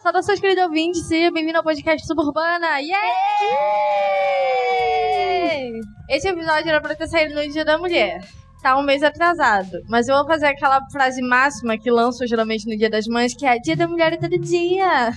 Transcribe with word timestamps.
Saudações, 0.00 0.38
querido 0.38 0.60
ouvinte, 0.62 0.98
seja 0.98 1.30
bem-vindo 1.30 1.58
ao 1.58 1.64
podcast 1.64 2.06
Suburbana! 2.06 2.78
Yeah! 2.78 3.06
Esse 6.08 6.28
episódio 6.28 6.68
era 6.68 6.80
pra 6.80 6.94
ter 6.94 7.08
saído 7.08 7.34
no 7.34 7.48
Dia 7.50 7.64
da 7.64 7.78
Mulher. 7.78 8.20
Tá 8.62 8.78
um 8.78 8.82
mês 8.82 9.02
atrasado, 9.02 9.80
mas 9.88 10.06
eu 10.08 10.16
vou 10.16 10.26
fazer 10.26 10.46
aquela 10.46 10.80
frase 10.90 11.20
máxima 11.22 11.78
que 11.78 11.90
lanço 11.90 12.26
geralmente 12.26 12.68
no 12.68 12.76
Dia 12.76 12.90
das 12.90 13.06
Mães, 13.06 13.34
que 13.34 13.46
é 13.46 13.58
Dia 13.58 13.76
da 13.76 13.88
Mulher 13.88 14.12
é 14.12 14.16
todo 14.16 14.38
dia. 14.38 15.12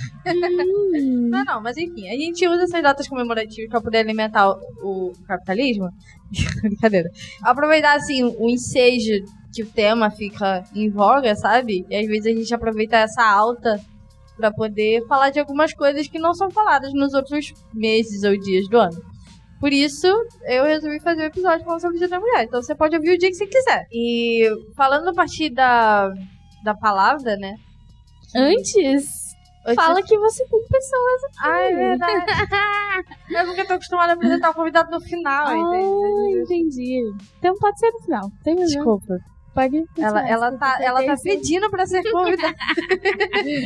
não, 1.30 1.43
não, 1.46 1.61
mas 1.61 1.77
enfim, 1.77 2.07
a 2.09 2.14
gente 2.14 2.48
usa 2.48 2.64
essas 2.64 2.82
datas 2.82 3.07
comemorativas 3.07 3.70
pra 3.70 3.82
poder 3.82 4.00
alimentar 4.00 4.50
o, 4.50 4.59
o 4.82 5.14
capitalismo. 5.27 5.89
Brincadeira. 6.61 7.09
Aproveitar, 7.43 7.96
assim, 7.96 8.23
o 8.23 8.50
ensejo 8.50 9.23
que 9.54 9.61
o 9.64 9.68
tema 9.68 10.09
fica 10.09 10.64
em 10.73 10.90
voga, 10.90 11.36
sabe? 11.36 11.86
E 11.90 11.96
às 11.96 12.08
vezes 12.08 12.26
a 12.27 12.38
gente 12.38 12.54
aproveita 12.54 12.98
essa 12.98 13.23
alta 13.23 13.80
para 14.39 14.53
poder 14.53 15.05
falar 15.05 15.29
de 15.29 15.39
algumas 15.39 15.73
coisas 15.73 16.07
que 16.07 16.17
não 16.17 16.34
são 16.34 16.49
faladas 16.49 16.93
nos 16.93 17.13
outros 17.13 17.53
meses 17.73 18.23
ou 18.23 18.39
dias 18.39 18.67
do 18.70 18.77
ano. 18.77 18.98
Por 19.59 19.73
isso, 19.73 20.07
eu 20.45 20.63
resolvi 20.63 21.02
fazer 21.02 21.23
um 21.23 21.25
episódio 21.25 21.65
falando 21.65 21.81
sobre 21.81 21.98
o 21.98 21.99
Dia 21.99 22.07
da 22.07 22.20
Mulher. 22.20 22.45
Então 22.45 22.62
você 22.62 22.73
pode 22.73 22.95
ouvir 22.95 23.12
o 23.12 23.17
dia 23.17 23.29
que 23.29 23.35
você 23.35 23.45
quiser. 23.45 23.85
E 23.91 24.49
falando 24.73 25.09
a 25.09 25.13
partir 25.13 25.49
da, 25.49 26.09
da 26.63 26.73
palavra, 26.73 27.35
né? 27.35 27.55
Antes, 28.34 29.29
Fala 29.75 30.02
que 30.02 30.17
você 30.17 30.45
tem 30.45 30.62
pessoas 30.67 31.23
aqui. 31.26 31.37
Ah, 31.43 31.62
é 31.62 31.76
verdade. 31.76 32.26
é 33.35 33.45
porque 33.45 33.62
eu 33.62 33.67
tô 33.67 33.73
acostumada 33.73 34.13
a 34.13 34.15
apresentar 34.15 34.49
o 34.51 34.53
convidado 34.53 34.90
no 34.90 35.01
final, 35.01 35.48
ah, 35.48 35.57
entende? 35.57 36.41
entendi. 36.43 37.13
Então 37.37 37.53
pode 37.59 37.77
ser 37.77 37.91
no 37.91 37.99
final. 37.99 38.31
Tem 38.43 38.55
Desculpa. 38.55 39.20
Pode 39.59 39.84
ela, 39.98 40.30
ela 40.30 40.58
tá, 40.58 40.77
ela 40.81 41.04
tá 41.04 41.16
pedindo 41.22 41.70
pra 41.70 41.86
ser 41.86 42.02
convidada. 42.09 42.55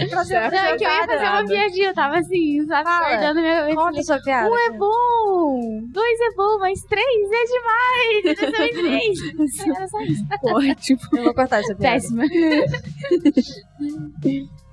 pra 0.09 0.25
ser 0.25 0.51
Não, 0.51 0.57
é 0.57 0.75
que 0.75 0.83
eu 0.83 0.89
ia 0.89 1.05
fazer 1.05 1.25
uma 1.27 1.45
piadinha, 1.45 1.87
eu 1.89 1.93
tava 1.93 2.17
assim, 2.17 2.65
sabe, 2.65 2.83
guardando 2.83 3.39
minha. 3.39 3.75
Conta 3.75 4.01
sua 4.01 4.19
piada. 4.19 4.49
Um 4.49 4.57
é 4.57 4.71
bom, 4.71 5.81
dois 5.91 6.19
é 6.19 6.35
bom, 6.35 6.57
mas 6.57 6.81
três 6.85 7.29
é 7.31 7.45
demais. 7.45 8.23
Dessa 8.23 8.49
vez 8.57 8.71
três. 8.75 9.75
Era 9.75 9.87
só 9.87 10.01
isso. 10.01 10.23
Ótimo. 10.43 10.99
Eu 11.15 11.23
vou 11.25 11.33
cortar 11.35 11.59
essa 11.59 11.75
piada. 11.75 11.93
Péssima. 11.93 12.23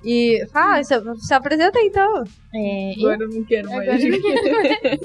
E 0.03 0.43
fala, 0.51 0.83
se, 0.83 0.95
se 1.19 1.33
apresenta 1.35 1.79
então. 1.81 2.23
É, 2.55 2.93
Agora 2.97 3.23
eu 3.23 3.29
não 3.29 3.43
quero 3.43 3.69
mais. 3.69 3.89
Agora 3.89 4.01
eu 4.01 4.11
não 4.11 4.21
quero 4.21 4.83
mais. 4.83 4.99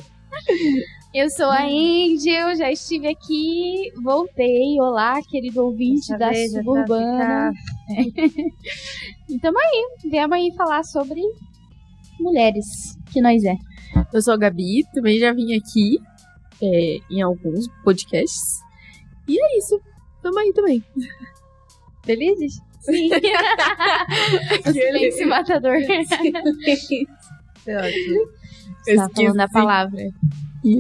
Eu 1.19 1.31
sou 1.31 1.47
a 1.47 1.63
Angel, 1.63 2.55
já 2.57 2.71
estive 2.71 3.09
aqui, 3.09 3.91
voltei. 4.03 4.79
Olá, 4.79 5.19
querido 5.23 5.65
ouvinte 5.65 6.13
Essa 6.13 6.19
da 6.19 6.35
Suburbana. 6.35 7.53
É. 7.89 8.03
e 9.33 9.39
tamo 9.41 9.59
aí, 9.59 10.11
viemos 10.11 10.37
aí 10.37 10.53
falar 10.55 10.85
sobre 10.85 11.23
mulheres, 12.21 12.99
que 13.11 13.23
nós 13.23 13.43
é. 13.45 13.57
Eu 14.13 14.21
sou 14.21 14.35
a 14.35 14.37
Gabi, 14.37 14.85
também 14.93 15.19
já 15.19 15.33
vim 15.33 15.55
aqui 15.55 15.99
é, 16.63 16.99
em 17.11 17.23
alguns 17.23 17.67
podcasts. 17.83 18.61
E 19.27 19.43
é 19.43 19.57
isso, 19.57 19.81
tamo 20.23 20.39
aí 20.39 20.53
também. 20.53 20.85
Felizes? 22.05 22.61
Sim. 22.81 23.09
o 24.69 24.71
silêncio 24.71 25.27
matador. 25.27 25.79
Ótimo. 25.81 27.09
Você 28.85 28.97
tá 28.97 29.09
falando 29.09 29.41
a 29.41 29.49
palavra. 29.49 30.13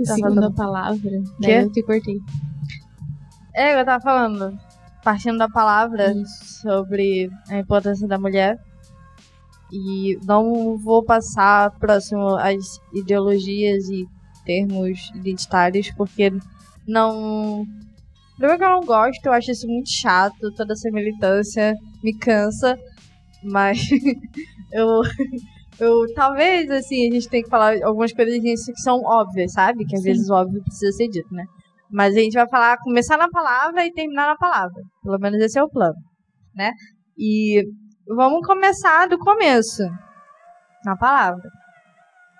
Falando 0.06 0.45
a 0.45 0.51
palavra. 0.51 1.23
Daí 1.41 1.62
eu 1.62 1.70
te 1.70 1.83
cortei. 1.83 2.20
É, 3.55 3.81
eu 3.81 3.84
tava 3.84 4.03
falando, 4.03 4.59
partindo 5.03 5.39
da 5.39 5.48
palavra 5.48 6.12
Isso. 6.12 6.61
sobre 6.62 7.31
a 7.48 7.59
importância 7.59 8.07
da 8.07 8.19
mulher. 8.19 8.59
E 9.73 10.19
não 10.25 10.77
vou 10.77 11.03
passar 11.03 11.70
próximo 11.79 12.36
às 12.36 12.80
ideologias 12.92 13.89
e 13.89 14.07
termos 14.45 15.11
identitários, 15.14 15.91
porque 15.92 16.33
não. 16.86 17.67
Primeiro 18.36 18.58
que 18.58 18.64
eu 18.64 18.70
não 18.70 18.85
gosto, 18.85 19.27
eu 19.27 19.33
acho 19.33 19.51
isso 19.51 19.67
muito 19.67 19.91
chato, 19.91 20.53
toda 20.55 20.74
essa 20.74 20.91
militância 20.91 21.74
me 22.05 22.14
cansa, 22.17 22.79
mas 23.42 23.79
eu 24.70 25.01
eu 25.79 26.13
talvez 26.14 26.70
assim 26.70 27.09
a 27.09 27.14
gente 27.14 27.29
tem 27.29 27.42
que 27.42 27.51
falar 27.51 27.83
algumas 27.83 28.13
coisas 28.13 28.39
que 28.41 28.81
são 28.81 29.01
óbvias, 29.05 29.53
sabe? 29.53 29.85
Que 29.85 29.97
às 29.97 30.03
Sim. 30.03 30.09
vezes 30.11 30.31
o 30.31 30.35
óbvio 30.35 30.63
precisa 30.63 30.92
ser 30.92 31.09
dito, 31.09 31.33
né? 31.33 31.45
Mas 31.91 32.17
a 32.17 32.20
gente 32.20 32.35
vai 32.35 32.48
falar 32.48 32.79
começar 32.79 33.17
na 33.17 33.29
palavra 33.29 33.85
e 33.85 33.92
terminar 33.92 34.27
na 34.27 34.36
palavra. 34.36 34.83
Pelo 35.03 35.19
menos 35.19 35.41
esse 35.41 35.59
é 35.59 35.63
o 35.63 35.69
plano, 35.69 35.97
né? 36.55 36.73
E 37.19 37.65
vamos 38.09 38.47
começar 38.47 39.09
do 39.09 39.19
começo. 39.19 39.83
Na 40.85 40.97
palavra. 40.97 41.48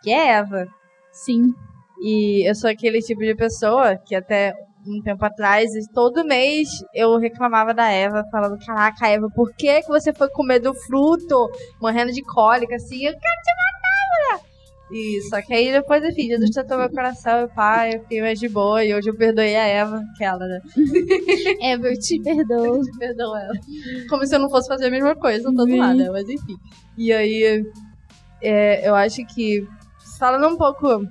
Que 0.03 0.11
é 0.11 0.33
Eva. 0.33 0.67
Sim. 1.13 1.53
E 2.01 2.49
eu 2.49 2.55
sou 2.55 2.71
aquele 2.71 3.01
tipo 3.01 3.21
de 3.21 3.35
pessoa 3.35 3.97
que 3.97 4.15
até 4.15 4.55
um 4.87 5.03
tempo 5.03 5.25
atrás, 5.25 5.71
todo 5.93 6.25
mês 6.25 6.69
eu 6.95 7.19
reclamava 7.19 7.75
da 7.75 7.89
Eva, 7.91 8.25
falando: 8.31 8.59
Caraca, 8.65 9.09
Eva, 9.09 9.29
por 9.35 9.53
que, 9.55 9.83
que 9.83 9.89
você 9.89 10.13
foi 10.13 10.29
comer 10.31 10.61
do 10.61 10.75
fruto, 10.75 11.51
morrendo 11.81 12.13
de 12.13 12.23
cólica, 12.23 12.77
assim? 12.77 13.05
Eu 13.05 13.13
quero 13.13 13.43
te 13.43 13.53
matar, 13.57 14.39
mulher! 14.39 14.57
E 14.93 15.21
só 15.23 15.43
que 15.43 15.53
aí 15.53 15.73
depois, 15.73 16.05
enfim, 16.05 16.29
Jesus 16.29 16.51
tratou 16.51 16.79
meu 16.79 16.91
coração 16.91 17.45
e 17.45 17.49
pai, 17.49 17.95
eu 17.95 18.01
fiquei 18.01 18.21
mais 18.21 18.39
de 18.39 18.49
boa 18.49 18.85
e 18.85 18.95
hoje 18.95 19.11
eu 19.11 19.17
perdoei 19.17 19.57
a 19.57 19.67
Eva, 19.67 20.03
aquela, 20.15 20.47
né? 20.47 20.61
Eva, 21.61 21.89
eu 21.89 21.99
te 21.99 22.21
perdoo. 22.23 22.83
te 22.83 22.99
perdoo 22.99 23.37
ela. 23.37 23.55
Como 24.09 24.25
se 24.25 24.35
eu 24.35 24.39
não 24.39 24.49
fosse 24.49 24.69
fazer 24.69 24.87
a 24.87 24.91
mesma 24.91 25.17
coisa, 25.17 25.53
todo 25.53 25.69
uhum. 25.69 25.79
lado, 25.79 25.99
né? 25.99 26.11
Mas 26.11 26.29
enfim. 26.29 26.57
E 26.97 27.13
aí, 27.13 27.65
é, 28.41 28.89
eu 28.89 28.95
acho 28.95 29.25
que, 29.27 29.67
falando 30.19 30.47
um 30.55 30.57
pouco 30.57 31.05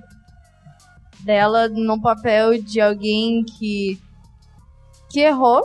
dela 1.26 1.68
no 1.68 2.00
papel 2.00 2.62
de 2.62 2.80
alguém 2.80 3.44
que 3.44 3.98
que 5.10 5.20
errou, 5.20 5.62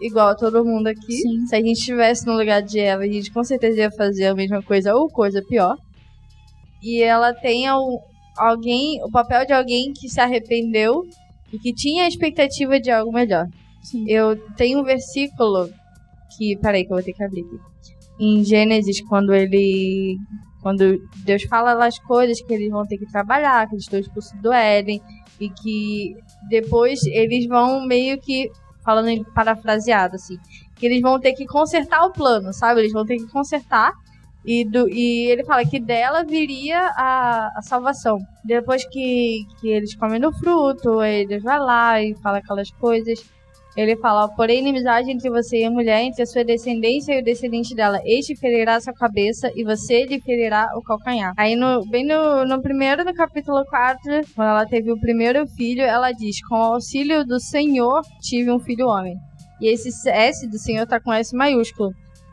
igual 0.00 0.36
todo 0.36 0.64
mundo 0.64 0.86
aqui. 0.88 1.12
Sim. 1.12 1.46
Se 1.46 1.56
a 1.56 1.58
gente 1.58 1.78
estivesse 1.78 2.26
no 2.26 2.36
lugar 2.36 2.62
de 2.62 2.80
Eva, 2.80 3.02
a 3.02 3.06
gente 3.06 3.30
com 3.32 3.44
certeza 3.44 3.78
ia 3.80 3.90
fazer 3.90 4.26
a 4.26 4.34
mesma 4.34 4.62
coisa 4.62 4.94
ou 4.94 5.08
coisa 5.08 5.42
pior. 5.42 5.76
E 6.82 7.02
ela 7.02 7.32
tem 7.32 7.66
alguém, 8.36 9.02
o 9.02 9.10
papel 9.10 9.46
de 9.46 9.52
alguém 9.52 9.92
que 9.92 10.08
se 10.08 10.20
arrependeu 10.20 11.02
e 11.52 11.58
que 11.58 11.72
tinha 11.72 12.04
a 12.04 12.08
expectativa 12.08 12.78
de 12.78 12.90
algo 12.90 13.12
melhor. 13.12 13.46
Sim. 13.82 14.04
Eu 14.08 14.36
tenho 14.54 14.80
um 14.80 14.84
versículo 14.84 15.70
que, 16.36 16.56
peraí 16.56 16.84
que 16.84 16.92
eu 16.92 16.96
vou 16.96 17.04
ter 17.04 17.12
que 17.12 17.24
abrir 17.24 17.40
aqui. 17.40 17.58
Em 18.20 18.44
Gênesis, 18.44 19.00
quando 19.08 19.34
ele 19.34 20.16
quando 20.64 20.98
Deus 21.16 21.42
fala 21.42 21.86
as 21.86 21.98
coisas 21.98 22.40
que 22.40 22.54
eles 22.54 22.70
vão 22.70 22.86
ter 22.86 22.96
que 22.96 23.04
trabalhar, 23.04 23.68
que 23.68 23.74
eles 23.74 23.84
estão 23.84 24.00
expulsos 24.00 24.32
do 24.40 24.50
Éden, 24.50 24.98
e 25.38 25.50
que 25.50 26.16
depois 26.48 27.04
eles 27.04 27.46
vão 27.46 27.86
meio 27.86 28.18
que, 28.18 28.50
falando 28.82 29.08
em 29.08 29.22
parafraseado, 29.22 30.16
assim, 30.16 30.38
que 30.74 30.86
eles 30.86 31.02
vão 31.02 31.20
ter 31.20 31.34
que 31.34 31.44
consertar 31.44 32.06
o 32.06 32.12
plano, 32.12 32.50
sabe? 32.54 32.80
Eles 32.80 32.94
vão 32.94 33.04
ter 33.04 33.18
que 33.18 33.26
consertar. 33.26 33.92
E, 34.42 34.64
do, 34.64 34.88
e 34.88 35.26
ele 35.30 35.44
fala 35.44 35.66
que 35.66 35.78
dela 35.78 36.24
viria 36.24 36.78
a, 36.96 37.58
a 37.58 37.62
salvação. 37.62 38.18
Depois 38.42 38.86
que, 38.88 39.44
que 39.60 39.68
eles 39.68 39.94
comem 39.94 40.18
do 40.20 40.32
fruto, 40.32 41.02
ele 41.02 41.40
vai 41.40 41.58
lá 41.58 42.02
e 42.02 42.14
fala 42.22 42.38
aquelas 42.38 42.70
coisas. 42.70 43.22
Ele 43.76 43.96
fala, 43.96 44.28
porém, 44.28 44.60
inimizade 44.60 45.10
entre 45.10 45.28
você 45.28 45.62
e 45.62 45.64
a 45.64 45.70
mulher, 45.70 46.02
entre 46.02 46.22
a 46.22 46.26
sua 46.26 46.44
descendência 46.44 47.12
e 47.12 47.20
o 47.20 47.24
descendente 47.24 47.74
dela. 47.74 48.00
Este 48.04 48.36
ferirá 48.36 48.80
sua 48.80 48.92
cabeça 48.92 49.50
e 49.56 49.64
você 49.64 50.04
lhe 50.04 50.20
ferirá 50.20 50.68
o 50.76 50.82
calcanhar. 50.82 51.34
Aí, 51.36 51.56
no, 51.56 51.84
bem 51.86 52.06
no, 52.06 52.44
no 52.44 52.62
primeiro, 52.62 53.04
no 53.04 53.12
capítulo 53.12 53.64
4, 53.64 54.00
quando 54.34 54.48
ela 54.48 54.66
teve 54.66 54.92
o 54.92 55.00
primeiro 55.00 55.44
filho, 55.48 55.82
ela 55.82 56.12
diz, 56.12 56.36
com 56.46 56.54
o 56.54 56.74
auxílio 56.74 57.24
do 57.24 57.40
Senhor, 57.40 58.00
tive 58.20 58.50
um 58.50 58.60
filho 58.60 58.86
homem. 58.86 59.16
E 59.60 59.66
esse 59.66 59.88
S 60.08 60.48
do 60.48 60.58
Senhor 60.58 60.86
tá 60.86 61.00
com 61.00 61.12
S 61.12 61.34
maiúsculo. 61.34 61.90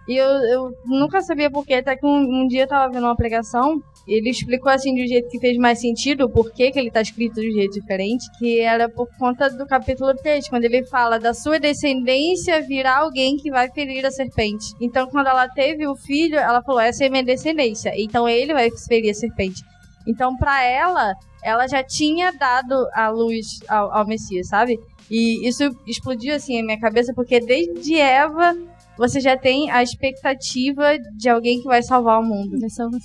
E 0.07 0.16
eu, 0.16 0.27
eu 0.27 0.71
nunca 0.86 1.21
sabia 1.21 1.50
porquê, 1.50 1.75
até 1.75 1.95
que 1.95 2.06
um, 2.06 2.44
um 2.44 2.48
dia 2.48 2.63
eu 2.63 2.68
tava 2.68 2.92
vendo 2.92 3.06
uma 3.06 3.16
pregação 3.16 3.81
ele 4.07 4.30
explicou 4.30 4.71
assim 4.71 4.94
de 4.94 5.03
um 5.03 5.07
jeito 5.07 5.30
que 5.30 5.39
fez 5.39 5.57
mais 5.57 5.80
sentido, 5.80 6.30
porquê 6.30 6.71
que 6.71 6.80
ele 6.80 6.88
está 6.88 7.01
escrito 7.01 7.39
de 7.39 7.50
um 7.50 7.53
jeito 7.53 7.80
diferente, 7.80 8.25
que 8.38 8.59
era 8.59 8.89
por 8.89 9.07
conta 9.18 9.50
do 9.50 9.65
capítulo 9.65 10.13
3, 10.15 10.50
quando 10.50 10.65
ele 10.65 10.83
fala 10.86 11.19
da 11.19 11.33
sua 11.33 11.59
descendência 11.59 12.62
virá 12.62 12.98
alguém 12.98 13.38
que 13.38 13.51
vai 13.51 13.69
ferir 13.69 14.06
a 14.06 14.12
serpente. 14.12 14.74
Então, 14.81 15.07
quando 15.07 15.27
ela 15.27 15.48
teve 15.48 15.88
o 15.88 15.95
filho, 15.95 16.38
ela 16.38 16.62
falou: 16.62 16.81
essa 16.81 17.06
é 17.06 17.09
minha 17.09 17.24
descendência. 17.24 17.94
Então, 17.95 18.27
ele 18.27 18.53
vai 18.53 18.69
ferir 18.71 19.12
a 19.12 19.13
serpente. 19.13 19.63
Então, 20.07 20.36
para 20.36 20.63
ela, 20.63 21.13
ela 21.44 21.68
já 21.68 21.83
tinha 21.83 22.31
dado 22.31 22.88
a 22.94 23.09
luz 23.09 23.59
ao, 23.68 23.92
ao 23.92 24.07
Messias, 24.07 24.47
sabe? 24.47 24.80
E 25.09 25.47
isso 25.47 25.63
explodiu 25.86 26.33
assim 26.33 26.56
em 26.56 26.65
minha 26.65 26.80
cabeça, 26.80 27.13
porque 27.13 27.39
desde 27.39 28.00
Eva 28.00 28.56
você 29.01 29.19
já 29.19 29.36
tem 29.36 29.71
a 29.71 29.81
expectativa 29.81 30.95
de 31.18 31.27
alguém 31.27 31.59
que 31.59 31.65
vai 31.65 31.81
salvar 31.81 32.19
o 32.19 32.24
mundo. 32.24 32.59
Vai 32.59 32.69
salvar 32.69 33.00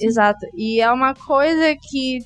Exato. 0.00 0.46
E 0.56 0.80
é 0.80 0.90
uma 0.90 1.14
coisa 1.14 1.76
que 1.76 2.20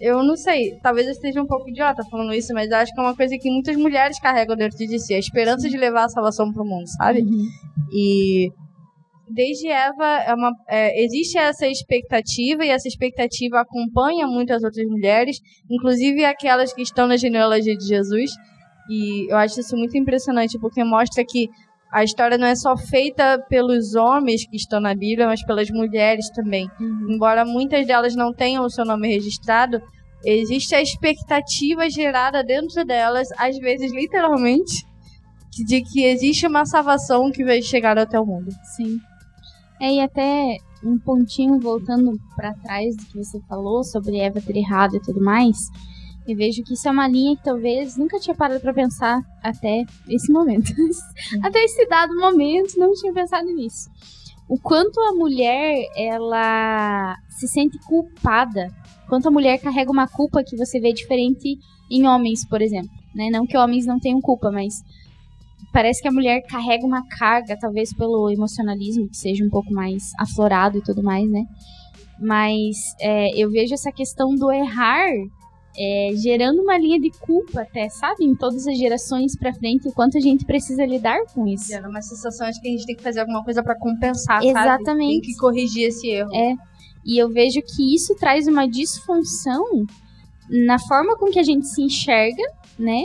eu 0.00 0.24
não 0.24 0.36
sei, 0.36 0.76
talvez 0.82 1.06
eu 1.06 1.12
esteja 1.12 1.40
um 1.40 1.46
pouco 1.46 1.68
idiota 1.68 2.02
falando 2.10 2.32
isso, 2.32 2.52
mas 2.52 2.70
acho 2.72 2.92
que 2.92 3.00
é 3.00 3.02
uma 3.02 3.16
coisa 3.16 3.36
que 3.38 3.48
muitas 3.48 3.76
mulheres 3.76 4.18
carregam 4.18 4.56
dentro 4.56 4.76
de 4.76 4.98
si, 4.98 5.14
a 5.14 5.18
esperança 5.18 5.62
Sim. 5.62 5.70
de 5.70 5.76
levar 5.76 6.04
a 6.04 6.08
salvação 6.08 6.52
pro 6.52 6.64
mundo, 6.64 6.86
sabe? 6.96 7.22
Uhum. 7.22 7.46
E 7.92 8.50
desde 9.28 9.68
Eva, 9.68 10.06
é 10.26 10.34
uma, 10.34 10.52
é, 10.68 11.04
existe 11.04 11.38
essa 11.38 11.66
expectativa 11.66 12.64
e 12.64 12.70
essa 12.70 12.88
expectativa 12.88 13.60
acompanha 13.60 14.26
muitas 14.26 14.64
outras 14.64 14.86
mulheres, 14.86 15.38
inclusive 15.70 16.24
aquelas 16.24 16.72
que 16.72 16.82
estão 16.82 17.06
na 17.06 17.16
genealogia 17.16 17.76
de 17.76 17.86
Jesus. 17.86 18.32
E 18.90 19.30
eu 19.30 19.36
acho 19.36 19.60
isso 19.60 19.76
muito 19.76 19.96
impressionante 19.96 20.58
porque 20.58 20.82
mostra 20.82 21.24
que 21.24 21.48
a 21.90 22.04
história 22.04 22.36
não 22.36 22.46
é 22.46 22.54
só 22.54 22.76
feita 22.76 23.38
pelos 23.48 23.94
homens 23.94 24.46
que 24.46 24.56
estão 24.56 24.80
na 24.80 24.94
Bíblia, 24.94 25.26
mas 25.26 25.44
pelas 25.44 25.70
mulheres 25.70 26.28
também. 26.30 26.70
Uhum. 26.78 27.06
Embora 27.10 27.44
muitas 27.44 27.86
delas 27.86 28.14
não 28.14 28.32
tenham 28.32 28.64
o 28.64 28.70
seu 28.70 28.84
nome 28.84 29.08
registrado, 29.08 29.80
existe 30.24 30.74
a 30.74 30.82
expectativa 30.82 31.88
gerada 31.88 32.44
dentro 32.44 32.84
delas, 32.84 33.28
às 33.38 33.56
vezes 33.58 33.92
literalmente, 33.92 34.86
de 35.66 35.82
que 35.82 36.04
existe 36.04 36.46
uma 36.46 36.66
salvação 36.66 37.30
que 37.30 37.44
vai 37.44 37.62
chegar 37.62 37.98
até 37.98 38.20
o 38.20 38.26
mundo. 38.26 38.50
Sim. 38.76 39.00
É, 39.80 39.92
e 39.92 40.00
até 40.00 40.58
um 40.84 40.98
pontinho 40.98 41.58
voltando 41.58 42.18
para 42.36 42.54
trás 42.54 42.96
do 42.96 43.04
que 43.06 43.18
você 43.18 43.40
falou 43.48 43.82
sobre 43.82 44.18
Eva 44.18 44.40
ter 44.40 44.56
errado 44.56 44.96
e 44.96 45.00
tudo 45.00 45.22
mais. 45.22 45.56
Eu 46.28 46.36
vejo 46.36 46.62
que 46.62 46.74
isso 46.74 46.86
é 46.86 46.90
uma 46.90 47.08
linha 47.08 47.34
que 47.34 47.42
talvez 47.42 47.96
nunca 47.96 48.20
tinha 48.20 48.36
parado 48.36 48.60
para 48.60 48.74
pensar 48.74 49.22
até 49.42 49.86
esse 50.06 50.30
momento. 50.30 50.70
até 51.42 51.64
esse 51.64 51.86
dado 51.86 52.14
momento, 52.16 52.78
não 52.78 52.92
tinha 52.92 53.14
pensado 53.14 53.46
nisso. 53.46 53.88
O 54.46 54.60
quanto 54.60 55.00
a 55.00 55.14
mulher, 55.14 55.86
ela 55.96 57.16
se 57.30 57.48
sente 57.48 57.78
culpada. 57.78 58.68
Quanto 59.08 59.26
a 59.28 59.30
mulher 59.30 59.58
carrega 59.58 59.90
uma 59.90 60.06
culpa 60.06 60.44
que 60.44 60.54
você 60.54 60.78
vê 60.78 60.92
diferente 60.92 61.58
em 61.90 62.06
homens, 62.06 62.46
por 62.46 62.60
exemplo. 62.60 62.90
Né? 63.14 63.30
Não 63.30 63.46
que 63.46 63.56
homens 63.56 63.86
não 63.86 63.98
tenham 63.98 64.20
culpa, 64.20 64.50
mas 64.50 64.84
parece 65.72 66.02
que 66.02 66.08
a 66.08 66.12
mulher 66.12 66.42
carrega 66.42 66.84
uma 66.84 67.06
carga, 67.08 67.56
talvez 67.58 67.94
pelo 67.94 68.30
emocionalismo, 68.30 69.08
que 69.08 69.16
seja 69.16 69.42
um 69.42 69.48
pouco 69.48 69.72
mais 69.72 70.12
aflorado 70.18 70.76
e 70.76 70.82
tudo 70.82 71.02
mais, 71.02 71.26
né? 71.30 71.44
Mas 72.20 72.76
é, 73.00 73.30
eu 73.34 73.50
vejo 73.50 73.72
essa 73.72 73.90
questão 73.90 74.34
do 74.34 74.52
errar 74.52 75.08
é, 75.78 76.10
gerando 76.16 76.60
uma 76.60 76.76
linha 76.76 76.98
de 76.98 77.10
culpa 77.20 77.62
até, 77.62 77.88
sabe? 77.88 78.24
Em 78.24 78.34
todas 78.34 78.66
as 78.66 78.76
gerações 78.76 79.36
pra 79.36 79.54
frente, 79.54 79.86
o 79.86 79.92
quanto 79.92 80.18
a 80.18 80.20
gente 80.20 80.44
precisa 80.44 80.84
lidar 80.84 81.20
com 81.32 81.46
isso. 81.46 81.68
Gera 81.68 81.88
uma 81.88 82.02
sensação 82.02 82.50
de 82.50 82.60
que 82.60 82.66
a 82.66 82.70
gente 82.72 82.84
tem 82.84 82.96
que 82.96 83.02
fazer 83.02 83.20
alguma 83.20 83.44
coisa 83.44 83.62
para 83.62 83.78
compensar, 83.78 84.42
Exatamente. 84.42 84.84
sabe? 84.84 84.98
Tem 84.98 85.20
que 85.20 85.36
corrigir 85.36 85.86
esse 85.86 86.08
erro. 86.08 86.34
É. 86.34 86.54
E 87.06 87.16
eu 87.16 87.30
vejo 87.30 87.60
que 87.62 87.94
isso 87.94 88.16
traz 88.16 88.48
uma 88.48 88.68
disfunção 88.68 89.64
na 90.50 90.80
forma 90.80 91.16
com 91.16 91.26
que 91.26 91.38
a 91.38 91.44
gente 91.44 91.68
se 91.68 91.80
enxerga, 91.80 92.42
né? 92.76 93.04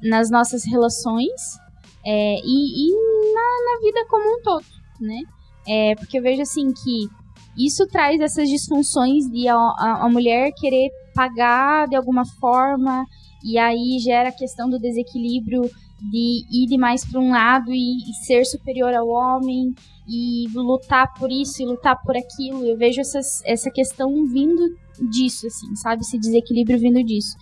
Nas 0.00 0.30
nossas 0.30 0.64
relações 0.64 1.58
é, 2.06 2.36
e, 2.44 2.88
e 2.88 3.34
na, 3.34 3.40
na, 3.40 3.80
vida 3.80 4.06
como 4.08 4.38
um 4.38 4.42
todo, 4.42 4.64
né? 5.00 5.22
É, 5.66 5.94
porque 5.96 6.18
eu 6.18 6.22
vejo 6.22 6.42
assim 6.42 6.72
que 6.72 7.08
isso 7.56 7.86
traz 7.86 8.20
essas 8.20 8.48
disfunções 8.48 9.28
de 9.28 9.48
a, 9.48 9.56
a, 9.56 10.04
a 10.04 10.08
mulher 10.08 10.52
querer 10.56 10.90
pagar 11.14 11.88
de 11.88 11.96
alguma 11.96 12.24
forma, 12.24 13.06
e 13.44 13.58
aí 13.58 13.98
gera 13.98 14.28
a 14.28 14.32
questão 14.32 14.68
do 14.68 14.78
desequilíbrio 14.78 15.62
de 16.00 16.44
ir 16.50 16.66
demais 16.66 17.04
para 17.04 17.20
um 17.20 17.30
lado 17.30 17.72
e, 17.72 18.10
e, 18.10 18.14
ser 18.24 18.44
superior 18.44 18.92
ao 18.92 19.08
homem 19.08 19.72
e 20.08 20.46
lutar 20.52 21.12
por 21.14 21.30
isso 21.30 21.62
e 21.62 21.66
lutar 21.66 22.00
por 22.02 22.16
aquilo. 22.16 22.64
Eu 22.66 22.76
vejo 22.76 23.00
essas, 23.00 23.40
essa 23.44 23.70
questão 23.70 24.26
vindo 24.26 24.76
disso, 25.10 25.46
assim, 25.46 25.74
sabe? 25.76 26.02
Esse 26.02 26.18
desequilíbrio 26.18 26.78
vindo 26.78 27.02
disso. 27.04 27.36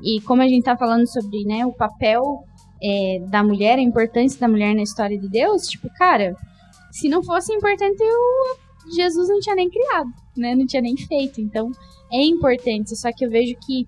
E 0.00 0.20
como 0.20 0.42
a 0.42 0.48
gente 0.48 0.64
tá 0.64 0.76
falando 0.76 1.06
sobre 1.08 1.44
né, 1.44 1.66
o 1.66 1.72
papel 1.72 2.44
é, 2.82 3.20
da 3.28 3.42
mulher, 3.42 3.78
a 3.78 3.82
importância 3.82 4.38
da 4.38 4.48
mulher 4.48 4.74
na 4.74 4.82
história 4.82 5.18
de 5.18 5.28
Deus, 5.28 5.66
tipo, 5.66 5.88
cara, 5.96 6.36
se 6.92 7.08
não 7.08 7.22
fosse 7.22 7.52
importante, 7.52 8.00
eu, 8.00 8.92
Jesus 8.94 9.28
não 9.28 9.40
tinha 9.40 9.56
nem 9.56 9.68
criado, 9.68 10.10
né? 10.36 10.54
Não 10.54 10.66
tinha 10.66 10.82
nem 10.82 10.96
feito. 10.96 11.40
Então, 11.40 11.72
é 12.12 12.24
importante, 12.24 12.96
só 12.96 13.10
que 13.12 13.24
eu 13.24 13.30
vejo 13.30 13.54
que 13.66 13.86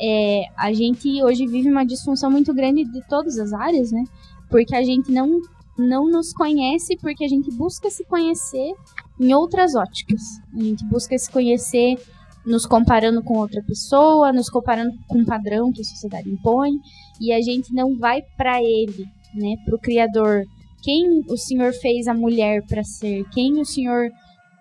é, 0.00 0.44
a 0.56 0.72
gente 0.72 1.22
hoje 1.22 1.46
vive 1.46 1.68
uma 1.68 1.84
disfunção 1.84 2.30
muito 2.30 2.52
grande 2.52 2.84
de 2.84 3.00
todas 3.08 3.38
as 3.38 3.52
áreas, 3.52 3.92
né? 3.92 4.04
Porque 4.50 4.74
a 4.74 4.82
gente 4.82 5.10
não, 5.10 5.40
não 5.78 6.08
nos 6.08 6.32
conhece, 6.32 6.96
porque 6.96 7.24
a 7.24 7.28
gente 7.28 7.50
busca 7.52 7.88
se 7.90 8.04
conhecer 8.04 8.74
em 9.20 9.32
outras 9.34 9.74
óticas. 9.74 10.20
A 10.56 10.62
gente 10.62 10.84
busca 10.84 11.16
se 11.16 11.30
conhecer 11.30 11.96
nos 12.44 12.66
comparando 12.66 13.22
com 13.22 13.38
outra 13.38 13.62
pessoa, 13.62 14.32
nos 14.32 14.50
comparando 14.50 14.92
com 15.08 15.18
um 15.18 15.24
padrão 15.24 15.72
que 15.72 15.80
a 15.80 15.84
sociedade 15.84 16.28
impõe, 16.28 16.72
e 17.20 17.32
a 17.32 17.40
gente 17.40 17.72
não 17.72 17.96
vai 17.96 18.22
para 18.36 18.62
ele, 18.62 19.06
né, 19.34 19.54
para 19.64 19.74
o 19.74 19.78
Criador. 19.78 20.44
Quem 20.82 21.24
o 21.26 21.36
Senhor 21.38 21.72
fez 21.72 22.06
a 22.06 22.12
mulher 22.12 22.62
para 22.66 22.84
ser? 22.84 23.24
Quem 23.30 23.58
o 23.60 23.64
Senhor 23.64 24.10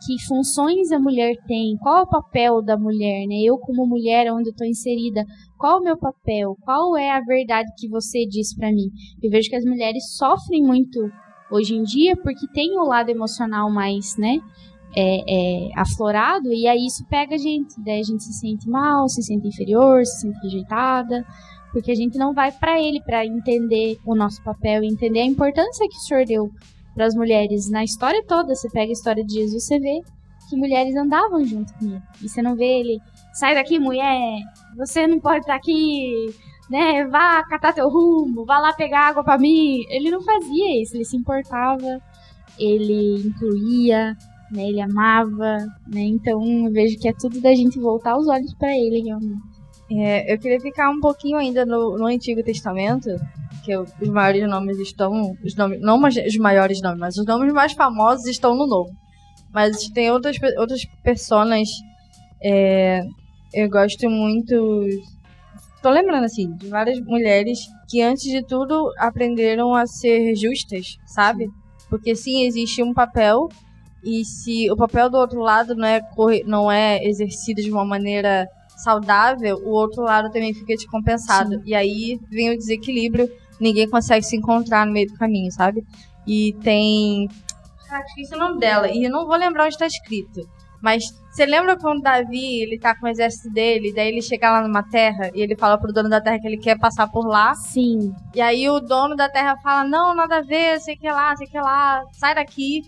que 0.05 0.21
funções 0.25 0.91
a 0.91 0.99
mulher 0.99 1.35
tem, 1.47 1.77
qual 1.77 1.99
é 1.99 2.01
o 2.01 2.07
papel 2.07 2.61
da 2.61 2.77
mulher, 2.77 3.25
né? 3.27 3.41
Eu 3.43 3.57
como 3.57 3.87
mulher, 3.87 4.31
onde 4.31 4.49
estou 4.49 4.67
inserida, 4.67 5.25
qual 5.57 5.77
é 5.77 5.79
o 5.79 5.83
meu 5.83 5.97
papel? 5.97 6.57
Qual 6.61 6.97
é 6.97 7.11
a 7.11 7.21
verdade 7.21 7.69
que 7.77 7.87
você 7.87 8.25
diz 8.25 8.55
para 8.55 8.71
mim? 8.71 8.89
Eu 9.21 9.31
vejo 9.31 9.49
que 9.49 9.55
as 9.55 9.65
mulheres 9.65 10.15
sofrem 10.17 10.63
muito 10.63 10.99
hoje 11.51 11.75
em 11.75 11.83
dia 11.83 12.15
porque 12.17 12.47
tem 12.53 12.77
o 12.77 12.83
lado 12.83 13.09
emocional 13.09 13.71
mais, 13.71 14.17
né? 14.17 14.39
É, 14.95 15.21
é, 15.27 15.69
aflorado 15.75 16.53
e 16.53 16.67
aí 16.67 16.85
isso 16.85 17.03
pega 17.09 17.33
a 17.33 17.37
gente, 17.37 17.73
daí 17.83 17.99
a 17.99 18.03
gente 18.03 18.23
se 18.23 18.33
sente 18.33 18.69
mal, 18.69 19.09
se 19.09 19.23
sente 19.23 19.47
inferior, 19.47 20.05
se 20.05 20.21
sente 20.21 20.39
rejeitada, 20.43 21.25
porque 21.71 21.91
a 21.91 21.95
gente 21.95 22.15
não 22.17 22.31
vai 22.31 22.51
para 22.51 22.79
ele 22.79 23.01
para 23.01 23.25
entender 23.25 23.97
o 24.05 24.15
nosso 24.15 24.41
papel 24.43 24.83
entender 24.83 25.21
a 25.21 25.25
importância 25.25 25.87
que 25.89 25.97
o 25.97 25.99
Senhor 26.01 26.25
deu 26.25 26.51
para 26.93 27.05
as 27.05 27.15
mulheres 27.15 27.69
na 27.69 27.83
história 27.83 28.23
toda. 28.25 28.55
Você 28.55 28.69
pega 28.69 28.89
a 28.89 28.93
história 28.93 29.23
de 29.23 29.33
Jesus, 29.33 29.65
você 29.65 29.79
vê 29.79 30.01
que 30.49 30.55
mulheres 30.55 30.95
andavam 30.95 31.43
junto 31.45 31.73
com 31.73 31.85
ele. 31.85 32.01
E 32.21 32.29
você 32.29 32.41
não 32.41 32.55
vê 32.55 32.79
ele, 32.79 32.99
sai 33.33 33.55
daqui, 33.55 33.79
mulher, 33.79 34.39
você 34.77 35.07
não 35.07 35.19
pode 35.19 35.39
estar 35.39 35.55
aqui, 35.55 36.33
né? 36.69 37.05
Vá 37.05 37.43
catar 37.43 37.73
teu 37.73 37.89
rumo, 37.89 38.45
vá 38.45 38.59
lá 38.59 38.73
pegar 38.73 39.09
água 39.09 39.23
para 39.23 39.37
mim. 39.37 39.83
Ele 39.89 40.11
não 40.11 40.21
fazia 40.21 40.81
isso, 40.81 40.95
ele 40.95 41.05
se 41.05 41.17
importava, 41.17 42.01
ele 42.59 43.27
incluía, 43.27 44.15
né? 44.51 44.67
Ele 44.67 44.81
amava, 44.81 45.57
né? 45.87 46.01
Então 46.01 46.43
eu 46.65 46.71
vejo 46.71 46.99
que 46.99 47.07
é 47.07 47.13
tudo 47.13 47.41
da 47.41 47.53
gente 47.55 47.79
voltar 47.79 48.17
os 48.17 48.27
olhos 48.27 48.53
para 48.53 48.75
ele 48.77 49.01
realmente. 49.01 49.53
É, 49.91 50.33
eu 50.33 50.39
queria 50.39 50.59
ficar 50.59 50.89
um 50.89 50.99
pouquinho 50.99 51.37
ainda 51.37 51.65
no, 51.65 51.97
no 51.97 52.05
Antigo 52.05 52.41
Testamento, 52.41 53.09
que 53.63 53.75
os 53.77 54.09
maiores 54.09 54.47
nomes 54.47 54.77
estão. 54.79 55.35
Os 55.43 55.55
nomes, 55.55 55.79
não 55.81 56.01
os 56.01 56.37
maiores 56.37 56.81
nomes, 56.81 56.99
mas 56.99 57.17
os 57.17 57.25
nomes 57.25 57.51
mais 57.53 57.73
famosos 57.73 58.25
estão 58.27 58.55
no 58.55 58.67
Novo. 58.67 58.91
Mas 59.53 59.87
tem 59.89 60.11
outras, 60.11 60.37
outras 60.57 60.83
personas. 61.03 61.69
É, 62.43 63.01
eu 63.53 63.69
gosto 63.69 64.09
muito. 64.09 64.53
Tô 65.81 65.89
lembrando, 65.89 66.25
assim, 66.25 66.51
de 66.55 66.67
várias 66.67 66.99
mulheres 67.01 67.59
que, 67.89 68.01
antes 68.01 68.23
de 68.23 68.43
tudo, 68.43 68.91
aprenderam 68.97 69.73
a 69.73 69.85
ser 69.85 70.35
justas, 70.35 70.97
sabe? 71.05 71.49
Porque, 71.89 72.15
sim, 72.15 72.45
existe 72.45 72.83
um 72.83 72.93
papel. 72.93 73.47
E 74.03 74.25
se 74.25 74.69
o 74.69 74.75
papel 74.75 75.09
do 75.09 75.17
outro 75.17 75.39
lado 75.39 75.75
não 75.75 75.87
é, 75.87 76.01
não 76.45 76.71
é 76.71 77.01
exercido 77.05 77.61
de 77.61 77.71
uma 77.71 77.85
maneira 77.85 78.45
saudável, 78.75 79.57
o 79.63 79.69
outro 79.69 80.03
lado 80.03 80.29
também 80.29 80.53
fica 80.53 80.73
descompensado. 80.75 81.51
Sim. 81.51 81.61
E 81.65 81.73
aí 81.73 82.19
vem 82.29 82.53
o 82.53 82.57
desequilíbrio 82.57 83.29
ninguém 83.59 83.89
consegue 83.89 84.25
se 84.25 84.35
encontrar 84.35 84.85
no 84.85 84.91
meio 84.93 85.07
do 85.07 85.17
caminho, 85.17 85.51
sabe? 85.51 85.83
E 86.27 86.53
tem. 86.63 87.29
Cara, 87.87 88.03
esqueci 88.05 88.33
o 88.35 88.39
nome 88.39 88.59
dela. 88.59 88.89
E 88.89 89.03
eu 89.03 89.11
não 89.11 89.25
vou 89.25 89.35
lembrar 89.35 89.65
onde 89.65 89.73
está 89.75 89.85
escrito. 89.85 90.47
Mas 90.81 91.03
você 91.31 91.45
lembra 91.45 91.77
quando 91.77 92.01
Davi, 92.01 92.61
ele 92.61 92.77
tá 92.77 92.93
com 92.93 93.05
o 93.05 93.09
exército 93.09 93.49
dele, 93.49 93.93
daí 93.95 94.09
ele 94.09 94.21
chega 94.21 94.51
lá 94.51 94.61
numa 94.61 94.83
terra 94.83 95.31
e 95.33 95.41
ele 95.41 95.55
fala 95.55 95.77
pro 95.77 95.93
dono 95.93 96.09
da 96.09 96.19
terra 96.19 96.39
que 96.39 96.45
ele 96.45 96.57
quer 96.57 96.77
passar 96.77 97.07
por 97.07 97.25
lá? 97.25 97.55
Sim. 97.55 98.13
E 98.35 98.41
aí 98.41 98.69
o 98.69 98.81
dono 98.81 99.15
da 99.15 99.29
terra 99.29 99.55
fala: 99.63 99.87
"Não, 99.87 100.13
nada 100.13 100.39
a 100.39 100.41
ver, 100.41 100.79
sei 100.81 100.97
que 100.97 101.09
lá, 101.09 101.35
sei 101.37 101.47
que 101.47 101.57
lá, 101.57 102.03
sai 102.11 102.35
daqui". 102.35 102.81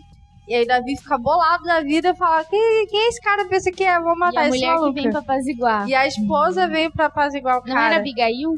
E 0.48 0.54
aí 0.54 0.66
Davi 0.68 0.96
fica 0.98 1.18
bolado 1.18 1.64
da 1.64 1.82
vida 1.82 2.10
e 2.10 2.16
fala: 2.16 2.44
quem, 2.44 2.88
quem 2.88 3.00
é 3.00 3.08
esse 3.08 3.22
cara 3.22 3.46
pensa 3.46 3.72
que 3.72 3.84
é? 3.84 4.00
Vou 4.00 4.18
matar 4.18 4.44
e 4.44 4.46
a 4.46 4.50
mulher 4.50 4.74
maluca. 4.74 4.94
que 4.94 5.02
vem 5.02 5.10
pra 5.12 5.20
apaziguar. 5.22 5.88
E 5.88 5.96
a 5.96 6.06
esposa 6.06 6.68
vem 6.68 6.92
pra 6.92 7.06
apaziguar 7.06 7.58
o 7.58 7.62
cara. 7.64 7.74
Não 7.74 7.82
era 7.82 7.96
Abigail? 7.98 8.56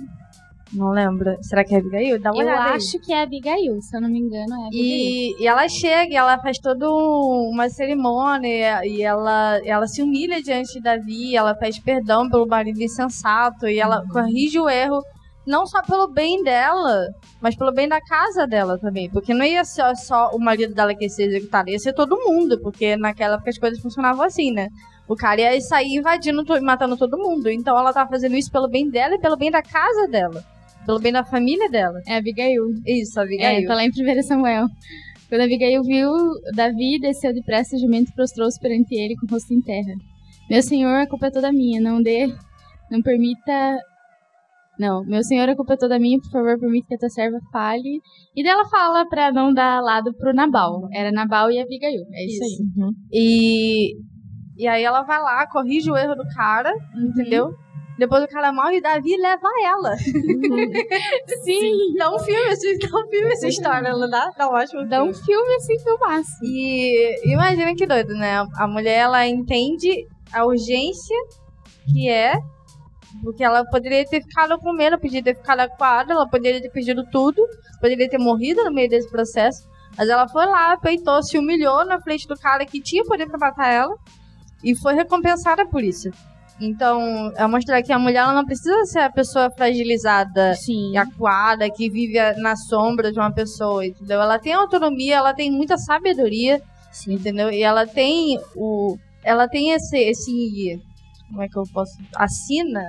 Não 0.73 0.89
lembro. 0.89 1.37
Será 1.41 1.63
que 1.63 1.73
é 1.73 1.79
Abigail? 1.79 2.19
Dá 2.19 2.31
uma 2.31 2.41
eu 2.41 2.47
olhada 2.47 2.73
acho 2.73 2.97
aí. 2.97 3.01
que 3.01 3.13
é 3.13 3.21
Abigail, 3.21 3.81
se 3.81 3.95
eu 3.95 4.01
não 4.01 4.09
me 4.09 4.19
engano, 4.19 4.53
é 4.53 4.67
Abigail. 4.67 4.71
E, 4.71 5.43
e 5.43 5.47
ela 5.47 5.67
chega, 5.69 6.15
ela 6.15 6.37
faz 6.39 6.57
toda 6.59 6.89
uma 6.89 7.69
cerimônia 7.69 8.85
e 8.85 9.01
ela, 9.01 9.59
ela 9.63 9.87
se 9.87 10.01
humilha 10.01 10.41
diante 10.41 10.73
de 10.73 10.81
Davi, 10.81 11.35
ela 11.35 11.55
pede 11.55 11.81
perdão 11.81 12.29
pelo 12.29 12.47
marido 12.47 12.81
insensato 12.81 13.67
e 13.67 13.79
ela 13.79 14.03
corrige 14.11 14.59
o 14.59 14.69
erro 14.69 15.01
não 15.45 15.65
só 15.65 15.81
pelo 15.81 16.09
bem 16.09 16.43
dela, 16.43 17.07
mas 17.39 17.55
pelo 17.55 17.71
bem 17.71 17.87
da 17.87 18.01
casa 18.01 18.45
dela 18.45 18.77
também. 18.77 19.09
Porque 19.09 19.33
não 19.33 19.45
ia 19.45 19.63
ser 19.63 19.95
só 19.95 20.31
o 20.33 20.39
marido 20.39 20.75
dela 20.75 20.93
que 20.93 21.05
ia 21.05 21.09
ser 21.09 21.29
executado, 21.29 21.69
ia 21.69 21.79
ser 21.79 21.93
todo 21.93 22.19
mundo, 22.19 22.59
porque 22.61 22.97
naquela 22.97 23.35
época 23.35 23.49
as 23.49 23.57
coisas 23.57 23.79
funcionavam 23.79 24.25
assim, 24.25 24.51
né? 24.51 24.67
O 25.07 25.15
cara 25.15 25.39
ia 25.39 25.61
sair 25.61 25.95
invadindo 25.95 26.43
e 26.53 26.59
matando 26.59 26.97
todo 26.97 27.17
mundo. 27.17 27.49
Então 27.49 27.79
ela 27.79 27.93
tava 27.93 28.09
fazendo 28.09 28.35
isso 28.35 28.51
pelo 28.51 28.67
bem 28.67 28.89
dela 28.89 29.15
e 29.15 29.19
pelo 29.19 29.37
bem 29.37 29.49
da 29.49 29.61
casa 29.61 30.05
dela. 30.09 30.43
Pelo 30.87 31.01
bem 31.01 31.11
da 31.11 31.25
família 31.25 31.69
dela. 31.69 31.99
É 32.07 32.15
Abigail. 32.15 32.63
Isso, 32.85 33.19
Abigail. 33.19 33.61
É, 33.61 33.67
tá 33.67 33.75
lá 33.75 33.83
em 33.83 33.89
1 33.89 34.23
Samuel. 34.23 34.67
Quando 35.27 35.41
Abigail 35.41 35.83
viu 35.83 36.09
Davi, 36.55 36.97
desceu 36.97 37.33
depressa 37.33 37.75
o 37.75 37.79
jumento 37.79 38.13
prostrou-se 38.13 38.57
perante 38.57 38.95
ele 38.95 39.17
com 39.17 39.25
o 39.25 39.29
rosto 39.29 39.53
em 39.53 39.61
terra. 39.61 39.93
Meu 40.49 40.63
senhor, 40.63 41.01
a 41.01 41.05
culpa 41.05 41.27
é 41.27 41.31
toda 41.31 41.51
minha, 41.51 41.81
não 41.81 42.01
dê, 42.01 42.33
não 42.89 43.01
permita... 43.01 43.77
Não, 44.79 45.03
meu 45.03 45.21
senhor, 45.23 45.49
a 45.49 45.55
culpa 45.57 45.73
é 45.73 45.77
toda 45.77 45.99
minha, 45.99 46.19
por 46.21 46.31
favor, 46.31 46.57
permita 46.57 46.87
que 46.87 46.95
a 46.95 46.99
tua 46.99 47.09
serva 47.09 47.39
fale. 47.51 47.99
E 48.33 48.41
dela 48.41 48.63
fala 48.69 49.05
pra 49.09 49.29
não 49.29 49.51
dar 49.51 49.81
lado 49.81 50.13
pro 50.13 50.33
Nabal. 50.33 50.87
Era 50.93 51.11
Nabal 51.11 51.51
e 51.51 51.59
Abigail, 51.59 52.05
é 52.13 52.25
isso, 52.25 52.45
isso. 52.45 52.63
aí. 52.63 52.83
Uhum. 52.83 52.91
E, 53.11 53.97
e 54.55 54.65
aí 54.65 54.83
ela 54.83 55.01
vai 55.01 55.19
lá, 55.19 55.45
corrige 55.47 55.91
o 55.91 55.97
erro 55.97 56.15
do 56.15 56.23
cara, 56.33 56.71
uhum. 56.95 57.07
entendeu? 57.07 57.49
Depois 57.97 58.23
o 58.23 58.27
cara 58.27 58.51
morre 58.51 58.77
e 58.77 58.81
Davi 58.81 59.17
leva 59.17 59.49
ela. 59.63 59.91
Uhum. 59.91 60.71
Sim. 61.43 61.95
Dá 61.97 62.13
um 62.13 62.19
filme, 62.19 62.47
assim, 62.51 62.77
dá 62.77 62.87
um 62.87 63.07
filme 63.09 63.31
essa 63.33 63.47
história, 63.47 63.91
não 63.91 64.09
dá? 64.09 64.31
Dá 64.37 64.49
um 64.49 64.53
ótimo 64.53 64.87
Dá 64.87 65.03
um 65.03 65.13
filme 65.13 65.55
assim, 65.55 65.79
filmaço. 65.79 66.31
E 66.43 67.31
imagina 67.33 67.73
que 67.75 67.87
doido, 67.87 68.13
né? 68.13 68.45
A 68.55 68.67
mulher, 68.67 68.99
ela 68.99 69.27
entende 69.27 70.07
a 70.31 70.45
urgência 70.45 71.15
que 71.91 72.09
é 72.09 72.33
porque 73.23 73.43
ela 73.43 73.65
poderia 73.65 74.05
ter 74.05 74.21
ficado 74.21 74.59
com 74.59 74.73
medo, 74.73 74.97
poderia 74.97 75.23
ter 75.23 75.35
ficado 75.35 75.61
acuada, 75.61 76.13
ela 76.13 76.27
poderia 76.27 76.61
ter 76.61 76.69
perdido 76.69 77.03
tudo, 77.11 77.41
poderia 77.79 78.07
ter 78.07 78.19
morrido 78.19 78.63
no 78.63 78.71
meio 78.71 78.89
desse 78.89 79.09
processo. 79.09 79.67
Mas 79.97 80.09
ela 80.09 80.27
foi 80.27 80.45
lá, 80.45 80.77
peitou, 80.77 81.23
se 81.23 81.37
humilhou 81.37 81.83
na 81.85 81.99
frente 81.99 82.27
do 82.27 82.37
cara 82.37 82.65
que 82.65 82.81
tinha 82.81 83.03
poder 83.03 83.27
pra 83.27 83.39
matar 83.39 83.71
ela 83.71 83.95
e 84.63 84.75
foi 84.75 84.93
recompensada 84.93 85.65
por 85.65 85.83
isso. 85.83 86.09
Então, 86.59 87.31
é 87.35 87.45
mostrar 87.45 87.83
que 87.83 87.93
a 87.93 87.99
mulher 87.99 88.23
ela 88.23 88.33
não 88.33 88.45
precisa 88.45 88.83
ser 88.85 88.99
a 88.99 89.11
pessoa 89.11 89.49
fragilizada 89.51 90.55
Sim. 90.55 90.91
e 90.91 90.97
acuada, 90.97 91.69
que 91.69 91.89
vive 91.89 92.19
na 92.37 92.55
sombra 92.55 93.11
de 93.11 93.19
uma 93.19 93.31
pessoa, 93.31 93.85
entendeu? 93.85 94.19
Ela 94.19 94.39
tem 94.39 94.53
autonomia, 94.53 95.17
ela 95.17 95.33
tem 95.33 95.51
muita 95.51 95.77
sabedoria, 95.77 96.61
Sim. 96.91 97.13
entendeu? 97.13 97.51
E 97.51 97.61
ela 97.61 97.85
tem 97.85 98.39
o. 98.55 98.97
Ela 99.23 99.47
tem 99.47 99.71
esse, 99.71 99.97
esse. 99.97 100.81
Como 101.29 101.43
é 101.43 101.47
que 101.47 101.57
eu 101.57 101.63
posso. 101.71 101.95
Assina 102.15 102.81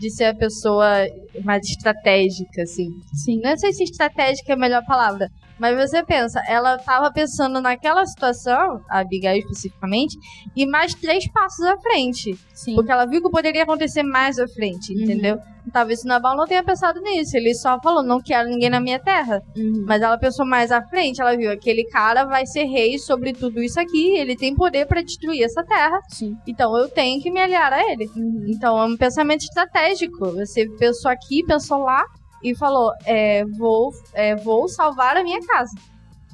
de 0.00 0.10
ser 0.10 0.24
a 0.24 0.34
pessoa 0.34 1.06
mais 1.44 1.62
estratégica, 1.68 2.62
assim. 2.62 2.88
Sim. 3.12 3.38
Não 3.42 3.54
sei 3.58 3.70
se 3.74 3.84
estratégica 3.84 4.52
é 4.52 4.54
a 4.54 4.58
melhor 4.58 4.82
palavra, 4.86 5.30
mas 5.58 5.76
você 5.76 6.02
pensa, 6.02 6.40
ela 6.48 6.76
estava 6.76 7.12
pensando 7.12 7.60
naquela 7.60 8.06
situação, 8.06 8.82
a 8.88 9.00
Abigail 9.00 9.40
especificamente, 9.40 10.16
e 10.56 10.66
mais 10.66 10.94
três 10.94 11.30
passos 11.30 11.66
à 11.66 11.76
frente. 11.76 12.34
Sim. 12.54 12.74
Porque 12.74 12.90
ela 12.90 13.04
viu 13.04 13.20
que 13.20 13.28
poderia 13.28 13.64
acontecer 13.64 14.02
mais 14.02 14.38
à 14.38 14.48
frente, 14.48 14.94
uhum. 14.94 15.02
entendeu? 15.02 15.38
Talvez 15.70 16.02
o 16.02 16.08
Nabal 16.08 16.36
não 16.36 16.46
tenha 16.46 16.62
pensado 16.62 17.00
nisso. 17.00 17.36
Ele 17.36 17.54
só 17.54 17.80
falou, 17.80 18.02
não 18.02 18.20
quero 18.20 18.48
ninguém 18.48 18.70
na 18.70 18.80
minha 18.80 18.98
terra. 18.98 19.42
Uhum. 19.56 19.84
Mas 19.86 20.02
ela 20.02 20.18
pensou 20.18 20.46
mais 20.46 20.70
à 20.70 20.82
frente, 20.82 21.20
ela 21.20 21.36
viu, 21.36 21.50
aquele 21.50 21.84
cara 21.84 22.24
vai 22.24 22.46
ser 22.46 22.64
rei 22.64 22.98
sobre 22.98 23.32
tudo 23.32 23.62
isso 23.62 23.78
aqui, 23.78 24.16
ele 24.16 24.36
tem 24.36 24.54
poder 24.54 24.86
para 24.86 25.02
destruir 25.02 25.42
essa 25.42 25.64
terra. 25.64 26.00
Sim. 26.08 26.36
Então 26.46 26.76
eu 26.76 26.88
tenho 26.88 27.20
que 27.22 27.30
me 27.30 27.40
aliar 27.40 27.72
a 27.72 27.90
ele. 27.90 28.10
Uhum. 28.16 28.46
Então 28.48 28.78
é 28.78 28.84
um 28.84 28.96
pensamento 28.96 29.42
estratégico. 29.42 30.32
Você 30.32 30.68
pensou 30.78 31.10
aqui, 31.10 31.44
pensou 31.44 31.78
lá, 31.78 32.04
e 32.42 32.54
falou: 32.54 32.92
é, 33.04 33.44
vou, 33.44 33.92
é, 34.14 34.36
vou 34.36 34.68
salvar 34.68 35.16
a 35.16 35.22
minha 35.22 35.40
casa. 35.46 35.74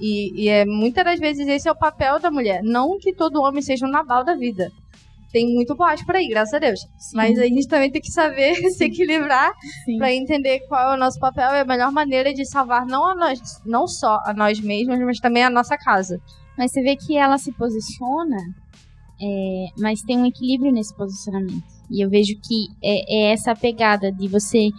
E, 0.01 0.45
e 0.45 0.49
é, 0.49 0.65
muitas 0.67 1.05
das 1.05 1.19
vezes 1.19 1.49
esse 1.49 1.69
é 1.69 1.73
o 1.73 1.77
papel 1.77 2.19
da 2.19 2.31
mulher. 2.31 2.61
Não 2.63 2.99
que 2.99 3.15
todo 3.15 3.41
homem 3.41 3.63
seja 3.63 3.87
um 3.87 3.91
Nabal 3.91 4.25
da 4.25 4.35
vida. 4.35 4.71
Tem 5.33 5.53
muito 5.55 5.75
boate 5.75 6.05
por 6.07 6.15
aí, 6.15 6.29
graças 6.29 6.55
a 6.55 6.59
Deus. 6.59 6.81
Sim. 6.99 7.17
Mas 7.17 7.39
a 7.39 7.45
gente 7.45 7.69
também 7.69 7.91
tem 7.91 8.01
que 8.01 8.11
saber 8.11 8.55
se 8.73 8.85
equilibrar 8.85 9.53
para 9.99 10.13
entender 10.13 10.61
qual 10.69 10.93
é 10.93 10.95
o 10.95 10.99
nosso 10.99 11.19
papel 11.19 11.51
e 11.53 11.61
a 11.61 11.65
melhor 11.65 11.93
maneira 11.93 12.33
de 12.33 12.45
salvar 12.45 12.87
não, 12.87 13.09
a 13.09 13.15
nós, 13.15 13.41
não 13.65 13.87
só 13.87 14.19
a 14.25 14.33
nós 14.33 14.61
mesmos, 14.61 14.99
mas 15.01 15.19
também 15.19 15.45
a 15.45 15.51
nossa 15.51 15.77
casa. 15.77 16.21
Mas 16.57 16.73
você 16.73 16.83
vê 16.83 16.97
que 16.97 17.17
ela 17.17 17.37
se 17.39 17.53
posiciona, 17.53 18.39
é, 19.21 19.67
mas 19.79 20.03
tem 20.03 20.19
um 20.19 20.27
equilíbrio 20.27 20.73
nesse 20.73 20.95
posicionamento. 20.97 21.77
E 21.91 22.05
eu 22.05 22.09
vejo 22.09 22.35
que 22.43 22.67
é, 22.83 23.29
é 23.29 23.33
essa 23.33 23.55
pegada 23.55 24.11
de 24.11 24.29
você 24.29 24.71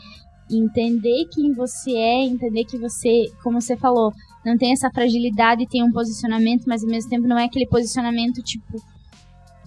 entender 0.49 1.25
quem 1.33 1.53
você 1.53 1.91
é, 1.91 2.23
entender 2.23 2.63
que 2.65 2.77
você, 2.77 3.25
como 3.43 3.61
você 3.61 3.75
falou, 3.75 4.11
não 4.45 4.57
tem 4.57 4.71
essa 4.71 4.89
fragilidade, 4.89 5.67
tem 5.67 5.83
um 5.83 5.91
posicionamento, 5.91 6.63
mas 6.65 6.83
ao 6.83 6.89
mesmo 6.89 7.09
tempo 7.09 7.27
não 7.27 7.37
é 7.37 7.45
aquele 7.45 7.67
posicionamento 7.67 8.41
tipo 8.41 8.81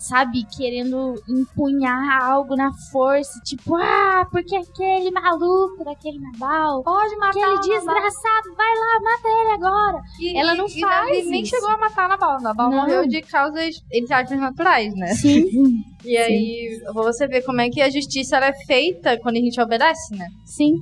sabe, 0.00 0.45
querendo 0.57 1.14
empunhar 1.28 2.23
algo 2.23 2.57
na 2.57 2.73
força, 2.90 3.38
tipo, 3.45 3.76
ah, 3.76 4.26
porque 4.30 4.57
aquele 4.57 5.11
maluco 5.11 5.85
daquele 5.85 6.19
Nabal, 6.19 6.83
pode 6.83 7.16
matar 7.16 7.28
aquele 7.28 7.59
desgraçado, 7.59 8.54
vai 8.57 8.75
lá, 8.75 9.00
mata 9.02 9.28
ele 9.28 9.52
agora. 9.52 10.02
E, 10.19 10.38
Ela 10.38 10.54
não 10.54 10.66
e, 10.66 10.80
faz 10.80 11.26
e 11.26 11.28
nem 11.28 11.45
chegou 11.45 11.69
a 11.69 11.76
matar 11.76 12.09
Nabal. 12.09 12.40
Nabal 12.40 12.71
não. 12.71 12.78
morreu 12.78 13.07
de 13.07 13.21
causas, 13.21 13.85
entre 13.92 14.14
aspas, 14.14 14.40
naturais, 14.40 14.95
né? 14.95 15.09
Sim. 15.14 15.85
E 16.02 16.16
aí, 16.16 16.80
você 16.95 17.26
vê 17.26 17.42
como 17.42 17.61
é 17.61 17.69
que 17.69 17.83
a 17.83 17.90
justiça 17.90 18.38
é 18.38 18.54
feita 18.64 19.19
quando 19.19 19.37
a 19.37 19.40
gente 19.40 19.61
obedece, 19.61 20.16
né? 20.16 20.26
Sim. 20.47 20.76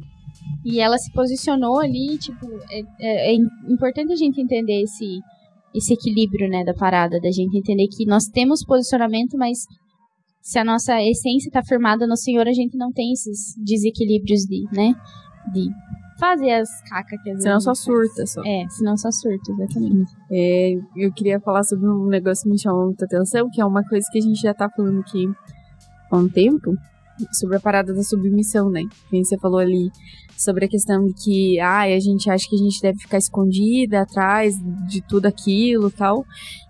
E 0.65 0.81
ela 0.81 0.97
se 0.97 1.13
posicionou 1.13 1.81
ali, 1.81 2.17
tipo, 2.19 2.47
é, 2.71 2.83
é, 3.01 3.33
é 3.33 3.35
importante 3.69 4.13
a 4.13 4.17
gente 4.17 4.41
entender 4.41 4.83
esse 4.83 5.21
esse 5.79 5.95
equilíbrio, 5.95 6.49
né, 6.49 6.65
da 6.65 6.75
parada, 6.75 7.21
da 7.21 7.31
gente 7.31 7.57
entender 7.57 7.89
que 7.89 8.05
nós 8.07 8.25
temos 8.27 8.65
posicionamento, 8.65 9.37
mas 9.37 9.59
se 10.43 10.59
a 10.59 10.65
nossa 10.65 11.03
essência 11.03 11.49
está 11.49 11.63
firmada 11.63 12.07
no 12.07 12.17
Senhor, 12.17 12.47
a 12.47 12.53
gente 12.53 12.77
não 12.77 12.93
tem 12.93 13.13
esses 13.13 13.55
desequilíbrios 13.65 14.43
de, 14.43 14.65
né, 14.73 14.95
de 15.53 15.69
fazer 16.19 16.51
as 16.53 16.69
cacas 16.89 17.23
que 17.23 17.31
às 17.31 17.43
Senão 17.43 17.61
só 17.61 17.75
surta, 17.75 18.27
só. 18.27 18.43
É, 18.45 18.67
senão 18.69 18.97
só 18.97 19.11
surta, 19.11 19.53
exatamente. 19.53 20.13
É, 20.31 20.75
eu 20.97 21.13
queria 21.13 21.41
falar 21.41 21.63
sobre 21.63 21.89
um 21.89 22.07
negócio 22.07 22.45
que 22.45 22.51
me 22.51 22.59
chamou 22.59 22.87
muita 22.87 23.05
atenção, 23.05 23.49
que 23.51 23.61
é 23.61 23.65
uma 23.65 23.85
coisa 23.85 24.07
que 24.11 24.19
a 24.19 24.23
gente 24.23 24.41
já 24.41 24.53
tá 24.53 24.69
falando 24.69 25.01
aqui 25.01 25.29
há 26.11 26.17
um 26.17 26.29
tempo, 26.29 26.77
sobre 27.33 27.57
a 27.57 27.61
parada 27.61 27.93
da 27.93 28.03
submissão, 28.03 28.71
né? 28.71 28.83
Quem 29.11 29.25
você 29.25 29.37
falou 29.39 29.59
ali 29.59 29.91
sobre 30.39 30.65
a 30.65 30.69
questão 30.69 31.05
de 31.07 31.13
que 31.15 31.61
ah, 31.61 31.83
a 31.83 32.01
gente 32.01 32.31
acha 32.31 32.49
que 32.49 32.55
a 32.55 32.59
gente 32.59 32.81
deve 32.81 32.99
ficar 32.99 33.19
escondida 33.19 34.03
atrás 34.03 34.55
de 34.89 35.01
tudo 35.03 35.27
aquilo 35.27 35.91
tal. 35.91 36.25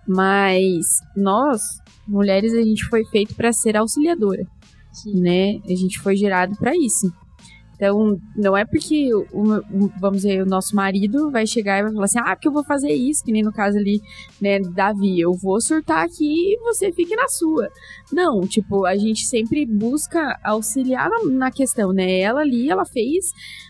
Mas 0.06 1.02
nós, 1.14 1.60
mulheres, 2.06 2.54
a 2.54 2.62
gente 2.62 2.84
foi 2.86 3.04
feito 3.04 3.34
para 3.34 3.52
ser 3.52 3.76
auxiliadora. 3.76 4.46
Sim. 4.92 5.20
Né? 5.20 5.60
A 5.64 5.74
gente 5.74 5.98
foi 6.00 6.16
gerado 6.16 6.56
para 6.56 6.74
isso. 6.74 7.12
Então, 7.78 8.20
não 8.36 8.56
é 8.56 8.64
porque, 8.64 9.14
o, 9.14 9.62
vamos 10.00 10.22
dizer, 10.22 10.42
o 10.42 10.46
nosso 10.46 10.74
marido 10.74 11.30
vai 11.30 11.46
chegar 11.46 11.78
e 11.78 11.82
vai 11.84 11.92
falar 11.92 12.04
assim, 12.06 12.18
ah, 12.18 12.34
porque 12.34 12.48
eu 12.48 12.52
vou 12.52 12.64
fazer 12.64 12.92
isso, 12.92 13.24
que 13.24 13.30
nem 13.30 13.40
no 13.40 13.52
caso 13.52 13.78
ali, 13.78 14.00
né, 14.42 14.58
Davi, 14.58 15.20
eu 15.20 15.32
vou 15.32 15.60
surtar 15.60 16.04
aqui 16.04 16.54
e 16.54 16.58
você 16.64 16.90
fique 16.90 17.14
na 17.14 17.28
sua. 17.28 17.68
Não, 18.12 18.40
tipo, 18.40 18.84
a 18.84 18.96
gente 18.96 19.24
sempre 19.26 19.64
busca 19.64 20.36
auxiliar 20.42 21.08
na, 21.08 21.30
na 21.30 21.50
questão, 21.52 21.92
né? 21.92 22.18
Ela 22.18 22.40
ali, 22.40 22.68
ela 22.68 22.84
fez 22.84 23.26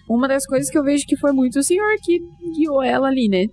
uma 0.09 0.27
das 0.27 0.47
coisas 0.47 0.71
que 0.71 0.79
eu 0.79 0.83
vejo 0.83 1.07
que 1.07 1.17
foi 1.17 1.33
muito 1.33 1.59
o 1.59 1.62
senhor 1.62 1.95
que 2.03 2.19
guiou 2.57 2.83
ela 2.83 3.09
ali, 3.09 3.29
né? 3.29 3.45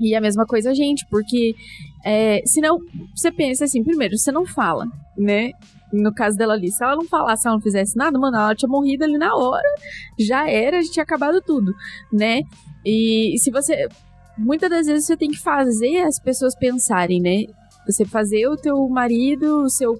E 0.00 0.14
a 0.14 0.20
mesma 0.20 0.46
coisa 0.46 0.70
a 0.70 0.74
gente, 0.74 1.04
porque 1.10 1.56
é, 2.04 2.40
senão 2.46 2.78
você 3.16 3.32
pensa 3.32 3.64
assim, 3.64 3.82
primeiro, 3.82 4.16
você 4.16 4.30
não 4.30 4.46
fala, 4.46 4.86
né? 5.18 5.50
No 5.92 6.12
caso 6.12 6.36
dela 6.36 6.54
ali, 6.54 6.70
se 6.70 6.82
ela 6.82 6.96
não 6.96 7.04
falasse, 7.04 7.42
se 7.42 7.48
ela 7.48 7.56
não 7.56 7.62
fizesse 7.62 7.96
nada, 7.96 8.18
mano, 8.18 8.36
ela 8.36 8.54
tinha 8.54 8.68
morrido 8.68 9.04
ali 9.04 9.18
na 9.18 9.34
hora, 9.34 9.68
já 10.18 10.48
era, 10.48 10.82
já 10.82 10.90
tinha 10.90 11.02
acabado 11.02 11.40
tudo, 11.40 11.72
né? 12.12 12.42
E, 12.84 13.36
se 13.38 13.50
você. 13.50 13.88
Muitas 14.36 14.70
das 14.70 14.86
vezes 14.86 15.06
você 15.06 15.16
tem 15.16 15.30
que 15.30 15.38
fazer 15.38 16.02
as 16.02 16.18
pessoas 16.18 16.54
pensarem, 16.56 17.20
né? 17.20 17.44
Você 17.86 18.04
fazer 18.04 18.48
o 18.48 18.56
teu 18.56 18.88
marido, 18.88 19.62
o 19.62 19.68
seu 19.68 19.94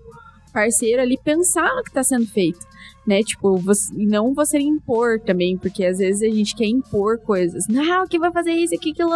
parceiro 0.53 1.03
ali 1.03 1.19
pensar 1.23 1.69
no 1.75 1.83
que 1.83 1.91
está 1.91 2.03
sendo 2.03 2.27
feito, 2.27 2.59
né? 3.07 3.23
Tipo, 3.23 3.57
você, 3.59 3.93
não 3.95 4.33
você 4.33 4.59
impor 4.59 5.21
também, 5.21 5.59
porque 5.59 5.85
às 5.85 5.99
vezes 5.99 6.23
a 6.23 6.35
gente 6.35 6.57
quer 6.57 6.67
impor 6.67 7.19
coisas. 7.19 7.67
Não, 7.69 8.07
que 8.07 8.19
vai 8.19 8.33
fazer 8.33 8.53
isso, 8.53 8.75
aqui, 8.75 8.93
aquilo, 8.93 9.11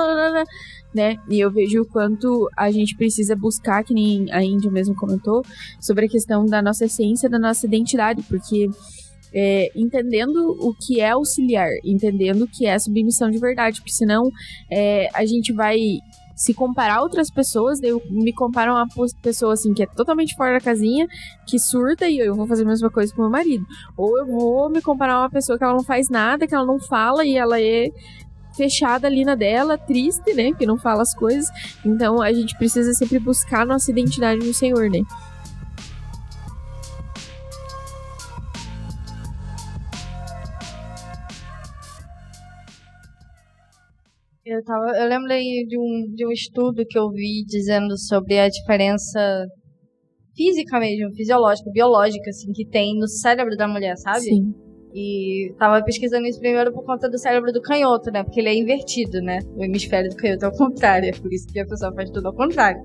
né? 0.97 1.19
E 1.29 1.39
eu 1.39 1.51
vejo 1.51 1.83
o 1.83 1.87
quanto 1.87 2.49
a 2.57 2.71
gente 2.71 2.97
precisa 2.97 3.37
buscar, 3.37 3.85
que 3.85 3.93
nem 3.93 4.33
a 4.33 4.43
Índia 4.43 4.71
mesmo 4.71 4.97
comentou, 4.97 5.45
sobre 5.79 6.07
a 6.07 6.09
questão 6.09 6.47
da 6.47 6.63
nossa 6.63 6.87
essência, 6.87 7.29
da 7.29 7.39
nossa 7.39 7.67
identidade, 7.67 8.23
porque 8.23 8.69
é, 9.33 9.71
entendendo 9.77 10.57
o 10.59 10.75
que 10.75 11.01
é 11.01 11.11
auxiliar, 11.11 11.69
entendendo 11.85 12.43
o 12.43 12.49
que 12.49 12.67
é 12.67 12.79
submissão 12.79 13.31
de 13.31 13.39
verdade, 13.39 13.81
porque 13.81 13.93
senão 13.93 14.31
é, 14.73 15.09
a 15.13 15.27
gente 15.27 15.53
vai 15.53 15.79
se 16.35 16.53
comparar 16.53 16.97
a 16.97 17.03
outras 17.03 17.31
pessoas, 17.31 17.83
eu 17.83 18.01
me 18.11 18.33
comparo 18.33 18.73
a 18.73 18.85
uma 18.85 18.89
pessoa 19.23 19.55
assim 19.55 19.73
que 19.73 19.83
é 19.83 19.87
totalmente 19.87 20.35
fora 20.37 20.53
da 20.53 20.61
casinha, 20.61 21.07
que 21.47 21.59
surta 21.59 22.09
e 22.09 22.19
eu 22.19 22.35
vou 22.35 22.47
fazer 22.47 22.63
a 22.63 22.67
mesma 22.67 22.91
coisa 22.91 23.15
com 23.15 23.23
meu 23.23 23.31
marido. 23.31 23.65
Ou 23.97 24.19
eu 24.19 24.27
vou 24.27 24.69
me 24.69 24.83
comparar 24.83 25.15
a 25.15 25.21
uma 25.23 25.31
pessoa 25.31 25.57
que 25.57 25.65
ela 25.65 25.73
não 25.73 25.83
faz 25.83 26.11
nada, 26.11 26.47
que 26.47 26.55
ela 26.55 26.67
não 26.67 26.79
fala 26.79 27.25
e 27.25 27.37
ela 27.37 27.59
é 27.59 27.91
fechada 28.57 29.07
ali 29.07 29.25
na 29.25 29.35
dela, 29.35 29.79
triste, 29.79 30.33
né? 30.35 30.53
Que 30.53 30.67
não 30.67 30.79
fala 30.79 31.03
as 31.03 31.15
coisas. 31.15 31.49
Então 31.85 32.21
a 32.21 32.33
gente 32.33 32.57
precisa 32.57 32.93
sempre 32.95 33.19
buscar 33.19 33.67
nossa 33.67 33.91
identidade 33.91 34.45
no 34.45 34.55
Senhor, 34.55 34.91
né? 34.91 35.01
Eu, 44.45 44.63
tava, 44.63 44.97
eu 44.97 45.09
lembrei 45.09 45.67
de 45.67 45.77
um, 45.77 46.15
de 46.15 46.25
um 46.25 46.31
estudo 46.31 46.87
que 46.89 46.97
eu 46.97 47.11
vi 47.11 47.45
dizendo 47.45 47.99
sobre 47.99 48.39
a 48.39 48.49
diferença 48.49 49.45
física 50.37 50.79
mesmo, 50.79 51.13
fisiológica, 51.15 51.69
biológica, 51.73 52.31
assim, 52.31 52.53
que 52.53 52.65
tem 52.65 52.97
no 52.97 53.09
cérebro 53.09 53.57
da 53.57 53.67
mulher, 53.67 53.97
sabe? 53.97 54.21
Sim. 54.21 54.66
E 54.99 55.53
tava 55.59 55.85
pesquisando 55.85 56.27
isso 56.27 56.41
primeiro 56.41 56.73
por 56.73 56.83
conta 56.83 57.07
do 57.07 57.19
cérebro 57.19 57.53
do 57.53 57.61
canhoto, 57.61 58.11
né? 58.11 58.25
Porque 58.25 58.41
ele 58.41 58.49
é 58.49 58.55
invertido, 58.55 59.21
né? 59.21 59.41
O 59.55 59.63
hemisfério 59.63 60.09
do 60.09 60.17
canhoto 60.17 60.45
é 60.45 60.47
ao 60.47 60.53
contrário, 60.57 61.11
é 61.11 61.13
por 61.13 61.31
isso 61.31 61.47
que 61.49 61.61
a 61.61 61.67
pessoa 61.67 61.93
faz 61.93 62.09
tudo 62.09 62.29
ao 62.29 62.33
contrário. 62.33 62.83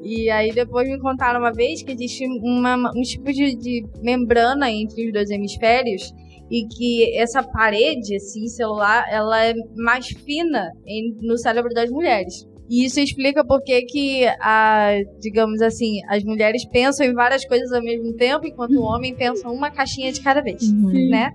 E 0.00 0.30
aí 0.30 0.52
depois 0.52 0.88
me 0.88 1.00
contaram 1.00 1.40
uma 1.40 1.52
vez 1.52 1.82
que 1.82 1.90
existe 1.90 2.24
uma, 2.26 2.76
um 2.96 3.02
tipo 3.02 3.32
de, 3.32 3.56
de 3.56 3.84
membrana 4.00 4.70
entre 4.70 5.08
os 5.08 5.12
dois 5.12 5.30
hemisférios 5.30 6.14
e 6.48 6.64
que 6.68 7.18
essa 7.18 7.42
parede, 7.42 8.14
assim, 8.14 8.46
celular, 8.46 9.04
ela 9.10 9.44
é 9.44 9.52
mais 9.76 10.06
fina 10.06 10.70
em, 10.86 11.16
no 11.20 11.36
cérebro 11.36 11.74
das 11.74 11.90
mulheres. 11.90 12.46
E 12.70 12.84
isso 12.84 13.00
explica 13.00 13.44
por 13.44 13.62
que 13.62 13.82
que, 13.82 14.26
a, 14.40 14.92
digamos 15.20 15.60
assim, 15.60 16.00
as 16.08 16.22
mulheres 16.22 16.64
pensam 16.66 17.04
em 17.04 17.14
várias 17.14 17.44
coisas 17.44 17.72
ao 17.72 17.82
mesmo 17.82 18.14
tempo, 18.14 18.46
enquanto 18.46 18.74
o 18.74 18.82
homem 18.82 19.14
pensa 19.14 19.48
uma 19.48 19.70
caixinha 19.70 20.12
de 20.12 20.20
cada 20.20 20.40
vez, 20.40 20.62
Uhum. 20.70 21.08
né? 21.08 21.32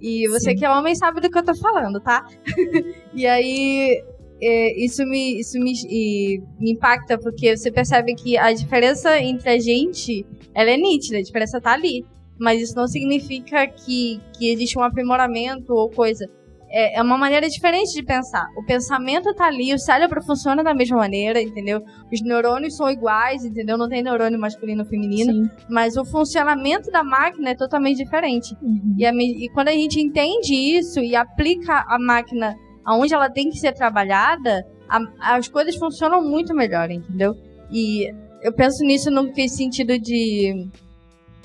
E 0.00 0.28
você 0.28 0.50
Sim. 0.50 0.56
que 0.56 0.64
é 0.64 0.70
homem 0.70 0.94
sabe 0.94 1.20
do 1.20 1.30
que 1.30 1.38
eu 1.38 1.44
tô 1.44 1.54
falando, 1.54 2.00
tá? 2.00 2.26
e 3.14 3.26
aí, 3.26 4.02
é, 4.40 4.84
isso, 4.84 5.04
me, 5.06 5.40
isso 5.40 5.58
me, 5.58 5.72
e 5.88 6.42
me 6.60 6.72
impacta, 6.72 7.18
porque 7.18 7.56
você 7.56 7.70
percebe 7.70 8.14
que 8.14 8.36
a 8.36 8.52
diferença 8.52 9.18
entre 9.18 9.48
a 9.48 9.58
gente, 9.58 10.26
ela 10.54 10.70
é 10.70 10.76
nítida, 10.76 11.18
a 11.18 11.22
diferença 11.22 11.60
tá 11.60 11.72
ali. 11.72 12.04
Mas 12.38 12.60
isso 12.60 12.76
não 12.76 12.86
significa 12.86 13.66
que, 13.66 14.20
que 14.36 14.52
existe 14.52 14.78
um 14.78 14.82
aprimoramento 14.82 15.72
ou 15.72 15.88
coisa. 15.88 16.28
É, 16.68 16.98
é 16.98 17.02
uma 17.02 17.16
maneira 17.16 17.48
diferente 17.48 17.92
de 17.92 18.02
pensar. 18.02 18.46
O 18.56 18.64
pensamento 18.64 19.32
tá 19.34 19.46
ali, 19.46 19.72
o 19.72 19.78
cérebro 19.78 20.22
funciona 20.22 20.64
da 20.64 20.74
mesma 20.74 20.96
maneira, 20.96 21.40
entendeu? 21.40 21.80
Os 22.12 22.20
neurônios 22.22 22.76
são 22.76 22.90
iguais, 22.90 23.44
entendeu? 23.44 23.78
Não 23.78 23.88
tem 23.88 24.02
neurônio 24.02 24.38
masculino 24.38 24.82
ou 24.82 24.88
feminino. 24.88 25.32
Sim. 25.32 25.50
Mas 25.70 25.96
o 25.96 26.04
funcionamento 26.04 26.90
da 26.90 27.04
máquina 27.04 27.50
é 27.50 27.54
totalmente 27.54 27.98
diferente. 28.02 28.54
Uhum. 28.60 28.94
E, 28.98 29.06
a 29.06 29.12
e 29.14 29.48
quando 29.54 29.68
a 29.68 29.72
gente 29.72 30.00
entende 30.00 30.54
isso 30.54 31.00
e 31.00 31.14
aplica 31.14 31.84
a 31.88 31.98
máquina 31.98 32.54
aonde 32.84 33.14
ela 33.14 33.30
tem 33.30 33.48
que 33.48 33.58
ser 33.58 33.72
trabalhada, 33.72 34.64
a- 34.88 35.36
as 35.36 35.48
coisas 35.48 35.76
funcionam 35.76 36.22
muito 36.22 36.54
melhor, 36.54 36.90
entendeu? 36.90 37.34
E 37.70 38.08
eu 38.42 38.52
penso 38.52 38.84
nisso 38.84 39.10
no 39.10 39.32
que 39.32 39.48
sentido 39.48 39.98
de, 39.98 40.68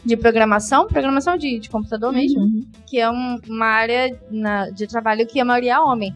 de 0.04 0.18
programação, 0.18 0.88
programação 0.88 1.38
de, 1.38 1.60
de 1.60 1.70
computador 1.70 2.12
mesmo, 2.12 2.42
Uhum. 2.42 2.62
que 2.88 3.00
é 3.00 3.10
um- 3.10 3.38
uma 3.50 3.66
área 3.68 4.18
na- 4.32 4.70
de 4.70 4.88
trabalho 4.88 5.28
que 5.28 5.40
a 5.40 5.46
maioria 5.46 5.74
é 5.76 5.80
homem. 5.80 6.14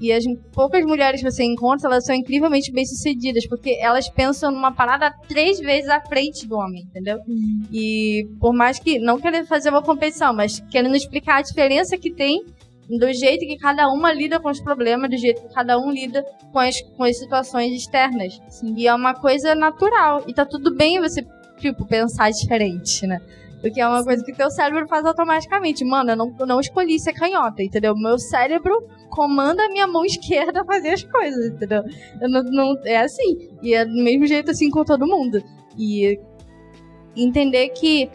E 0.00 0.12
as 0.12 0.24
poucas 0.52 0.84
mulheres 0.84 1.22
que 1.22 1.30
você 1.30 1.44
encontra, 1.44 1.88
elas 1.88 2.04
são 2.04 2.14
incrivelmente 2.14 2.72
bem-sucedidas, 2.72 3.46
porque 3.46 3.78
elas 3.80 4.08
pensam 4.10 4.50
numa 4.50 4.72
parada 4.72 5.12
três 5.28 5.60
vezes 5.60 5.88
à 5.88 6.00
frente 6.00 6.44
do 6.46 6.56
homem, 6.56 6.82
entendeu? 6.82 7.18
E 7.72 8.26
por 8.40 8.52
mais 8.52 8.78
que, 8.80 8.98
não 8.98 9.20
querendo 9.20 9.46
fazer 9.46 9.70
uma 9.70 9.80
competição, 9.82 10.34
mas 10.34 10.58
querendo 10.70 10.96
explicar 10.96 11.36
a 11.38 11.42
diferença 11.42 11.96
que 11.96 12.12
tem 12.12 12.44
do 12.90 13.12
jeito 13.12 13.46
que 13.46 13.56
cada 13.56 13.88
uma 13.88 14.12
lida 14.12 14.40
com 14.40 14.50
os 14.50 14.60
problemas, 14.60 15.08
do 15.08 15.16
jeito 15.16 15.40
que 15.40 15.54
cada 15.54 15.78
um 15.78 15.90
lida 15.90 16.22
com 16.52 16.58
as, 16.58 16.74
com 16.96 17.04
as 17.04 17.16
situações 17.18 17.72
externas. 17.72 18.38
E 18.76 18.88
é 18.88 18.94
uma 18.94 19.14
coisa 19.14 19.54
natural. 19.54 20.24
E 20.26 20.34
tá 20.34 20.44
tudo 20.44 20.74
bem 20.74 21.00
você, 21.00 21.24
tipo, 21.62 21.86
pensar 21.86 22.30
diferente, 22.30 23.06
né? 23.06 23.20
Porque 23.60 23.80
é 23.80 23.86
uma 23.86 24.02
coisa 24.02 24.24
que 24.24 24.32
teu 24.32 24.50
cérebro 24.50 24.88
faz 24.88 25.04
automaticamente. 25.06 25.84
Mano, 25.84 26.10
eu 26.10 26.16
não, 26.16 26.34
eu 26.40 26.46
não 26.46 26.58
escolhi 26.58 26.98
ser 26.98 27.12
canhota, 27.12 27.62
entendeu? 27.62 27.94
Meu 27.96 28.18
cérebro 28.18 28.76
comanda 29.08 29.62
a 29.64 29.68
minha 29.68 29.86
mão 29.86 30.04
esquerda 30.04 30.62
a 30.62 30.64
fazer 30.64 30.88
as 30.88 31.04
coisas, 31.04 31.52
entendeu? 31.52 31.84
Eu 32.20 32.28
não, 32.28 32.42
não- 32.42 32.80
é 32.84 32.96
assim. 32.96 33.48
E 33.62 33.72
é 33.72 33.84
do 33.84 33.94
mesmo 33.94 34.26
jeito 34.26 34.50
assim 34.50 34.68
com 34.68 34.84
todo 34.84 35.06
mundo. 35.06 35.40
E 35.78 36.18
entender 37.16 37.68
que 37.68 38.10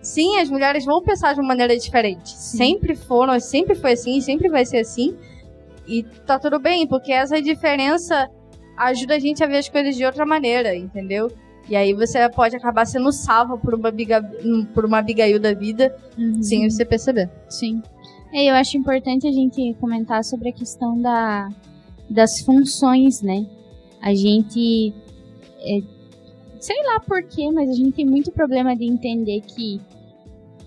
sim, 0.00 0.38
as 0.38 0.48
mulheres 0.48 0.86
vão 0.86 1.02
pensar 1.02 1.34
de 1.34 1.40
uma 1.40 1.48
maneira 1.48 1.76
diferente. 1.76 2.30
Sempre 2.30 2.94
foram, 2.96 3.38
sempre 3.40 3.74
foi 3.74 3.92
assim, 3.92 4.22
sempre 4.22 4.48
vai 4.48 4.64
ser 4.64 4.78
assim. 4.78 5.14
E 5.86 6.02
tá 6.26 6.38
tudo 6.38 6.58
bem, 6.58 6.86
porque 6.86 7.12
essa 7.12 7.42
diferença 7.42 8.26
ajuda 8.78 9.16
a 9.16 9.18
gente 9.18 9.44
a 9.44 9.46
ver 9.46 9.58
as 9.58 9.68
coisas 9.68 9.94
de 9.94 10.04
outra 10.06 10.24
maneira, 10.24 10.74
entendeu? 10.74 11.30
E 11.68 11.76
aí 11.76 11.94
você 11.94 12.28
pode 12.28 12.56
acabar 12.56 12.84
sendo 12.86 13.10
salvo 13.12 13.56
por 13.58 13.74
uma, 13.74 13.90
biga, 13.90 14.22
por 14.74 14.84
uma 14.84 14.98
Abigail 14.98 15.38
da 15.40 15.54
vida 15.54 15.94
Uhum. 16.18 16.42
sem 16.42 16.68
você 16.68 16.84
perceber. 16.84 17.30
Sim. 17.48 17.80
É, 18.32 18.50
eu 18.50 18.54
acho 18.54 18.76
importante 18.76 19.26
a 19.26 19.32
gente 19.32 19.74
comentar 19.80 20.24
sobre 20.24 20.48
a 20.48 20.52
questão 20.52 21.00
da, 21.00 21.48
das 22.08 22.40
funções, 22.40 23.22
né? 23.22 23.46
A 24.00 24.14
gente. 24.14 24.92
é, 25.60 25.80
sei 26.60 26.76
lá 26.84 27.00
porquê, 27.00 27.50
mas 27.52 27.70
a 27.70 27.74
gente 27.74 27.92
tem 27.92 28.06
muito 28.06 28.30
problema 28.32 28.74
de 28.76 28.84
entender 28.84 29.40
que 29.42 29.80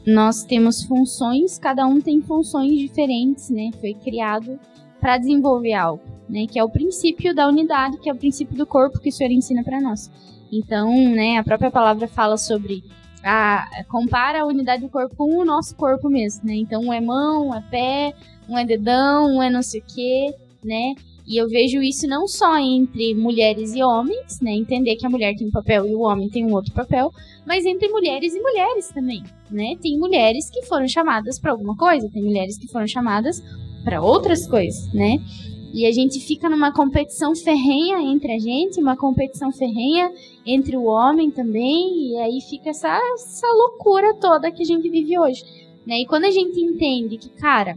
nós 0.05 0.43
temos 0.43 0.83
funções, 0.83 1.57
cada 1.57 1.85
um 1.87 1.99
tem 1.99 2.21
funções 2.21 2.77
diferentes, 2.77 3.49
né? 3.49 3.71
Foi 3.81 3.93
criado 3.93 4.59
para 5.01 5.17
desenvolver 5.17 5.73
algo, 5.73 6.03
né? 6.29 6.45
Que 6.47 6.59
é 6.59 6.63
o 6.63 6.69
princípio 6.69 7.33
da 7.33 7.47
unidade, 7.47 7.97
que 7.99 8.09
é 8.09 8.13
o 8.13 8.17
princípio 8.17 8.55
do 8.55 8.65
corpo 8.65 8.99
que 8.99 9.09
o 9.09 9.11
Senhor 9.11 9.31
ensina 9.31 9.63
para 9.63 9.81
nós. 9.81 10.09
Então, 10.57 10.91
né, 11.09 11.37
a 11.37 11.43
própria 11.43 11.69
palavra 11.69 12.07
fala 12.07 12.37
sobre 12.37 12.83
a, 13.23 13.83
compara 13.89 14.41
a 14.41 14.45
unidade 14.45 14.83
do 14.83 14.89
corpo 14.89 15.15
com 15.15 15.37
o 15.37 15.45
nosso 15.45 15.75
corpo 15.75 16.09
mesmo, 16.09 16.45
né? 16.45 16.55
Então, 16.55 16.81
um 16.81 16.93
é 16.93 17.01
mão, 17.01 17.49
um 17.49 17.55
é 17.55 17.63
pé, 17.69 18.13
um 18.47 18.57
é 18.57 18.63
dedão, 18.63 19.35
um 19.35 19.41
é 19.41 19.49
não 19.49 19.63
sei 19.63 19.81
o 19.81 19.83
quê, 19.83 20.33
né? 20.63 20.93
E 21.27 21.41
eu 21.41 21.49
vejo 21.49 21.81
isso 21.81 22.07
não 22.07 22.27
só 22.27 22.55
entre 22.59 23.15
mulheres 23.15 23.73
e 23.73 23.81
homens, 23.81 24.39
né? 24.39 24.51
Entender 24.51 24.95
que 24.95 25.07
a 25.07 25.09
mulher 25.09 25.35
tem 25.35 25.47
um 25.47 25.51
papel 25.51 25.87
e 25.87 25.95
o 25.95 26.01
homem 26.01 26.29
tem 26.29 26.45
um 26.45 26.53
outro 26.53 26.71
papel, 26.71 27.11
mas 27.45 27.65
entre 27.65 27.87
mulheres 27.87 28.35
e 28.35 28.39
mulheres 28.39 28.89
também, 28.89 29.23
né? 29.49 29.75
Tem 29.81 29.97
mulheres 29.97 30.51
que 30.51 30.61
foram 30.63 30.87
chamadas 30.87 31.39
para 31.39 31.51
alguma 31.51 31.75
coisa, 31.75 32.09
tem 32.11 32.23
mulheres 32.23 32.59
que 32.59 32.67
foram 32.67 32.87
chamadas 32.87 33.41
para 33.83 34.01
outras 34.01 34.47
coisas, 34.47 34.93
né? 34.93 35.17
E 35.75 35.85
a 35.85 35.91
gente 35.91 36.21
fica 36.21 36.47
numa 36.47 36.71
competição 36.71 37.35
ferrenha 37.35 37.97
entre 37.99 38.31
a 38.31 38.39
gente, 38.39 38.79
uma 38.79 38.95
competição 38.95 39.51
ferrenha 39.51 40.09
entre 40.45 40.77
o 40.77 40.85
homem 40.85 41.29
também, 41.29 42.11
e 42.11 42.17
aí 42.17 42.39
fica 42.39 42.69
essa, 42.69 42.97
essa 43.13 43.45
loucura 43.45 44.13
toda 44.13 44.53
que 44.53 44.63
a 44.63 44.65
gente 44.65 44.89
vive 44.89 45.19
hoje. 45.19 45.43
Né? 45.85 45.99
E 45.99 46.05
quando 46.05 46.23
a 46.23 46.31
gente 46.31 46.57
entende 46.61 47.17
que, 47.17 47.27
cara, 47.31 47.75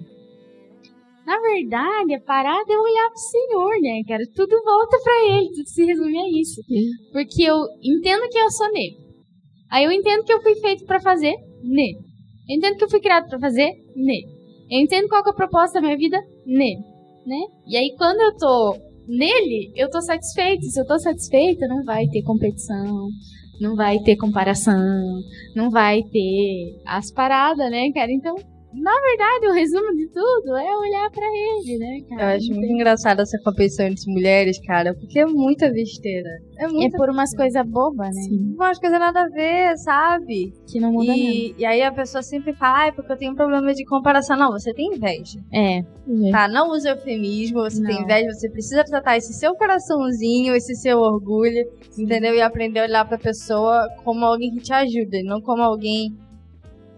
na 1.26 1.40
verdade, 1.40 2.14
a 2.14 2.20
parada 2.20 2.72
é 2.72 2.78
olhar 2.78 3.11
pro 3.11 3.18
Senhor, 3.18 3.80
né, 3.82 4.00
cara? 4.06 4.22
Tudo 4.32 4.62
volta 4.64 4.96
pra 5.02 5.37
Ele, 5.37 5.48
tudo 5.48 5.66
se 5.66 5.84
resume 5.84 6.18
a 6.18 6.40
isso. 6.40 6.62
Porque 7.12 7.42
eu 7.42 7.66
entendo 7.82 8.28
que 8.28 8.38
eu 8.38 8.48
sou 8.52 8.70
nele. 8.70 8.96
Aí 9.68 9.84
eu 9.84 9.90
entendo 9.90 10.22
que 10.22 10.32
eu 10.32 10.40
fui 10.40 10.54
feito 10.54 10.87
pra 10.87 11.00
fazer 11.00 11.34
nele. 11.64 11.98
Eu 12.48 12.56
entendo 12.58 12.76
que 12.76 12.84
eu 12.84 12.90
fui 12.90 13.00
criado 13.00 13.28
pra 13.28 13.40
fazer 13.40 13.72
nele. 13.96 14.28
Eu 14.70 14.78
entendo 14.78 15.08
qual 15.08 15.24
que 15.24 15.30
é 15.30 15.32
a 15.32 15.34
proposta 15.34 15.80
da 15.80 15.84
minha 15.84 15.98
vida 15.98 16.16
nele, 16.46 16.84
né? 17.26 17.40
E 17.66 17.76
aí 17.76 17.94
quando 17.96 18.20
eu 18.20 18.37
tô 18.37 18.76
nele, 19.09 19.72
eu 19.74 19.88
tô 19.90 20.00
satisfeita. 20.02 20.62
Se 20.62 20.81
eu 20.81 20.87
tô 20.87 20.98
satisfeita, 20.98 21.66
não 21.66 21.83
vai 21.85 22.07
ter 22.09 22.22
competição, 22.22 23.09
não 23.61 23.74
vai 23.74 23.98
ter 24.00 24.16
comparação, 24.16 25.20
não 25.57 25.70
vai 25.70 26.02
ter 26.02 26.81
as 26.87 27.11
paradas, 27.11 27.70
né, 27.70 27.90
cara? 27.92 28.12
Então, 28.12 28.35
na 28.74 28.92
verdade, 29.00 29.48
o 29.48 29.52
resumo 29.52 29.94
de 29.94 30.07
tudo 30.09 30.57
é 30.57 30.76
olhar 30.76 31.11
pra 31.11 31.26
ele, 31.26 31.78
né, 31.78 31.98
Eu 32.00 32.16
cara? 32.16 32.35
acho 32.37 32.48
Não 32.48 32.57
muito 32.57 32.66
tem- 32.68 32.76
engraçado 32.76 33.20
essa 33.20 33.38
competição 33.42 33.87
entre 33.87 34.12
mulheres, 34.12 34.59
cara, 34.66 34.94
porque 34.94 35.18
é 35.20 35.26
muita 35.26 35.70
besteira. 35.70 36.28
É 36.59 36.64
É 36.64 36.68
muita 36.68 36.96
por 36.98 37.09
umas 37.09 37.35
coisas 37.35 37.64
bobas, 37.66 38.14
né? 38.14 38.22
umas 38.54 38.78
coisas 38.78 38.98
nada 38.98 39.22
a 39.22 39.28
ver, 39.28 39.76
sabe? 39.78 40.52
Que 40.70 40.81
não 40.81 40.92
muda 40.92 41.07
nada. 41.12 41.18
E, 41.18 41.54
e 41.59 41.64
aí 41.64 41.83
a 41.83 41.92
pessoa 41.92 42.22
sempre 42.22 42.52
fala, 42.52 42.78
ai, 42.85 42.92
porque 42.92 43.12
eu 43.12 43.16
tenho 43.16 43.33
um 43.33 43.37
problema 43.37 43.72
de 43.72 43.85
comparação. 43.85 44.37
Não, 44.37 44.50
você 44.50 44.72
tem 44.74 44.94
inveja. 44.94 45.38
É, 45.52 45.83
Tá? 46.33 46.48
Não 46.48 46.70
use 46.70 46.88
eufemismo, 46.88 47.61
você 47.61 47.83
tem 47.85 47.96
Não. 47.96 48.02
inveja, 48.02 48.33
você 48.33 48.48
precisa 48.50 48.83
tratar 48.83 49.16
esse 49.18 49.33
seu 49.35 49.54
coraçãozinho, 49.54 50.54
esse 50.54 50.74
seu 50.74 50.98
orgulho, 50.98 51.64
entendeu? 51.98 52.35
E 52.35 52.40
aprender 52.40 52.81
a 52.81 52.85
olhar 52.85 53.09
pra 53.09 53.18
pessoa 53.18 53.87
como 54.04 54.24
alguém 54.24 54.50
que 54.54 54.62
te 54.62 54.72
ajuda, 54.72 55.18
e 55.18 55.22
não 55.22 55.40
como 55.42 55.62
alguém 55.62 56.16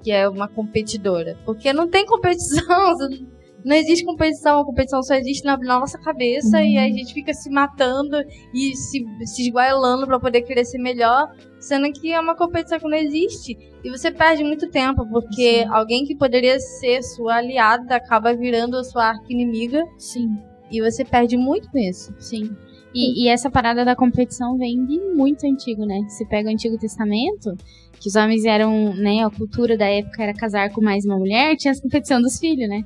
que 0.03 0.11
é 0.11 0.29
uma 0.29 0.49
competidora. 0.49 1.37
Porque 1.45 1.73
não 1.73 1.89
tem 1.89 2.05
competição, 2.07 2.65
não 3.65 3.77
existe 3.77 4.05
competição, 4.05 4.61
a 4.61 4.65
competição 4.65 5.03
só 5.03 5.15
existe 5.15 5.45
na 5.45 5.57
nossa 5.59 5.99
cabeça 5.99 6.57
Uhum. 6.59 6.65
e 6.65 6.79
a 6.79 6.89
gente 6.89 7.13
fica 7.13 7.33
se 7.35 7.51
matando 7.51 8.17
e 8.55 8.75
se, 8.75 9.05
se 9.27 9.43
esguaelando 9.43 10.07
pra 10.07 10.19
poder 10.19 10.43
crescer 10.43 10.79
melhor, 10.79 11.31
sendo 11.59 11.93
que 11.93 12.11
é 12.13 12.19
uma 12.19 12.35
competição 12.35 12.79
que 12.79 12.89
não 12.89 12.97
existe. 12.97 13.57
E 13.85 13.91
você 13.91 14.11
perde 14.11 14.43
muito 14.45 14.69
tempo, 14.71 15.07
porque 15.11 15.67
alguém 15.71 16.05
que 16.05 16.17
poderia 16.17 16.59
ser 16.59 17.03
sua 17.03 17.37
aliada 17.37 17.97
acaba 17.97 18.35
virando 18.35 18.77
a 18.77 18.85
sua 18.85 19.05
arqui-inimiga 19.11 19.83
sim, 19.99 20.29
e 20.71 20.81
você 20.81 21.05
perde 21.05 21.37
muito 21.37 21.71
com 21.71 21.79
isso. 21.79 22.15
sim. 22.19 22.51
E, 22.95 23.25
e 23.25 23.29
essa 23.29 23.51
parada 23.51 23.85
da 23.85 23.95
competição 23.95 24.57
vem 24.59 24.85
de 24.85 24.99
muito 25.15 25.47
antigo, 25.47 25.85
né? 25.85 26.01
Se 26.09 26.27
pega 26.27 26.49
o 26.49 26.53
Antigo 26.53 26.77
Testamento, 26.77 27.55
que 28.01 28.09
os 28.09 28.17
homens 28.17 28.45
eram, 28.45 28.95
né, 28.95 29.25
a 29.25 29.31
cultura 29.31 29.77
da 29.77 29.87
época 29.87 30.23
era 30.23 30.35
casar 30.35 30.71
com 30.71 30.81
mais 30.81 31.05
uma 31.05 31.17
mulher, 31.17 31.57
tinha 31.57 31.71
essa 31.71 31.83
competição 31.83 32.21
dos 32.21 32.39
filhos, 32.39 32.69
né? 32.69 32.85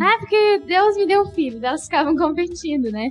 Ah, 0.00 0.16
porque 0.18 0.58
Deus 0.66 0.96
me 0.96 1.06
deu 1.06 1.22
um 1.22 1.30
filho. 1.30 1.64
Elas 1.64 1.84
ficavam 1.84 2.16
competindo, 2.18 2.90
né? 2.90 3.10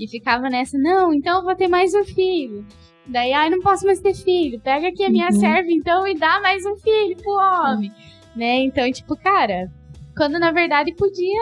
E 0.00 0.08
ficava 0.08 0.48
nessa, 0.48 0.76
não, 0.78 1.12
então 1.12 1.38
eu 1.38 1.44
vou 1.44 1.54
ter 1.54 1.68
mais 1.68 1.94
um 1.94 2.04
filho. 2.04 2.66
Daí, 3.06 3.32
ai, 3.32 3.50
não 3.50 3.60
posso 3.60 3.86
mais 3.86 4.00
ter 4.00 4.14
filho. 4.14 4.60
Pega 4.60 4.88
aqui 4.88 5.04
a 5.04 5.10
minha 5.10 5.26
uhum. 5.26 5.38
serva, 5.38 5.70
então, 5.70 6.06
e 6.06 6.14
dá 6.14 6.40
mais 6.40 6.64
um 6.64 6.74
filho 6.76 7.16
pro 7.16 7.32
homem. 7.32 7.90
Uhum. 7.90 8.38
Né? 8.40 8.64
Então, 8.64 8.90
tipo, 8.90 9.14
cara, 9.16 9.70
quando 10.16 10.38
na 10.38 10.50
verdade 10.50 10.92
podia 10.94 11.40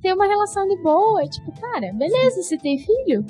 ter 0.00 0.14
uma 0.14 0.26
relação 0.26 0.66
de 0.68 0.76
boa. 0.82 1.26
Tipo, 1.28 1.52
cara, 1.60 1.92
beleza, 1.92 2.42
você 2.42 2.56
tem 2.56 2.78
filho? 2.78 3.24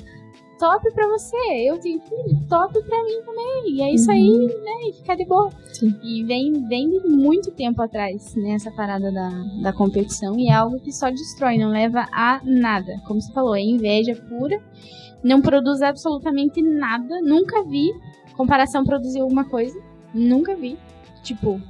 Top 0.57 0.91
pra 0.91 1.07
você, 1.07 1.37
eu 1.69 1.79
tenho 1.79 1.99
filho, 2.01 2.39
top 2.49 2.73
pra 2.83 3.03
mim 3.03 3.21
também. 3.25 3.75
E 3.75 3.81
é 3.81 3.93
isso 3.93 4.09
uhum. 4.09 4.15
aí, 4.15 4.47
né? 4.63 4.89
E 4.89 4.93
ficar 4.93 5.15
de 5.15 5.25
boa. 5.25 5.49
Sim. 5.73 5.95
E 6.03 6.23
vem, 6.23 6.67
vem 6.67 6.89
de 6.89 7.07
muito 7.07 7.51
tempo 7.51 7.81
atrás, 7.81 8.35
né? 8.35 8.51
Essa 8.51 8.71
parada 8.71 9.11
da, 9.11 9.29
da 9.61 9.73
competição. 9.73 10.37
E 10.37 10.49
é 10.49 10.53
algo 10.53 10.79
que 10.79 10.91
só 10.91 11.09
destrói, 11.09 11.57
não 11.57 11.69
leva 11.69 12.07
a 12.11 12.41
nada. 12.43 13.01
Como 13.05 13.21
você 13.21 13.31
falou, 13.31 13.55
é 13.55 13.61
inveja 13.61 14.15
pura. 14.27 14.61
Não 15.23 15.41
produz 15.41 15.81
absolutamente 15.81 16.61
nada. 16.61 17.21
Nunca 17.21 17.63
vi 17.63 17.91
comparação 18.35 18.83
produzir 18.83 19.21
alguma 19.21 19.45
coisa. 19.45 19.79
Nunca 20.13 20.55
vi. 20.55 20.77
Tipo, 21.23 21.61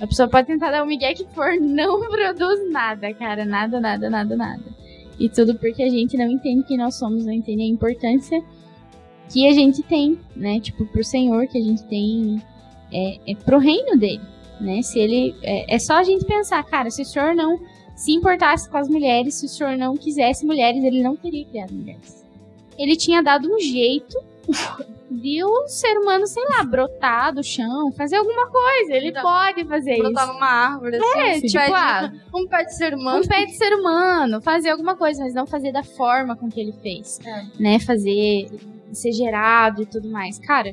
a 0.00 0.06
pessoa 0.06 0.28
pode 0.28 0.46
tentar 0.46 0.70
dar 0.70 0.82
o 0.82 0.84
um 0.84 0.88
migué 0.88 1.14
que 1.14 1.24
for, 1.28 1.52
não 1.60 2.00
produz 2.08 2.70
nada, 2.70 3.12
cara. 3.14 3.44
Nada, 3.44 3.80
nada, 3.80 4.10
nada, 4.10 4.36
nada. 4.36 4.81
E 5.22 5.28
tudo 5.28 5.54
porque 5.54 5.84
a 5.84 5.88
gente 5.88 6.16
não 6.16 6.28
entende 6.28 6.64
quem 6.64 6.76
nós 6.76 6.96
somos, 6.96 7.24
não 7.24 7.32
entende 7.32 7.62
a 7.62 7.66
importância 7.66 8.42
que 9.30 9.46
a 9.46 9.52
gente 9.52 9.80
tem, 9.84 10.18
né? 10.34 10.58
Tipo, 10.58 10.84
pro 10.86 11.04
Senhor 11.04 11.46
que 11.46 11.58
a 11.58 11.62
gente 11.62 11.84
tem 11.84 12.42
é, 12.92 13.30
é 13.30 13.34
pro 13.36 13.58
reino 13.58 13.96
dele, 13.96 14.20
né? 14.60 14.82
Se 14.82 14.98
ele. 14.98 15.32
É, 15.44 15.76
é 15.76 15.78
só 15.78 15.94
a 15.94 16.02
gente 16.02 16.24
pensar, 16.24 16.60
cara, 16.64 16.90
se 16.90 17.02
o 17.02 17.04
Senhor 17.04 17.36
não 17.36 17.56
se 17.94 18.10
importasse 18.10 18.68
com 18.68 18.76
as 18.76 18.88
mulheres, 18.88 19.36
se 19.36 19.46
o 19.46 19.48
Senhor 19.48 19.76
não 19.76 19.96
quisesse 19.96 20.44
mulheres, 20.44 20.82
ele 20.82 21.04
não 21.04 21.14
teria 21.14 21.44
criado 21.44 21.72
mulheres. 21.72 22.24
Ele 22.76 22.96
tinha 22.96 23.22
dado 23.22 23.48
um 23.48 23.60
jeito 23.60 24.18
de 25.10 25.44
o 25.44 25.68
ser 25.68 25.98
humano, 25.98 26.26
sei 26.26 26.42
lá, 26.44 26.64
brotar 26.64 27.34
do 27.34 27.42
chão, 27.42 27.92
fazer 27.92 28.16
alguma 28.16 28.48
coisa. 28.48 28.94
Ele 28.94 29.08
então, 29.08 29.22
pode 29.22 29.64
fazer 29.64 29.96
brotar 29.98 30.24
isso. 30.24 30.32
Brotar 30.32 30.34
numa 30.34 30.46
árvore, 30.46 30.96
assim. 30.96 31.18
É, 31.18 31.40
tipo, 31.40 31.74
ah, 31.74 32.12
um 32.34 32.46
pé 32.46 32.64
de 32.64 32.74
ser 32.74 32.94
humano. 32.94 33.22
Um 33.22 33.26
pé 33.26 33.44
de 33.44 33.52
ser 33.52 33.72
humano, 33.74 34.40
fazer 34.40 34.70
alguma 34.70 34.96
coisa, 34.96 35.22
mas 35.22 35.34
não 35.34 35.46
fazer 35.46 35.72
da 35.72 35.82
forma 35.82 36.36
com 36.36 36.48
que 36.48 36.60
ele 36.60 36.72
fez. 36.72 37.20
É. 37.24 37.44
Né? 37.60 37.78
Fazer, 37.78 38.50
ser 38.92 39.12
gerado 39.12 39.82
e 39.82 39.86
tudo 39.86 40.08
mais. 40.08 40.38
Cara, 40.38 40.72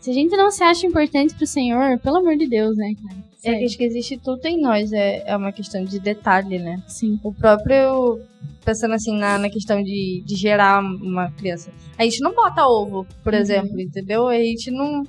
se 0.00 0.10
a 0.10 0.14
gente 0.14 0.36
não 0.36 0.50
se 0.50 0.62
acha 0.62 0.86
importante 0.86 1.34
pro 1.34 1.46
Senhor, 1.46 1.98
pelo 1.98 2.18
amor 2.18 2.36
de 2.36 2.46
Deus, 2.46 2.76
né, 2.76 2.92
cara? 3.02 3.33
É 3.44 3.58
que 3.58 3.64
acho 3.64 3.76
que 3.76 3.84
existe 3.84 4.18
tudo 4.18 4.44
em 4.46 4.60
nós, 4.60 4.92
é, 4.92 5.22
é 5.26 5.36
uma 5.36 5.52
questão 5.52 5.84
de 5.84 5.98
detalhe, 5.98 6.58
né? 6.58 6.82
Sim. 6.86 7.18
O 7.22 7.32
próprio 7.32 8.20
pensando 8.64 8.94
assim 8.94 9.16
na, 9.16 9.38
na 9.38 9.50
questão 9.50 9.82
de, 9.82 10.22
de 10.24 10.34
gerar 10.34 10.82
uma 10.82 11.30
criança. 11.32 11.70
A 11.98 12.04
gente 12.04 12.20
não 12.20 12.34
bota 12.34 12.66
ovo, 12.66 13.06
por 13.22 13.34
uhum. 13.34 13.38
exemplo, 13.38 13.80
entendeu? 13.80 14.26
A 14.28 14.38
gente 14.38 14.70
não, 14.70 15.02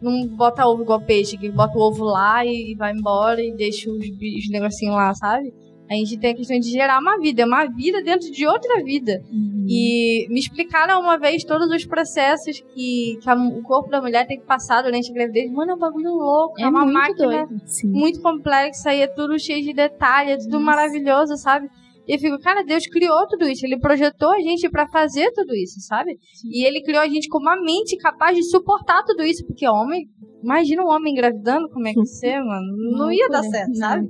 não 0.00 0.26
bota 0.26 0.66
ovo 0.66 0.82
igual 0.82 1.00
peixe, 1.00 1.36
que 1.36 1.50
bota 1.50 1.76
o 1.76 1.80
ovo 1.80 2.04
lá 2.04 2.44
e, 2.44 2.72
e 2.72 2.74
vai 2.74 2.92
embora 2.92 3.42
e 3.42 3.52
deixa 3.52 3.90
os, 3.90 3.98
os 3.98 4.50
negocinhos 4.50 4.94
lá, 4.94 5.14
sabe? 5.14 5.52
A 5.90 5.94
gente 5.94 6.16
tem 6.18 6.30
a 6.30 6.36
questão 6.36 6.56
de 6.56 6.70
gerar 6.70 7.00
uma 7.00 7.18
vida, 7.18 7.42
é 7.42 7.44
uma 7.44 7.66
vida 7.66 8.00
dentro 8.00 8.30
de 8.30 8.46
outra 8.46 8.80
vida. 8.84 9.20
Uhum. 9.28 9.66
E 9.68 10.28
me 10.30 10.38
explicaram 10.38 11.00
uma 11.00 11.18
vez 11.18 11.42
todos 11.42 11.68
os 11.68 11.84
processos 11.84 12.60
que, 12.60 13.18
que 13.20 13.28
a, 13.28 13.34
o 13.34 13.60
corpo 13.62 13.90
da 13.90 14.00
mulher 14.00 14.24
tem 14.24 14.38
que 14.38 14.46
passar 14.46 14.82
durante 14.82 15.10
a 15.10 15.14
gravidez. 15.14 15.50
Mano, 15.50 15.72
é 15.72 15.74
um 15.74 15.78
bagulho 15.78 16.12
louco, 16.12 16.60
é, 16.60 16.62
é 16.62 16.68
uma 16.68 16.86
máquina 16.86 17.44
doido. 17.44 17.60
muito 17.86 18.22
complexa 18.22 18.94
e 18.94 19.00
é 19.00 19.08
tudo 19.08 19.36
cheio 19.36 19.64
de 19.64 19.72
detalhes, 19.72 20.34
é 20.34 20.36
tudo 20.36 20.60
Nossa. 20.60 20.64
maravilhoso, 20.64 21.36
sabe? 21.36 21.68
E 22.06 22.14
eu 22.14 22.18
fico, 22.20 22.38
cara, 22.38 22.62
Deus 22.62 22.86
criou 22.86 23.26
tudo 23.26 23.48
isso. 23.48 23.66
Ele 23.66 23.78
projetou 23.78 24.30
a 24.30 24.38
gente 24.38 24.70
para 24.70 24.86
fazer 24.86 25.32
tudo 25.32 25.56
isso, 25.56 25.80
sabe? 25.80 26.16
Sim. 26.34 26.48
E 26.52 26.64
ele 26.64 26.82
criou 26.82 27.02
a 27.02 27.08
gente 27.08 27.28
com 27.28 27.38
uma 27.38 27.60
mente 27.60 27.96
capaz 27.96 28.36
de 28.36 28.44
suportar 28.44 29.02
tudo 29.02 29.24
isso. 29.24 29.44
Porque 29.44 29.68
homem, 29.68 30.06
imagina 30.40 30.84
um 30.84 30.88
homem 30.88 31.12
engravidando, 31.12 31.68
como 31.68 31.88
é 31.88 31.92
que 31.92 32.06
ser, 32.06 32.38
mano? 32.38 32.96
Não 32.96 33.10
ia 33.10 33.28
dar 33.28 33.42
certo, 33.42 33.74
sabe? 33.74 34.08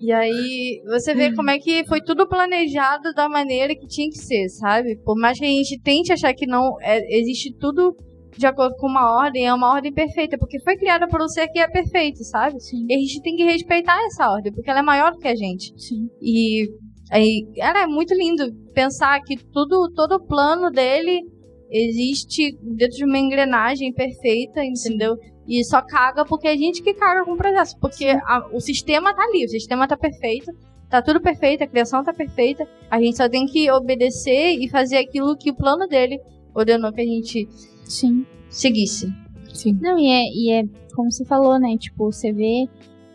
E 0.00 0.12
aí 0.12 0.82
você 0.86 1.14
vê 1.14 1.34
como 1.34 1.50
é 1.50 1.58
que 1.58 1.84
foi 1.86 2.00
tudo 2.00 2.26
planejado 2.26 3.12
da 3.12 3.28
maneira 3.28 3.74
que 3.74 3.86
tinha 3.86 4.08
que 4.08 4.18
ser, 4.18 4.48
sabe? 4.48 4.96
Por 5.04 5.16
mais 5.16 5.38
que 5.38 5.44
a 5.44 5.48
gente 5.48 5.78
tente 5.80 6.12
achar 6.12 6.32
que 6.32 6.46
não 6.46 6.76
é, 6.80 7.18
existe 7.18 7.54
tudo 7.58 7.94
de 8.36 8.46
acordo 8.46 8.74
com 8.76 8.86
uma 8.86 9.18
ordem, 9.18 9.46
é 9.46 9.52
uma 9.52 9.74
ordem 9.74 9.92
perfeita, 9.92 10.38
porque 10.38 10.60
foi 10.60 10.76
criada 10.76 11.06
por 11.06 11.20
um 11.20 11.28
ser 11.28 11.48
que 11.48 11.58
é 11.58 11.68
perfeito, 11.68 12.24
sabe? 12.24 12.58
Sim. 12.60 12.86
E 12.88 12.94
a 12.94 12.98
gente 12.98 13.20
tem 13.20 13.36
que 13.36 13.44
respeitar 13.44 13.98
essa 14.06 14.30
ordem, 14.30 14.52
porque 14.52 14.70
ela 14.70 14.78
é 14.78 14.82
maior 14.82 15.12
do 15.12 15.18
que 15.18 15.28
a 15.28 15.34
gente. 15.34 15.74
Sim. 15.76 16.08
E 16.22 16.66
Aí, 17.10 17.44
cara, 17.56 17.82
é 17.82 17.86
muito 17.86 18.14
lindo 18.14 18.44
pensar 18.72 19.20
que 19.22 19.36
tudo, 19.36 19.90
todo 19.94 20.12
o 20.12 20.26
plano 20.26 20.70
dele 20.70 21.22
existe 21.68 22.56
dentro 22.62 22.96
de 22.96 23.04
uma 23.04 23.18
engrenagem 23.18 23.92
perfeita, 23.92 24.64
entendeu? 24.64 25.16
E 25.50 25.64
só 25.64 25.82
caga 25.82 26.24
porque 26.24 26.46
é 26.46 26.52
a 26.52 26.56
gente 26.56 26.80
que 26.80 26.94
caga 26.94 27.24
com 27.24 27.32
o 27.32 27.36
processo. 27.36 27.76
Porque 27.80 28.06
a, 28.06 28.48
o 28.52 28.60
sistema 28.60 29.12
tá 29.12 29.24
ali, 29.24 29.44
o 29.44 29.48
sistema 29.48 29.88
tá 29.88 29.96
perfeito, 29.96 30.52
tá 30.88 31.02
tudo 31.02 31.20
perfeito, 31.20 31.64
a 31.64 31.66
criação 31.66 32.04
tá 32.04 32.12
perfeita. 32.14 32.68
A 32.88 33.00
gente 33.00 33.16
só 33.16 33.28
tem 33.28 33.46
que 33.46 33.68
obedecer 33.68 34.56
e 34.60 34.68
fazer 34.68 34.98
aquilo 34.98 35.36
que 35.36 35.50
o 35.50 35.54
plano 35.56 35.88
dele 35.88 36.20
ordenou 36.54 36.92
que 36.92 37.00
a 37.00 37.04
gente 37.04 37.48
Sim. 37.84 38.24
seguisse. 38.48 39.12
Sim. 39.52 39.76
Não, 39.82 39.98
e 39.98 40.06
é, 40.06 40.22
e 40.32 40.52
é 40.52 40.64
como 40.94 41.10
você 41.10 41.24
falou, 41.24 41.58
né? 41.58 41.76
Tipo, 41.76 42.12
você 42.12 42.32
vê 42.32 42.68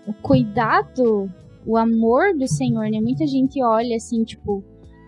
o 0.06 0.13
cuidado 0.13 1.32
o 1.65 1.78
amor 1.78 2.36
do 2.38 2.48
Senhor, 2.48 2.89
né? 2.89 3.00
Muita 3.00 3.26
gente 3.26 3.63
olha 3.63 3.95
assim, 3.95 4.26
tipo, 4.26 4.62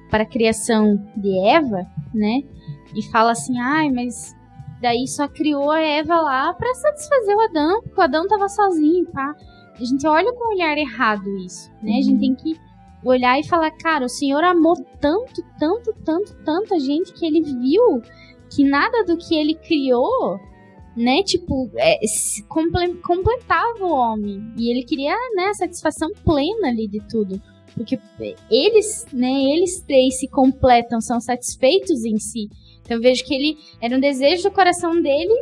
para 0.09 0.23
a 0.23 0.25
criação 0.25 0.95
de 1.17 1.37
Eva, 1.45 1.85
né? 2.13 2.41
E 2.95 3.03
fala 3.11 3.31
assim: 3.31 3.59
"Ai, 3.59 3.91
mas 3.91 4.33
daí 4.81 5.07
só 5.07 5.27
criou 5.27 5.71
a 5.71 5.79
Eva 5.79 6.19
lá 6.21 6.53
para 6.53 6.73
satisfazer 6.73 7.35
o 7.35 7.41
Adão, 7.41 7.81
porque 7.81 7.99
o 7.99 8.03
Adão 8.03 8.27
tava 8.27 8.47
sozinho, 8.47 9.05
pá". 9.07 9.35
A 9.79 9.83
gente 9.83 10.07
olha 10.07 10.33
com 10.33 10.45
um 10.45 10.55
olhar 10.55 10.77
errado 10.77 11.27
isso, 11.37 11.71
né? 11.81 11.91
Uhum. 11.91 11.97
A 11.97 12.01
gente 12.01 12.13
uhum. 12.13 12.19
tem 12.19 12.35
que 12.35 12.59
olhar 13.03 13.39
e 13.39 13.47
falar: 13.47 13.71
"Cara, 13.71 14.05
o 14.05 14.09
Senhor 14.09 14.43
amou 14.43 14.75
tanto, 14.99 15.43
tanto, 15.59 15.93
tanto, 16.03 16.33
tanta 16.43 16.79
gente 16.79 17.13
que 17.13 17.25
ele 17.25 17.41
viu 17.41 18.01
que 18.49 18.63
nada 18.63 19.03
do 19.03 19.17
que 19.17 19.35
ele 19.35 19.55
criou 19.55 20.39
né, 20.97 21.21
tipo, 21.21 21.69
é, 21.77 21.99
comple 22.49 22.95
completava 22.95 23.85
o 23.85 23.91
homem. 23.91 24.51
E 24.57 24.71
ele 24.71 24.83
queria, 24.83 25.15
né, 25.35 25.53
satisfação 25.53 26.09
plena 26.25 26.69
ali 26.69 26.87
de 26.87 26.99
tudo. 27.07 27.39
Porque 27.75 27.99
eles, 28.49 29.05
né, 29.13 29.31
eles 29.53 29.79
três 29.81 30.17
se 30.17 30.27
completam, 30.27 30.99
são 30.99 31.21
satisfeitos 31.21 32.03
em 32.03 32.17
si. 32.17 32.49
Então 32.87 32.97
eu 32.97 33.01
vejo 33.01 33.25
que 33.25 33.35
ele 33.35 33.57
era 33.81 33.95
um 33.95 33.99
desejo 33.99 34.43
do 34.43 34.51
coração 34.51 35.01
dele 35.01 35.33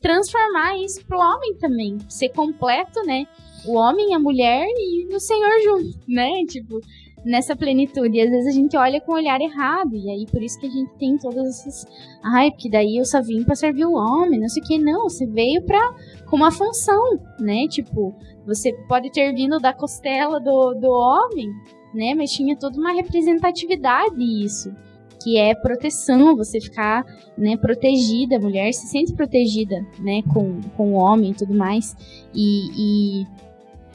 transformar 0.00 0.76
isso 0.78 1.04
pro 1.06 1.18
homem 1.18 1.54
também. 1.58 1.96
Ser 2.08 2.30
completo, 2.30 3.00
né? 3.06 3.24
O 3.64 3.76
homem, 3.76 4.14
a 4.14 4.18
mulher 4.18 4.66
e 4.66 5.14
o 5.14 5.20
Senhor 5.20 5.62
junto, 5.62 5.96
né? 6.08 6.44
Tipo, 6.48 6.80
nessa 7.24 7.54
plenitude. 7.54 8.16
E 8.16 8.20
às 8.20 8.30
vezes 8.30 8.48
a 8.48 8.58
gente 8.58 8.76
olha 8.76 9.00
com 9.00 9.12
o 9.12 9.14
olhar 9.14 9.40
errado. 9.40 9.94
E 9.94 10.10
aí 10.10 10.26
por 10.26 10.42
isso 10.42 10.58
que 10.58 10.66
a 10.66 10.70
gente 10.70 10.90
tem 10.98 11.16
todas 11.18 11.46
essas. 11.46 11.86
Ai, 12.24 12.50
porque 12.50 12.68
daí 12.68 12.96
eu 12.96 13.04
só 13.04 13.22
vim 13.22 13.44
pra 13.44 13.54
servir 13.54 13.84
o 13.84 13.94
homem, 13.94 14.40
não 14.40 14.48
sei 14.48 14.60
o 14.60 14.66
que. 14.66 14.78
Não, 14.78 15.08
você 15.08 15.24
veio 15.24 15.62
pra. 15.62 15.94
com 16.28 16.34
uma 16.34 16.50
função, 16.50 17.16
né? 17.38 17.68
Tipo, 17.68 18.12
você 18.44 18.72
pode 18.88 19.12
ter 19.12 19.32
vindo 19.32 19.60
da 19.60 19.72
costela 19.72 20.40
do, 20.40 20.74
do 20.74 20.90
homem, 20.90 21.48
né? 21.94 22.12
Mas 22.14 22.32
tinha 22.32 22.56
toda 22.58 22.76
uma 22.76 22.90
representatividade 22.90 24.44
isso. 24.44 24.74
Que 25.22 25.36
é 25.36 25.54
proteção, 25.54 26.36
você 26.36 26.60
ficar 26.60 27.04
né, 27.36 27.56
protegida, 27.56 28.36
a 28.36 28.40
mulher 28.40 28.72
se 28.72 28.86
sente 28.86 29.12
protegida 29.12 29.76
né, 29.98 30.22
com, 30.32 30.60
com 30.76 30.92
o 30.92 30.96
homem 30.96 31.32
e 31.32 31.34
tudo 31.34 31.54
mais. 31.54 31.94
e, 32.34 33.22
e 33.22 33.26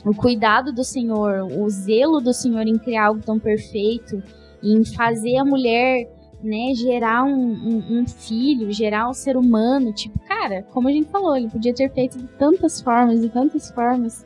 o 0.06 0.14
cuidado 0.14 0.72
do 0.72 0.84
Senhor, 0.84 1.42
o 1.52 1.68
zelo 1.68 2.22
do 2.22 2.32
Senhor 2.32 2.68
em 2.68 2.78
criar 2.78 3.08
algo 3.08 3.22
tão 3.22 3.40
perfeito, 3.40 4.22
em 4.62 4.86
fazer 4.86 5.38
a 5.38 5.44
mulher 5.44 6.08
né, 6.44 6.76
gerar 6.76 7.24
um, 7.24 7.34
um, 7.34 8.00
um, 8.00 8.08
filho, 8.08 8.72
gerar 8.72 9.10
um 9.10 9.14
ser 9.14 9.36
humano, 9.36 9.92
tipo, 9.92 10.20
cara, 10.20 10.62
como 10.72 10.88
a 10.88 10.92
gente 10.92 11.10
falou, 11.10 11.36
ele 11.36 11.50
podia 11.50 11.74
ter 11.74 11.92
feito 11.92 12.20
de 12.20 12.28
tantas 12.38 12.80
formas, 12.80 13.20
de 13.20 13.30
tantas 13.30 13.72
formas. 13.72 14.24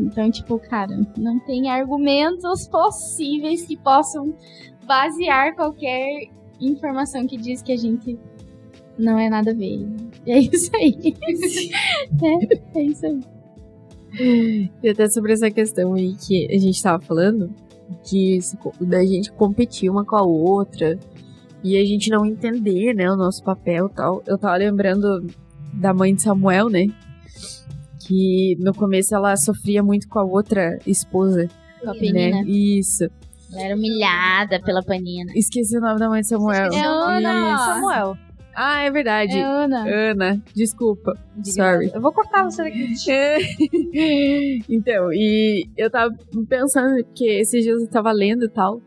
Então, 0.00 0.28
tipo, 0.28 0.58
cara, 0.58 0.98
não 1.16 1.38
tem 1.38 1.70
argumentos 1.70 2.66
possíveis 2.68 3.64
que 3.64 3.76
possam 3.76 4.34
basear 4.86 5.54
qualquer 5.54 6.28
informação 6.60 7.26
que 7.26 7.36
diz 7.36 7.62
que 7.62 7.72
a 7.72 7.76
gente 7.76 8.18
não 8.98 9.18
é 9.18 9.28
nada 9.28 9.50
a 9.50 9.54
ver. 9.54 9.86
É 10.26 10.38
isso 10.38 10.70
aí. 10.76 10.96
é, 12.74 12.78
é 12.78 12.82
isso 12.82 13.06
aí. 13.06 14.70
E 14.82 14.88
até 14.88 15.08
sobre 15.08 15.32
essa 15.32 15.50
questão 15.50 15.94
aí 15.94 16.14
que 16.14 16.46
a 16.52 16.58
gente 16.58 16.82
tava 16.82 17.02
falando, 17.02 17.50
de 18.04 18.38
da 18.80 19.04
gente 19.04 19.32
competir 19.32 19.90
uma 19.90 20.04
com 20.04 20.16
a 20.16 20.22
outra 20.22 20.98
e 21.64 21.76
a 21.76 21.84
gente 21.84 22.10
não 22.10 22.26
entender, 22.26 22.94
né, 22.94 23.10
o 23.10 23.16
nosso 23.16 23.42
papel 23.42 23.86
e 23.86 23.94
tal. 23.94 24.22
Eu 24.26 24.36
tava 24.36 24.56
lembrando 24.56 25.26
da 25.74 25.94
mãe 25.94 26.14
de 26.14 26.22
Samuel, 26.22 26.68
né? 26.68 26.86
Que 28.06 28.56
no 28.58 28.74
começo 28.74 29.14
ela 29.14 29.36
sofria 29.36 29.82
muito 29.82 30.08
com 30.08 30.18
a 30.18 30.24
outra 30.24 30.78
esposa. 30.86 31.48
Com 31.80 31.90
a. 31.90 31.94
Né? 31.94 32.42
Isso. 32.46 33.08
Ela 33.52 33.62
era 33.62 33.76
humilhada 33.76 34.60
pela 34.62 34.82
Panina. 34.82 35.32
Esqueci 35.34 35.76
o 35.76 35.80
nome 35.80 35.98
da 35.98 36.08
mãe 36.08 36.20
de 36.20 36.26
Samuel. 36.28 36.70
É 36.72 36.80
Ana. 36.84 37.58
Samuel. 37.58 38.16
Ah, 38.54 38.82
é 38.82 38.90
verdade. 38.90 39.36
É 39.38 39.42
Ana. 39.42 39.84
Ana, 39.88 40.42
desculpa. 40.54 41.14
Sorry. 41.42 41.90
Eu 41.94 42.00
vou 42.00 42.12
cortar 42.12 42.44
você 42.44 42.62
daqui. 42.64 42.86
então, 44.68 45.12
e 45.12 45.66
eu 45.76 45.90
tava 45.90 46.14
pensando 46.48 47.02
que 47.14 47.24
esses 47.26 47.62
dias 47.64 47.80
eu 47.80 47.88
tava 47.88 48.12
lendo 48.12 48.44
e 48.44 48.48
tal, 48.50 48.80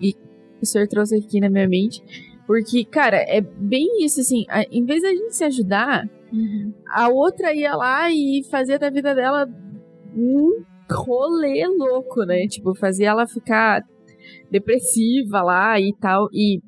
e 0.00 0.14
o 0.62 0.66
senhor 0.66 0.86
trouxe 0.88 1.16
aqui 1.16 1.40
na 1.40 1.48
minha 1.50 1.68
mente, 1.68 2.02
porque, 2.46 2.84
cara, 2.84 3.16
é 3.16 3.40
bem 3.40 4.04
isso, 4.04 4.20
assim, 4.20 4.44
a- 4.48 4.64
em 4.70 4.84
vez 4.84 5.02
da 5.02 5.08
gente 5.10 5.34
se 5.36 5.44
ajudar, 5.44 6.08
Uhum. 6.32 6.72
a 6.90 7.08
outra 7.08 7.54
ia 7.54 7.74
lá 7.74 8.10
e 8.10 8.42
fazia 8.50 8.78
da 8.78 8.90
vida 8.90 9.14
dela 9.14 9.48
um 10.14 10.62
rolê 10.90 11.66
louco, 11.66 12.22
né? 12.24 12.46
Tipo, 12.46 12.74
fazia 12.74 13.08
ela 13.08 13.26
ficar 13.26 13.82
depressiva 14.50 15.42
lá 15.42 15.80
e 15.80 15.92
tal, 16.00 16.28
e 16.32 16.60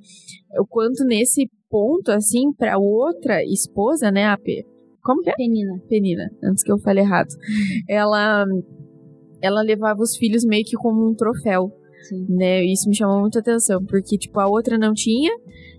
o 0.59 0.67
quanto 0.67 1.05
nesse 1.05 1.49
ponto, 1.69 2.11
assim, 2.11 2.53
pra 2.53 2.79
outra 2.79 3.45
esposa, 3.45 4.11
né, 4.11 4.27
a 4.27 4.37
P... 4.37 4.65
Como 5.03 5.23
que 5.23 5.31
é? 5.31 5.35
Penina. 5.35 5.81
Penina, 5.89 6.31
antes 6.45 6.63
que 6.63 6.71
eu 6.71 6.79
fale 6.79 7.01
errado. 7.01 7.29
Ela 7.89 8.45
ela 9.41 9.63
levava 9.63 10.03
os 10.03 10.15
filhos 10.17 10.45
meio 10.45 10.63
que 10.63 10.77
como 10.77 11.09
um 11.09 11.15
troféu, 11.15 11.73
Sim. 12.03 12.27
né? 12.29 12.63
Isso 12.63 12.87
me 12.87 12.95
chamou 12.95 13.21
muita 13.21 13.39
atenção, 13.39 13.83
porque 13.87 14.19
tipo 14.19 14.39
a 14.39 14.47
outra 14.47 14.77
não 14.77 14.93
tinha, 14.93 15.33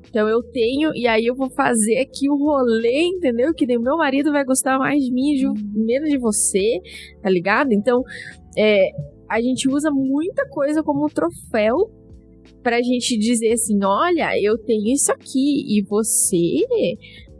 então 0.10 0.28
eu 0.28 0.42
tenho 0.42 0.90
e 0.96 1.06
aí 1.06 1.28
eu 1.28 1.36
vou 1.36 1.52
fazer 1.52 2.00
aqui 2.00 2.28
o 2.32 2.36
rolê, 2.36 3.04
entendeu? 3.04 3.54
Que 3.54 3.66
o 3.78 3.82
meu 3.82 3.96
marido 3.98 4.32
vai 4.32 4.44
gostar 4.44 4.80
mais 4.80 5.04
de 5.04 5.14
mim, 5.14 5.38
ju- 5.38 5.54
menos 5.76 6.10
de 6.10 6.18
você, 6.18 6.80
tá 7.22 7.30
ligado? 7.30 7.72
Então, 7.72 8.02
é, 8.58 8.90
a 9.36 9.42
gente 9.42 9.70
usa 9.70 9.90
muita 9.92 10.48
coisa 10.50 10.84
como 10.84 11.08
troféu 11.10 11.90
pra 12.62 12.82
gente 12.82 13.18
dizer 13.18 13.54
assim, 13.54 13.84
olha, 13.84 14.40
eu 14.42 14.58
tenho 14.58 14.94
isso 14.94 15.12
aqui 15.12 15.66
e 15.68 15.82
você, 15.84 16.66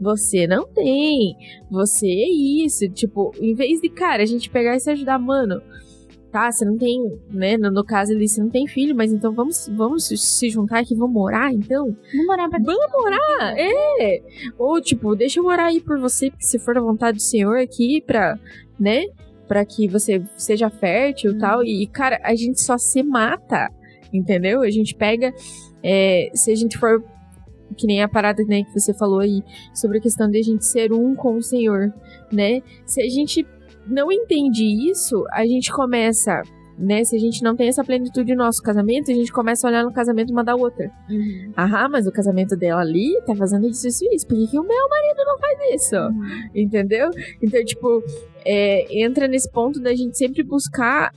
você 0.00 0.46
não 0.46 0.66
tem 0.66 1.34
você 1.70 2.06
é 2.06 2.28
isso. 2.64 2.88
Tipo, 2.88 3.30
em 3.40 3.54
vez 3.54 3.80
de, 3.80 3.88
cara, 3.88 4.22
a 4.22 4.26
gente 4.26 4.50
pegar 4.50 4.76
e 4.76 4.80
se 4.80 4.90
ajudar, 4.90 5.18
mano. 5.18 5.60
Tá, 6.32 6.50
você 6.50 6.64
não 6.64 6.78
tem, 6.78 6.98
né? 7.30 7.58
No, 7.58 7.70
no 7.70 7.84
caso 7.84 8.12
ali, 8.12 8.26
você 8.26 8.40
não 8.40 8.48
tem 8.48 8.66
filho, 8.66 8.96
mas 8.96 9.12
então 9.12 9.34
vamos, 9.34 9.68
vamos 9.76 10.06
se- 10.06 10.48
juntar 10.48 10.78
aqui, 10.78 10.94
vamos 10.94 11.12
morar, 11.12 11.52
então? 11.52 11.94
Vamos 12.10 12.26
morar 12.26 12.48
pra 12.48 12.58
Vamos 12.58 12.90
morar, 12.90 13.54
é! 13.54 14.22
Ou, 14.58 14.80
tipo, 14.80 15.14
deixa 15.14 15.40
eu 15.40 15.44
morar 15.44 15.66
aí 15.66 15.78
por 15.78 16.00
você, 16.00 16.30
porque 16.30 16.46
se 16.46 16.58
for 16.58 16.74
da 16.74 16.80
vontade 16.80 17.18
do 17.18 17.22
Senhor 17.22 17.58
aqui, 17.58 18.02
pra, 18.06 18.38
né? 18.80 19.04
Pra 19.52 19.66
que 19.66 19.86
você 19.86 20.22
seja 20.34 20.70
fértil 20.70 21.32
e 21.32 21.38
tal. 21.38 21.62
E, 21.62 21.86
cara, 21.86 22.18
a 22.24 22.34
gente 22.34 22.58
só 22.62 22.78
se 22.78 23.02
mata, 23.02 23.68
entendeu? 24.10 24.62
A 24.62 24.70
gente 24.70 24.94
pega, 24.94 25.30
é, 25.82 26.30
se 26.32 26.50
a 26.50 26.54
gente 26.54 26.78
for 26.78 27.04
que 27.76 27.86
nem 27.86 28.02
a 28.02 28.08
parada 28.08 28.42
né, 28.44 28.62
que 28.62 28.72
você 28.72 28.94
falou 28.94 29.20
aí 29.20 29.42
sobre 29.74 29.98
a 29.98 30.00
questão 30.00 30.30
de 30.30 30.38
a 30.38 30.42
gente 30.42 30.64
ser 30.64 30.90
um 30.90 31.14
com 31.14 31.36
o 31.36 31.42
Senhor, 31.42 31.92
né? 32.32 32.62
Se 32.86 33.02
a 33.02 33.08
gente 33.10 33.46
não 33.86 34.10
entende 34.10 34.64
isso, 34.90 35.22
a 35.30 35.44
gente 35.44 35.70
começa, 35.70 36.40
né? 36.78 37.04
Se 37.04 37.14
a 37.14 37.18
gente 37.18 37.42
não 37.42 37.54
tem 37.54 37.68
essa 37.68 37.84
plenitude 37.84 38.34
no 38.34 38.44
nosso 38.44 38.62
casamento, 38.62 39.10
a 39.10 39.14
gente 39.14 39.30
começa 39.30 39.66
a 39.66 39.70
olhar 39.70 39.84
no 39.84 39.92
casamento 39.92 40.32
uma 40.32 40.42
da 40.42 40.56
outra. 40.56 40.90
Uhum. 41.10 41.52
Aham, 41.58 41.90
mas 41.90 42.06
o 42.06 42.12
casamento 42.12 42.56
dela 42.56 42.80
ali 42.80 43.20
tá 43.26 43.36
fazendo 43.36 43.68
isso, 43.68 43.86
isso 43.86 44.02
e 44.02 44.14
isso. 44.14 44.26
Por 44.26 44.38
que, 44.38 44.46
que 44.46 44.58
o 44.58 44.62
meu 44.62 44.88
marido 44.88 45.24
não 45.26 45.38
faz 45.38 45.74
isso? 45.74 45.96
Entendeu? 46.54 47.10
Então, 47.42 47.62
tipo, 47.66 48.02
é, 48.44 48.86
entra 49.04 49.28
nesse 49.28 49.50
ponto 49.50 49.80
da 49.80 49.94
gente 49.94 50.16
sempre 50.16 50.42
buscar, 50.42 51.12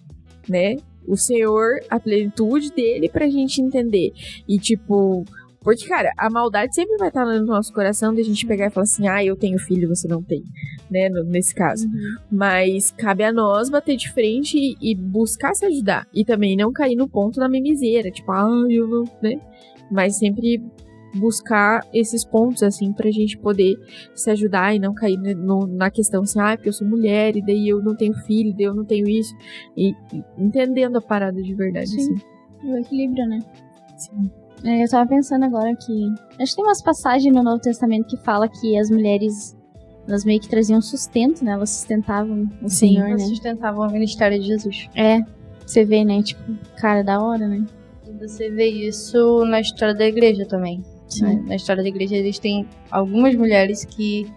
né? 0.48 0.78
O 1.08 1.16
Senhor, 1.16 1.80
a 1.90 2.00
plenitude 2.00 2.72
dele 2.72 3.10
pra 3.10 3.28
gente 3.28 3.62
entender. 3.62 4.12
E, 4.48 4.58
tipo. 4.58 5.24
Porque, 5.62 5.88
cara, 5.88 6.12
a 6.16 6.30
maldade 6.30 6.76
sempre 6.76 6.96
vai 6.98 7.08
estar 7.08 7.26
no 7.26 7.44
nosso 7.44 7.74
coração 7.74 8.14
de 8.14 8.22
a 8.22 8.24
gente 8.24 8.46
pegar 8.46 8.68
e 8.68 8.70
falar 8.70 8.84
assim, 8.84 9.08
ah, 9.08 9.26
eu 9.26 9.36
tenho 9.36 9.58
filho, 9.58 9.90
você 9.90 10.08
não 10.08 10.22
tem, 10.22 10.44
né? 10.92 11.10
nesse 11.26 11.56
caso. 11.56 11.88
Mas 12.32 12.92
cabe 12.92 13.24
a 13.24 13.34
nós 13.34 13.68
bater 13.68 13.96
de 13.96 14.12
frente 14.12 14.60
e, 14.60 14.78
e 14.80 14.94
buscar 14.94 15.56
se 15.56 15.66
ajudar. 15.66 16.08
E 16.14 16.24
também 16.24 16.56
não 16.56 16.72
cair 16.72 16.96
no 16.96 17.10
ponto 17.10 17.40
da 17.40 17.50
mimiseira, 17.50 18.12
tipo, 18.12 18.32
ah, 18.32 18.48
eu 18.70 18.88
não, 18.88 19.04
né? 19.24 19.42
Mas 19.90 20.20
sempre 20.20 20.62
buscar 21.16 21.86
esses 21.94 22.24
pontos, 22.26 22.62
assim, 22.64 22.92
pra 22.94 23.10
gente 23.12 23.38
poder 23.38 23.76
se 24.14 24.30
ajudar 24.32 24.76
e 24.76 24.80
não 24.80 24.94
cair 24.94 25.18
no- 25.18 25.66
na 25.68 25.90
questão 25.90 26.22
assim, 26.24 26.40
ah, 26.40 26.56
porque 26.56 26.70
eu 26.70 26.74
sou 26.74 26.88
mulher 26.88 27.36
e 27.36 27.42
daí 27.42 27.68
eu 27.70 27.82
não 27.82 27.96
tenho 27.96 28.14
filho, 28.26 28.54
daí 28.56 28.66
eu 28.66 28.76
não 28.76 28.86
tenho 28.86 29.08
isso. 29.08 29.34
E, 29.78 29.92
e 30.14 30.24
entendendo 30.38 30.98
a 30.98 31.02
parada 31.02 31.42
de 31.42 31.54
verdade, 31.54 31.90
Sim. 31.90 32.14
assim. 32.14 32.70
O 32.70 32.78
equilíbrio, 32.78 33.28
né? 33.28 33.40
Sim. 33.98 34.30
É, 34.64 34.84
eu 34.84 34.90
tava 34.90 35.08
pensando 35.08 35.44
agora 35.46 35.76
que. 35.76 36.08
Acho 36.42 36.52
que 36.52 36.56
tem 36.56 36.66
umas 36.66 36.82
passagens 36.82 37.34
no 37.36 37.44
Novo 37.44 37.60
Testamento 37.60 38.08
que 38.08 38.18
fala 38.18 38.48
que 38.48 38.78
as 38.78 38.90
mulheres. 38.90 39.56
Elas 40.08 40.24
meio 40.24 40.40
que 40.40 40.48
traziam 40.50 40.80
sustento, 40.82 41.44
né? 41.44 41.52
Elas 41.52 41.70
sustentavam 41.72 42.48
o 42.62 42.70
Sim. 42.70 42.90
Senhor, 42.94 43.08
Elas 43.10 43.22
né? 43.24 43.28
sustentavam 43.28 43.88
o 43.88 43.92
ministério 43.92 44.40
de 44.40 44.46
Jesus. 44.48 44.88
É. 44.96 45.20
Você 45.66 45.84
vê, 45.84 46.04
né? 46.06 46.22
Tipo, 46.22 46.42
cara 46.78 47.04
da 47.04 47.20
hora, 47.22 47.48
né? 47.48 47.66
E 48.08 48.12
Você 48.28 48.50
vê 48.52 48.68
isso 48.68 49.44
na 49.46 49.60
história 49.60 49.96
da 49.96 50.06
igreja 50.06 50.46
também. 50.48 50.84
Né? 51.22 51.44
Na 51.48 51.56
história 51.56 51.82
da 51.84 51.90
igreja 51.90 52.16
existem 52.16 52.68
algumas 52.92 53.36
mulheres 53.36 53.86
que 53.86 54.28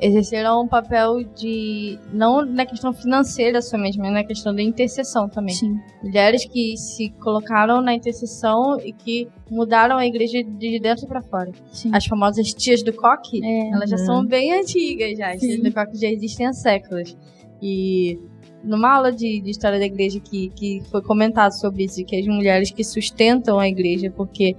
exerceram 0.00 0.62
um 0.62 0.68
papel 0.68 1.22
de. 1.22 1.98
não 2.12 2.44
na 2.44 2.66
questão 2.66 2.92
financeira 2.92 3.62
somente, 3.62 3.96
mas 3.98 4.12
na 4.12 4.24
questão 4.24 4.54
da 4.54 4.60
intercessão 4.60 5.28
também. 5.28 5.54
Sim. 5.54 5.78
Mulheres 6.02 6.44
que 6.44 6.76
se 6.76 7.10
colocaram 7.22 7.80
na 7.80 7.94
intercessão 7.94 8.78
e 8.84 8.92
que 8.92 9.28
mudaram 9.50 9.96
a 9.96 10.04
igreja 10.06 10.42
de 10.42 10.78
dentro 10.80 11.06
pra 11.06 11.22
fora. 11.22 11.52
Sim. 11.72 11.90
As 11.94 12.04
famosas 12.06 12.52
tias 12.52 12.82
do 12.82 12.92
coque, 12.92 13.42
É. 13.44 13.70
elas 13.70 13.88
já 13.88 13.96
Uhum. 13.96 14.04
são 14.04 14.26
bem 14.26 14.52
antigas 14.52 15.16
já. 15.16 15.32
As 15.32 15.40
tias 15.40 15.62
do 15.62 15.72
coque 15.72 15.96
já 15.96 16.08
existem 16.08 16.46
há 16.46 16.52
séculos. 16.52 17.16
E 17.62 18.18
numa 18.62 18.96
aula 18.96 19.12
de, 19.12 19.40
de 19.40 19.50
história 19.50 19.78
da 19.78 19.86
igreja 19.86 20.18
que, 20.20 20.48
que 20.50 20.82
foi 20.90 21.00
comentado 21.02 21.52
sobre 21.52 21.84
isso, 21.84 22.04
que 22.04 22.16
as 22.16 22.26
mulheres 22.26 22.70
que 22.70 22.82
sustentam 22.82 23.58
a 23.58 23.68
igreja, 23.68 24.10
porque 24.14 24.56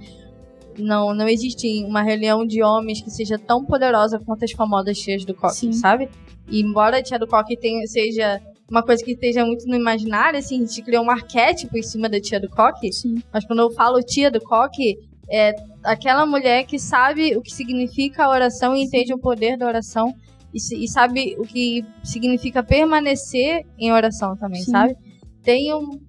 não, 0.78 1.14
não 1.14 1.28
existe 1.28 1.84
uma 1.84 2.02
reunião 2.02 2.46
de 2.46 2.62
homens 2.62 3.00
que 3.00 3.10
seja 3.10 3.38
tão 3.38 3.64
poderosa 3.64 4.18
quanto 4.18 4.44
as 4.44 4.52
famosas 4.52 4.98
tias 4.98 5.24
do 5.24 5.34
coque, 5.34 5.54
Sim. 5.56 5.72
sabe? 5.72 6.08
E 6.48 6.60
embora 6.60 6.98
a 6.98 7.02
tia 7.02 7.18
do 7.18 7.26
coque 7.26 7.56
tenha, 7.56 7.86
seja 7.86 8.40
uma 8.70 8.82
coisa 8.82 9.04
que 9.04 9.12
esteja 9.12 9.44
muito 9.44 9.66
no 9.66 9.76
imaginário, 9.76 10.38
assim, 10.38 10.62
a 10.62 10.66
gente 10.66 10.82
criou 10.82 11.04
um 11.04 11.10
arquétipo 11.10 11.76
em 11.78 11.82
cima 11.82 12.08
da 12.08 12.20
tia 12.20 12.40
do 12.40 12.48
coque, 12.48 12.92
Sim. 12.92 13.22
mas 13.32 13.44
quando 13.44 13.60
eu 13.60 13.70
falo 13.70 14.02
tia 14.02 14.30
do 14.30 14.40
coque, 14.40 14.96
é 15.30 15.54
aquela 15.84 16.24
mulher 16.24 16.64
que 16.64 16.78
sabe 16.78 17.36
o 17.36 17.42
que 17.42 17.52
significa 17.52 18.24
a 18.24 18.30
oração 18.30 18.76
e 18.76 18.82
entende 18.82 19.12
o 19.12 19.18
poder 19.18 19.56
da 19.56 19.66
oração 19.66 20.14
e, 20.54 20.84
e 20.84 20.88
sabe 20.88 21.36
o 21.38 21.42
que 21.42 21.84
significa 22.02 22.62
permanecer 22.62 23.64
em 23.78 23.92
oração 23.92 24.36
também, 24.36 24.62
Sim. 24.62 24.70
sabe? 24.70 24.96
Tem 25.42 25.74
um. 25.74 26.00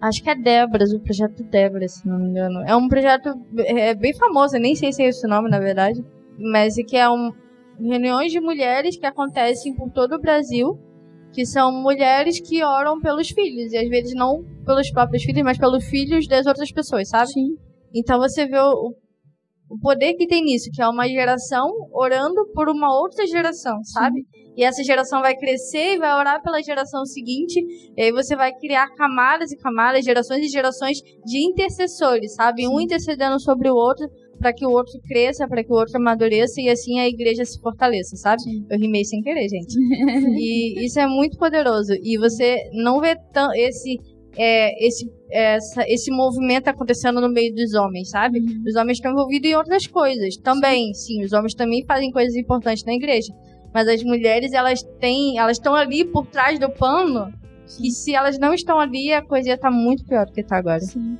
Acho 0.00 0.22
que 0.22 0.30
é 0.30 0.34
Débora, 0.34 0.84
o 0.84 1.00
projeto 1.00 1.42
Débora, 1.44 1.86
se 1.86 2.06
não 2.08 2.18
me 2.18 2.30
engano. 2.30 2.60
É 2.60 2.74
um 2.74 2.88
projeto 2.88 3.34
é, 3.58 3.94
bem 3.94 4.14
famoso, 4.14 4.56
eu 4.56 4.60
nem 4.60 4.74
sei 4.74 4.92
se 4.92 5.02
é 5.02 5.08
esse 5.08 5.26
o 5.26 5.28
nome, 5.28 5.50
na 5.50 5.58
verdade. 5.58 6.02
Mas 6.38 6.78
é 6.78 6.82
que 6.82 6.96
é 6.96 7.08
um. 7.08 7.32
Reuniões 7.78 8.30
de 8.30 8.40
mulheres 8.40 8.96
que 8.98 9.06
acontecem 9.06 9.74
por 9.74 9.90
todo 9.90 10.14
o 10.14 10.20
Brasil 10.20 10.78
que 11.32 11.46
são 11.46 11.72
mulheres 11.72 12.40
que 12.40 12.62
oram 12.62 13.00
pelos 13.00 13.28
filhos, 13.28 13.72
e 13.72 13.78
às 13.78 13.88
vezes 13.88 14.14
não 14.14 14.44
pelos 14.64 14.90
próprios 14.90 15.22
filhos, 15.22 15.42
mas 15.42 15.58
pelos 15.58 15.84
filhos 15.84 16.26
das 16.26 16.46
outras 16.46 16.72
pessoas, 16.72 17.08
sabe? 17.08 17.30
Sim. 17.30 17.56
Então 17.94 18.18
você 18.18 18.46
vê 18.46 18.58
o, 18.58 18.94
o 19.70 19.78
poder 19.78 20.14
que 20.14 20.26
tem 20.26 20.42
nisso, 20.42 20.68
que 20.74 20.82
é 20.82 20.88
uma 20.88 21.08
geração 21.08 21.70
orando 21.92 22.44
por 22.52 22.68
uma 22.68 22.92
outra 22.92 23.24
geração, 23.24 23.82
sabe? 23.84 24.26
E 24.56 24.64
essa 24.64 24.82
geração 24.82 25.20
vai 25.20 25.36
crescer 25.36 25.94
e 25.94 25.98
vai 25.98 26.12
orar 26.12 26.42
pela 26.42 26.60
geração 26.60 27.04
seguinte, 27.06 27.60
e 27.96 28.02
aí 28.02 28.10
você 28.10 28.34
vai 28.34 28.52
criar 28.52 28.88
camadas 28.96 29.52
e 29.52 29.56
camadas, 29.56 30.04
gerações 30.04 30.44
e 30.44 30.48
gerações 30.48 30.98
de 31.24 31.38
intercessores, 31.38 32.34
sabe? 32.34 32.66
Um 32.66 32.80
intercedendo 32.80 33.40
sobre 33.40 33.70
o 33.70 33.74
outro 33.74 34.08
para 34.40 34.52
que 34.52 34.66
o 34.66 34.70
outro 34.70 34.98
cresça, 35.06 35.46
para 35.46 35.62
que 35.62 35.70
o 35.70 35.76
outro 35.76 35.98
amadureça 35.98 36.60
e 36.60 36.68
assim 36.68 36.98
a 36.98 37.06
igreja 37.06 37.44
se 37.44 37.60
fortaleça, 37.60 38.16
sabe? 38.16 38.42
Sim. 38.42 38.66
Eu 38.68 38.78
rimei 38.78 39.04
sem 39.04 39.20
querer, 39.20 39.48
gente. 39.48 39.74
e 40.40 40.84
isso 40.84 40.98
é 40.98 41.06
muito 41.06 41.38
poderoso. 41.38 41.92
E 42.02 42.18
você 42.18 42.56
não 42.72 43.00
vê 43.00 43.14
tão 43.32 43.54
esse 43.54 43.98
é, 44.36 44.86
esse 44.86 45.10
essa, 45.30 45.84
esse 45.86 46.10
movimento 46.10 46.68
acontecendo 46.68 47.20
no 47.20 47.28
meio 47.28 47.54
dos 47.54 47.74
homens, 47.74 48.10
sabe? 48.10 48.40
Uhum. 48.40 48.64
Os 48.66 48.74
homens 48.74 48.98
estão 48.98 49.12
envolvidos 49.12 49.48
em 49.48 49.54
outras 49.54 49.86
coisas 49.86 50.36
também. 50.36 50.92
Sim, 50.92 51.22
os 51.22 51.32
homens 51.32 51.54
também 51.54 51.84
fazem 51.86 52.10
coisas 52.10 52.34
importantes 52.34 52.84
na 52.84 52.92
igreja. 52.92 53.32
Mas 53.72 53.86
as 53.86 54.02
mulheres, 54.02 54.52
elas 54.52 54.82
têm, 54.98 55.38
elas 55.38 55.56
estão 55.56 55.74
ali 55.74 56.04
por 56.04 56.26
trás 56.26 56.58
do 56.58 56.68
pano. 56.68 57.32
E 57.80 57.90
se 57.90 58.14
elas 58.14 58.38
não 58.38 58.52
estão 58.52 58.80
ali, 58.80 59.12
a 59.12 59.22
coisa 59.22 59.50
ia 59.50 59.54
estar 59.54 59.70
muito 59.70 60.04
pior 60.04 60.26
do 60.26 60.32
que 60.32 60.40
está 60.40 60.56
agora. 60.56 60.80
Sim. 60.80 61.16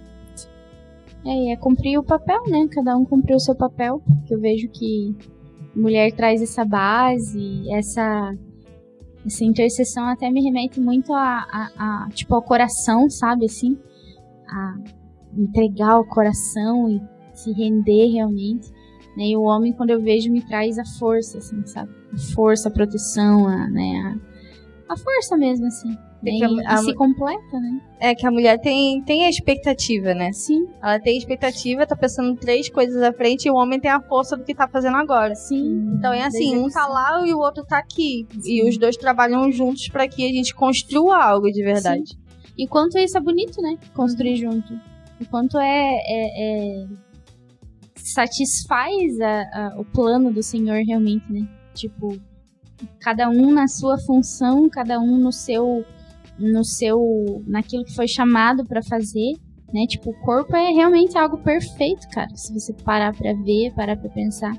É, 1.25 1.53
é 1.53 1.57
cumprir 1.57 1.99
o 1.99 2.03
papel, 2.03 2.43
né? 2.49 2.67
Cada 2.73 2.97
um 2.97 3.05
cumpriu 3.05 3.37
o 3.37 3.41
seu 3.41 3.55
papel. 3.55 4.03
Porque 4.05 4.35
eu 4.35 4.41
vejo 4.41 4.69
que 4.69 5.15
mulher 5.77 6.11
traz 6.11 6.43
essa 6.43 6.65
base, 6.65 7.71
essa 7.71 8.35
Essa 9.25 9.45
intercessão 9.45 10.05
até 10.07 10.31
me 10.31 10.43
remete 10.43 10.81
muito 10.81 11.13
a, 11.13 11.47
a, 11.51 11.71
a 11.77 12.09
tipo, 12.11 12.35
ao 12.35 12.43
coração, 12.43 13.09
sabe, 13.11 13.47
assim? 13.47 13.79
A 14.49 14.75
entregar 15.37 15.99
o 15.99 16.07
coração 16.07 16.89
e 16.89 17.03
se 17.35 17.53
render 17.53 18.13
realmente. 18.13 18.71
Né? 19.17 19.29
E 19.29 19.37
o 19.37 19.43
homem, 19.43 19.73
quando 19.73 19.91
eu 19.91 20.01
vejo, 20.01 20.31
me 20.31 20.41
traz 20.41 20.79
a 20.79 20.85
força, 20.99 21.39
assim, 21.39 21.65
sabe? 21.67 21.91
A 22.13 22.35
força, 22.35 22.69
a 22.69 22.73
proteção, 22.73 23.47
a, 23.47 23.69
né? 23.69 24.19
a, 24.89 24.95
a 24.95 24.97
força 24.97 25.37
mesmo, 25.37 25.67
assim. 25.67 25.97
Né? 26.23 26.33
E, 26.33 26.45
a, 26.45 26.75
a, 26.75 26.77
se 26.79 26.95
completa, 26.95 27.59
né? 27.59 27.81
É 27.99 28.15
que 28.15 28.27
a 28.27 28.31
mulher 28.31 28.59
tem, 28.61 29.03
tem 29.03 29.25
a 29.25 29.31
expectativa, 29.31 30.15
né? 30.15 30.33
Sim. 30.33 30.67
Ela 30.83 31.01
tem 31.01 31.17
expectativa, 31.17 31.87
tá 31.87 31.97
pensando 31.97 32.37
três 32.37 32.69
coisas 32.69 33.03
à 33.03 33.13
frente 33.13 33.47
e 33.47 33.51
o 33.51 33.55
homem 33.55 33.81
tem 33.81 33.91
a 33.91 34.01
força 34.01 34.37
do 34.37 34.45
que 34.45 34.55
tá 34.55 34.69
fazendo 34.69 34.97
agora. 34.97 35.35
Sim. 35.35 35.95
Então 35.97 36.13
é 36.13 36.23
assim, 36.25 36.57
um 36.57 36.69
tá 36.69 36.87
lá 36.87 37.27
e 37.27 37.33
o 37.33 37.39
outro 37.39 37.65
tá 37.65 37.79
aqui. 37.79 38.27
Sim. 38.33 38.41
E 38.45 38.69
os 38.69 38.77
dois 38.77 38.97
trabalham 38.97 39.51
juntos 39.51 39.89
para 39.89 40.07
que 40.07 40.25
a 40.27 40.29
gente 40.29 40.55
construa 40.55 41.23
algo 41.23 41.51
de 41.51 41.63
verdade. 41.63 42.11
Sim. 42.11 42.19
E 42.59 42.67
quanto 42.67 42.99
isso 42.99 43.17
é 43.17 43.21
bonito, 43.21 43.63
né? 43.63 43.79
Construir 43.95 44.37
junto. 44.37 44.79
E 45.19 45.25
quanto 45.25 45.59
é, 45.59 45.97
é, 46.07 46.83
é 46.83 46.87
satisfaz 47.97 49.21
a, 49.21 49.43
a, 49.53 49.81
o 49.81 49.85
plano 49.85 50.33
do 50.33 50.43
Senhor 50.43 50.83
realmente, 50.87 51.33
né? 51.33 51.49
Tipo, 51.75 52.19
cada 53.01 53.29
um 53.29 53.53
na 53.53 53.69
sua 53.69 53.99
função, 53.99 54.69
cada 54.69 54.99
um 54.99 55.17
no 55.19 55.33
seu 55.33 55.85
no 56.41 56.65
seu 56.65 57.43
naquilo 57.47 57.85
que 57.85 57.95
foi 57.95 58.09
chamado 58.09 58.65
para 58.65 58.83
fazer, 58.83 59.35
né? 59.73 59.87
Tipo, 59.87 60.11
o 60.11 60.21
corpo 60.21 60.57
é 60.57 60.71
realmente 60.71 61.17
algo 61.17 61.39
perfeito, 61.39 62.09
cara. 62.11 62.35
Se 62.35 62.53
você 62.53 62.73
parar 62.73 63.15
para 63.15 63.33
ver, 63.35 63.73
parar 63.75 63.97
para 63.97 64.11
pensar, 64.11 64.53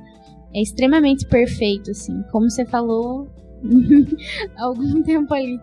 é 0.54 0.62
extremamente 0.62 1.28
perfeito 1.28 1.92
assim. 1.92 2.24
Como 2.32 2.50
você 2.50 2.66
falou 2.66 3.28
algum 4.58 5.02
tempo 5.04 5.34
ali, 5.34 5.60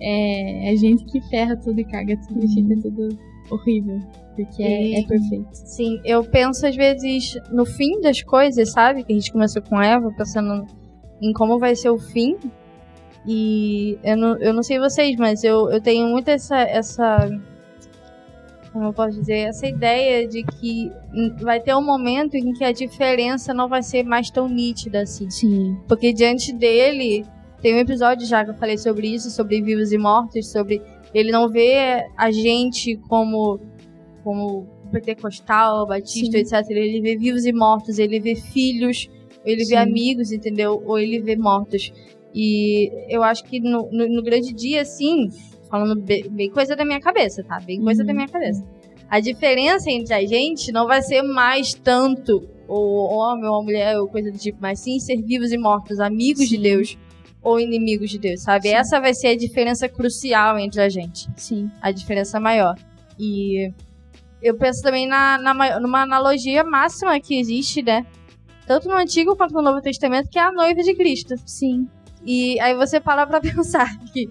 é 0.00 0.70
a 0.70 0.76
gente 0.76 1.04
que 1.04 1.20
ferra 1.28 1.56
tudo 1.56 1.80
e 1.80 1.84
caga 1.84 2.16
tudo, 2.26 2.40
uhum. 2.40 2.48
fica 2.48 2.82
tudo 2.82 3.18
horrível. 3.50 4.00
Porque 4.36 4.62
é, 4.62 5.00
é, 5.00 5.02
perfeito. 5.02 5.48
Sim, 5.52 6.00
eu 6.04 6.22
penso 6.22 6.64
às 6.64 6.76
vezes 6.76 7.36
no 7.50 7.66
fim 7.66 8.00
das 8.00 8.22
coisas, 8.22 8.70
sabe? 8.70 9.02
Que 9.02 9.12
a 9.12 9.16
gente 9.16 9.32
começou 9.32 9.60
com 9.62 9.82
Eva, 9.82 10.12
pensando 10.16 10.64
em 11.20 11.32
como 11.32 11.58
vai 11.58 11.74
ser 11.74 11.90
o 11.90 11.98
fim. 11.98 12.36
E 13.30 13.98
eu 14.02 14.16
não, 14.16 14.38
eu 14.38 14.54
não 14.54 14.62
sei 14.62 14.78
vocês, 14.78 15.14
mas 15.16 15.44
eu, 15.44 15.70
eu 15.70 15.82
tenho 15.82 16.08
muito 16.08 16.28
essa, 16.28 16.56
essa. 16.60 17.28
Como 18.72 18.86
eu 18.86 18.92
posso 18.94 19.18
dizer? 19.18 19.48
Essa 19.48 19.66
ideia 19.66 20.26
de 20.26 20.42
que 20.42 20.90
vai 21.42 21.60
ter 21.60 21.74
um 21.74 21.84
momento 21.84 22.36
em 22.36 22.54
que 22.54 22.64
a 22.64 22.72
diferença 22.72 23.52
não 23.52 23.68
vai 23.68 23.82
ser 23.82 24.02
mais 24.02 24.30
tão 24.30 24.48
nítida 24.48 25.02
assim. 25.02 25.28
Sim. 25.28 25.76
Porque 25.86 26.12
diante 26.12 26.54
dele. 26.54 27.24
Tem 27.60 27.74
um 27.74 27.78
episódio 27.78 28.24
já 28.24 28.44
que 28.44 28.52
eu 28.52 28.54
falei 28.54 28.78
sobre 28.78 29.08
isso, 29.08 29.30
sobre 29.30 29.60
vivos 29.60 29.90
e 29.90 29.98
mortos, 29.98 30.48
sobre 30.48 30.80
ele 31.12 31.32
não 31.32 31.48
vê 31.48 32.06
a 32.16 32.30
gente 32.30 32.96
como 33.08 33.58
como 34.22 34.64
pentecostal, 34.92 35.84
batista, 35.84 36.38
Sim. 36.38 36.38
etc. 36.38 36.70
Ele 36.70 37.00
vê 37.00 37.16
vivos 37.16 37.44
e 37.44 37.52
mortos, 37.52 37.98
ele 37.98 38.20
vê 38.20 38.36
filhos, 38.36 39.10
ele 39.44 39.64
Sim. 39.64 39.70
vê 39.70 39.76
amigos, 39.76 40.30
entendeu? 40.30 40.80
Ou 40.86 40.98
ele 40.98 41.20
vê 41.20 41.34
mortos. 41.34 41.92
E 42.34 42.90
eu 43.08 43.22
acho 43.22 43.44
que 43.44 43.60
no, 43.60 43.88
no, 43.90 44.06
no 44.08 44.22
grande 44.22 44.52
dia, 44.52 44.82
assim, 44.82 45.28
falando 45.70 46.00
bem, 46.00 46.28
bem, 46.30 46.50
coisa 46.50 46.76
da 46.76 46.84
minha 46.84 47.00
cabeça, 47.00 47.42
tá? 47.42 47.58
Bem 47.60 47.80
coisa 47.82 48.02
uhum. 48.02 48.06
da 48.06 48.14
minha 48.14 48.28
cabeça. 48.28 48.64
A 49.08 49.20
diferença 49.20 49.90
entre 49.90 50.14
a 50.14 50.26
gente 50.26 50.70
não 50.70 50.86
vai 50.86 51.00
ser 51.02 51.22
mais 51.22 51.72
tanto 51.72 52.46
o 52.68 53.16
homem 53.16 53.48
ou 53.48 53.60
a 53.60 53.62
mulher 53.62 53.98
ou 53.98 54.06
coisa 54.06 54.30
do 54.30 54.38
tipo, 54.38 54.58
mas 54.60 54.80
sim 54.80 54.98
ser 55.00 55.22
vivos 55.22 55.52
e 55.52 55.56
mortos, 55.56 55.98
amigos 55.98 56.48
sim. 56.48 56.56
de 56.56 56.58
Deus 56.58 56.98
ou 57.42 57.58
inimigos 57.58 58.10
de 58.10 58.18
Deus, 58.18 58.42
sabe? 58.42 58.68
Sim. 58.68 58.74
Essa 58.74 59.00
vai 59.00 59.14
ser 59.14 59.28
a 59.28 59.36
diferença 59.36 59.88
crucial 59.88 60.58
entre 60.58 60.82
a 60.82 60.88
gente. 60.88 61.28
Sim. 61.36 61.70
A 61.80 61.90
diferença 61.90 62.38
maior. 62.38 62.74
E 63.18 63.72
eu 64.42 64.56
penso 64.56 64.82
também 64.82 65.06
na, 65.06 65.38
na, 65.38 65.80
numa 65.80 66.02
analogia 66.02 66.62
máxima 66.62 67.18
que 67.18 67.38
existe, 67.38 67.82
né? 67.82 68.04
Tanto 68.66 68.86
no 68.86 68.96
Antigo 68.96 69.34
quanto 69.34 69.54
no 69.54 69.62
Novo 69.62 69.80
Testamento, 69.80 70.28
que 70.28 70.38
é 70.38 70.42
a 70.42 70.52
noiva 70.52 70.82
de 70.82 70.94
Cristo. 70.94 71.34
Sim. 71.46 71.88
E 72.24 72.58
aí 72.60 72.74
você 72.74 73.00
para 73.00 73.26
pra 73.26 73.40
pensar 73.42 73.88
que, 74.12 74.28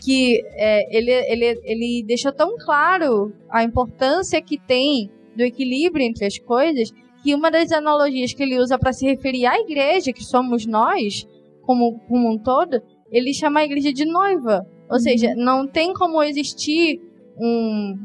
que 0.00 0.42
é, 0.52 0.96
ele, 0.96 1.10
ele, 1.10 1.60
ele 1.64 2.04
deixou 2.06 2.32
tão 2.32 2.56
claro 2.58 3.32
a 3.50 3.62
importância 3.62 4.40
que 4.40 4.58
tem 4.58 5.10
do 5.36 5.42
equilíbrio 5.42 6.04
entre 6.04 6.24
as 6.24 6.38
coisas, 6.38 6.90
que 7.22 7.34
uma 7.34 7.50
das 7.50 7.72
analogias 7.72 8.32
que 8.32 8.42
ele 8.42 8.58
usa 8.58 8.78
para 8.78 8.92
se 8.92 9.04
referir 9.04 9.46
à 9.46 9.58
igreja, 9.58 10.12
que 10.12 10.24
somos 10.24 10.64
nós, 10.64 11.26
como, 11.62 11.98
como 12.08 12.32
um 12.32 12.38
todo, 12.38 12.80
ele 13.10 13.34
chama 13.34 13.60
a 13.60 13.64
igreja 13.64 13.92
de 13.92 14.04
noiva. 14.04 14.66
Ou 14.88 14.96
uhum. 14.96 15.00
seja, 15.00 15.34
não 15.34 15.66
tem 15.66 15.92
como 15.92 16.22
existir 16.22 17.00
um, 17.36 17.98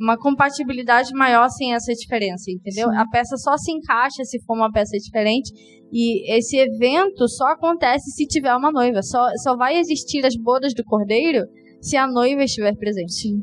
uma 0.00 0.16
compatibilidade 0.16 1.12
maior 1.12 1.48
sem 1.48 1.74
essa 1.74 1.92
diferença, 1.92 2.50
entendeu? 2.50 2.88
Sim. 2.88 2.96
A 2.96 3.06
peça 3.08 3.36
só 3.36 3.56
se 3.56 3.70
encaixa 3.70 4.24
se 4.24 4.42
for 4.44 4.54
uma 4.54 4.72
peça 4.72 4.96
diferente 4.96 5.52
e 5.92 6.32
esse 6.36 6.56
evento 6.56 7.28
só 7.28 7.48
acontece 7.52 8.10
se 8.12 8.26
tiver 8.26 8.54
uma 8.54 8.72
noiva. 8.72 9.02
Só, 9.02 9.28
só 9.42 9.56
vai 9.56 9.78
existir 9.78 10.24
as 10.24 10.36
bodas 10.36 10.72
do 10.74 10.84
cordeiro 10.84 11.44
se 11.80 11.96
a 11.96 12.06
noiva 12.06 12.44
estiver 12.44 12.74
presente. 12.76 13.12
Sim. 13.12 13.42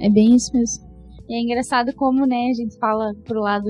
É, 0.00 0.06
é 0.06 0.10
bem 0.10 0.34
isso 0.34 0.50
mesmo. 0.54 0.90
E 1.28 1.34
é 1.34 1.40
engraçado 1.40 1.94
como, 1.94 2.26
né, 2.26 2.48
a 2.50 2.54
gente 2.54 2.78
fala 2.78 3.12
pro 3.24 3.40
lado 3.40 3.68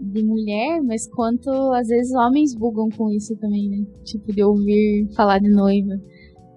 de 0.00 0.22
mulher, 0.22 0.82
mas 0.82 1.08
quanto 1.08 1.50
às 1.72 1.88
vezes 1.88 2.12
homens 2.14 2.54
bugam 2.54 2.88
com 2.96 3.10
isso 3.10 3.36
também, 3.36 3.68
né? 3.70 3.86
Tipo, 4.04 4.32
de 4.32 4.42
ouvir 4.42 5.08
falar 5.14 5.38
de 5.38 5.48
noiva. 5.48 5.94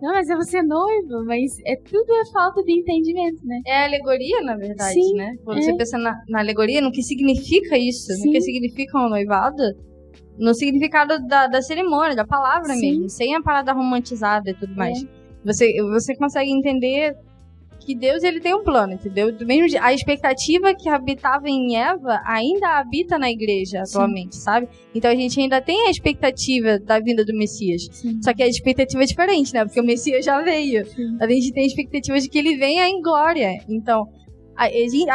Não, 0.02 0.14
mas 0.14 0.30
é 0.30 0.36
você 0.36 0.62
noivo, 0.62 1.26
mas 1.26 1.58
é 1.66 1.76
tudo 1.76 2.14
é 2.14 2.26
falta 2.32 2.64
de 2.64 2.72
entendimento, 2.72 3.44
né? 3.46 3.62
É 3.66 3.86
alegoria, 3.86 4.42
na 4.42 4.56
verdade, 4.56 4.94
Sim, 4.94 5.14
né? 5.16 5.36
Quando 5.44 5.60
é. 5.60 5.62
você 5.62 5.76
pensa 5.76 5.98
na, 5.98 6.22
na, 6.30 6.40
alegoria, 6.40 6.82
no 6.82 6.92
que 6.92 7.02
significa 7.02 7.78
isso, 7.78 8.14
Sim. 8.14 8.28
no 8.28 8.32
que 8.32 8.42
significa 8.42 8.98
um 9.00 9.10
noivado, 9.10 9.64
no 10.38 10.54
significado 10.54 11.20
da, 11.28 11.48
da 11.48 11.62
cerimônia, 11.62 12.16
da 12.16 12.26
palavra 12.26 12.74
Sim. 12.74 12.82
mesmo, 12.82 13.10
sem 13.10 13.36
a 13.36 13.42
parada 13.42 13.74
romantizada 13.74 14.52
e 14.52 14.54
tudo 14.54 14.76
mais. 14.76 15.04
É. 15.04 15.08
Você, 15.44 15.74
você 15.94 16.16
consegue 16.16 16.52
entender 16.52 17.16
que 17.80 17.96
Deus 17.96 18.24
ele 18.24 18.40
tem 18.40 18.54
um 18.54 18.64
plano, 18.64 18.94
entendeu? 18.94 19.32
Do 19.32 19.46
mesmo 19.46 19.78
a 19.82 19.94
expectativa 19.94 20.74
que 20.74 20.90
habitava 20.90 21.50
em 21.50 21.78
Eva 21.78 22.22
ainda 22.26 22.78
habita 22.80 23.18
na 23.18 23.32
igreja 23.32 23.86
Sim. 23.86 23.98
atualmente, 23.98 24.36
sabe? 24.36 24.68
Então 24.94 25.10
a 25.10 25.16
gente 25.16 25.40
ainda 25.40 25.62
tem 25.62 25.88
a 25.88 25.90
expectativa 25.90 26.80
da 26.80 27.00
vinda 27.00 27.24
do 27.24 27.36
Messias. 27.36 27.88
Sim. 27.92 28.20
Só 28.22 28.34
que 28.34 28.44
a 28.44 28.48
expectativa 28.48 29.04
é 29.04 29.06
diferente, 29.06 29.54
né? 29.54 29.66
Porque 29.66 29.80
o 29.80 29.86
Messias 29.86 30.26
já 30.26 30.42
veio. 30.42 30.86
Sim. 30.86 31.18
A 31.20 31.28
gente 31.28 31.54
tem 31.54 31.64
a 31.64 31.68
expectativa 31.68 32.20
de 32.20 32.30
que 32.30 32.38
ele 32.38 32.58
venha 32.58 32.88
em 32.88 33.02
glória. 33.02 33.52
Então, 33.70 34.08
a, 34.56 34.66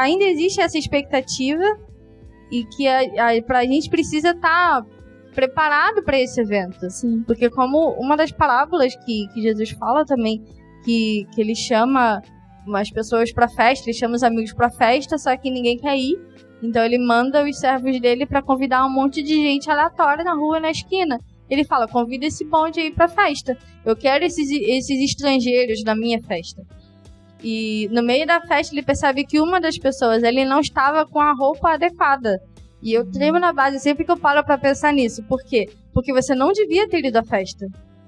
ainda 0.00 0.24
existe 0.24 0.60
essa 0.60 0.78
expectativa 0.78 1.64
e 2.50 2.64
que 2.64 2.86
a, 2.86 3.00
a, 3.00 3.42
pra 3.42 3.64
gente 3.64 3.90
precisa 3.90 4.30
estar 4.30 4.82
tá 4.82 4.86
preparado 5.34 6.02
para 6.02 6.20
esse 6.20 6.40
evento. 6.40 6.88
Sim. 6.90 7.22
Porque 7.26 7.50
como 7.50 7.90
uma 7.98 8.16
das 8.16 8.30
parábolas 8.30 8.94
que, 9.04 9.26
que 9.32 9.42
Jesus 9.42 9.70
fala 9.70 10.04
também, 10.04 10.42
que, 10.84 11.26
que 11.34 11.40
ele 11.40 11.54
chama 11.54 12.22
umas 12.66 12.90
pessoas 12.90 13.32
pra 13.32 13.48
festa, 13.48 13.88
ele 13.88 13.96
chama 13.96 14.14
os 14.14 14.22
amigos 14.22 14.52
pra 14.52 14.70
festa, 14.70 15.18
só 15.18 15.36
que 15.36 15.50
ninguém 15.50 15.76
quer 15.76 15.96
ir. 15.96 16.18
Então 16.62 16.84
ele 16.84 16.98
manda 16.98 17.44
os 17.44 17.58
servos 17.58 18.00
dele 18.00 18.24
para 18.24 18.40
convidar 18.40 18.86
um 18.86 18.90
monte 18.90 19.22
de 19.22 19.34
gente 19.34 19.68
aleatória 19.70 20.22
na 20.22 20.34
rua, 20.34 20.60
na 20.60 20.70
esquina. 20.70 21.18
Ele 21.50 21.64
fala: 21.64 21.88
convida 21.88 22.26
esse 22.26 22.44
bonde 22.44 22.80
aí 22.80 22.90
pra 22.92 23.08
festa. 23.08 23.58
Eu 23.84 23.96
quero 23.96 24.24
esses, 24.24 24.48
esses 24.50 25.10
estrangeiros 25.10 25.82
na 25.84 25.94
minha 25.94 26.22
festa. 26.22 26.62
E 27.42 27.88
no 27.90 28.02
meio 28.02 28.24
da 28.24 28.40
festa 28.40 28.72
ele 28.72 28.84
percebe 28.84 29.24
que 29.24 29.40
uma 29.40 29.60
das 29.60 29.76
pessoas 29.76 30.22
ele 30.22 30.44
não 30.44 30.60
estava 30.60 31.04
com 31.04 31.20
a 31.20 31.32
roupa 31.32 31.72
adequada. 31.72 32.40
E 32.80 32.92
eu 32.92 33.08
tremo 33.10 33.38
na 33.38 33.52
base 33.52 33.80
sempre 33.80 34.04
que 34.04 34.10
eu 34.10 34.16
paro 34.16 34.44
para 34.44 34.56
pensar 34.58 34.92
nisso. 34.92 35.22
Por 35.24 35.42
quê? 35.42 35.68
Porque 35.92 36.12
você 36.12 36.34
não 36.34 36.52
devia 36.52 36.88
ter 36.88 37.04
ido 37.04 37.18
à 37.18 37.24
festa. 37.24 37.66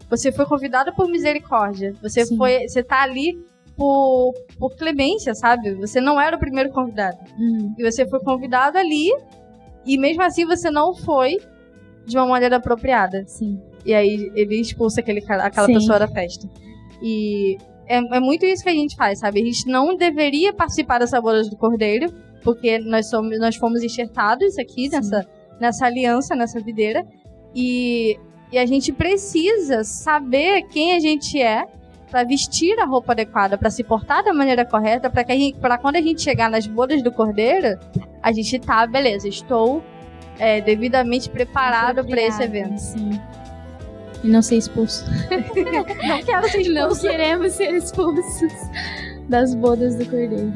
Você 0.09 0.31
foi 0.31 0.47
convidada 0.47 0.93
por 0.93 1.09
misericórdia. 1.09 1.93
Você 2.03 2.25
Sim. 2.25 2.37
foi, 2.37 2.69
você 2.69 2.83
tá 2.83 3.02
ali 3.02 3.37
por, 3.77 4.33
por 4.58 4.77
clemência, 4.77 5.35
sabe? 5.35 5.75
Você 5.75 6.00
não 6.00 6.20
era 6.20 6.37
o 6.37 6.38
primeiro 6.38 6.70
convidado. 6.70 7.18
Uhum. 7.38 7.75
E 7.79 7.90
você 7.90 8.06
foi 8.06 8.20
convidado 8.20 8.79
ali, 8.79 9.10
e 9.85 9.98
mesmo 9.98 10.22
assim 10.22 10.44
você 10.44 10.70
não 10.70 10.94
foi 10.94 11.38
de 12.06 12.16
uma 12.16 12.27
maneira 12.27 12.56
apropriada. 12.56 13.25
Sim. 13.27 13.60
E 13.85 13.92
aí 13.92 14.31
ele 14.35 14.60
expulsa 14.60 15.00
aquele, 15.00 15.20
aquela 15.29 15.66
Sim. 15.66 15.75
pessoa 15.75 15.98
da 15.98 16.08
festa. 16.08 16.48
E 17.02 17.58
é, 17.87 17.96
é, 17.98 18.20
muito 18.20 18.46
isso 18.46 18.62
que 18.62 18.70
a 18.70 18.75
gente 18.75 18.96
faz, 18.96 19.18
sabe? 19.18 19.42
A 19.42 19.44
gente 19.44 19.66
não 19.66 19.96
deveria 19.96 20.52
participar 20.52 20.98
dessa 20.98 21.20
boda 21.20 21.42
do 21.42 21.56
cordeiro, 21.56 22.12
porque 22.42 22.79
nós, 22.79 23.08
somos, 23.08 23.38
nós 23.38 23.56
fomos 23.56 23.83
enxertados 23.83 24.58
aqui 24.58 24.88
nessa, 24.88 25.27
nessa 25.60 25.87
aliança, 25.87 26.35
nessa 26.35 26.60
videira. 26.60 27.04
E, 27.54 28.18
e 28.50 28.58
a 28.58 28.66
gente 28.66 28.92
precisa 28.92 29.85
saber 29.85 30.62
quem 30.68 30.94
a 30.94 30.98
gente 30.98 31.40
é 31.40 31.66
para 32.15 32.23
vestir 32.23 32.79
a 32.79 32.85
roupa 32.85 33.10
adequada, 33.10 33.58
para 33.58 33.69
se 33.71 33.83
portar 33.83 34.23
da 34.23 34.33
maneira 34.33 34.65
correta, 34.65 35.10
para 35.10 35.25
que 35.25 35.52
para 35.60 35.77
quando 35.77 35.96
a 35.96 36.00
gente 36.00 36.23
chegar 36.23 36.48
nas 36.48 36.65
bodas 36.65 37.02
do 37.02 37.10
cordeiro, 37.10 37.77
a 38.23 38.31
gente 38.31 38.56
tá, 38.60 38.87
beleza, 38.87 39.27
estou 39.27 39.83
é, 40.38 40.60
devidamente 40.60 41.29
preparado 41.29 42.04
para 42.06 42.23
esse 42.23 42.40
evento. 42.40 42.79
Sim. 42.79 43.21
e 44.23 44.29
não 44.29 44.40
ser 44.42 44.58
expulso. 44.58 45.04
não 46.06 46.23
quero 46.23 46.48
ser 46.48 46.60
expulso. 46.60 47.04
Não 47.04 47.10
queremos 47.10 47.52
ser 47.52 47.75
expulsos 47.75 48.52
das 49.29 49.52
bodas 49.56 49.96
do 49.96 50.04
cordeiro. 50.04 50.52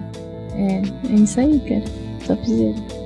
É, 0.55 1.11
é 1.11 1.15
isso 1.17 1.41
aí, 1.41 1.59
cara. 1.59 1.83
Topzera. 2.25 2.98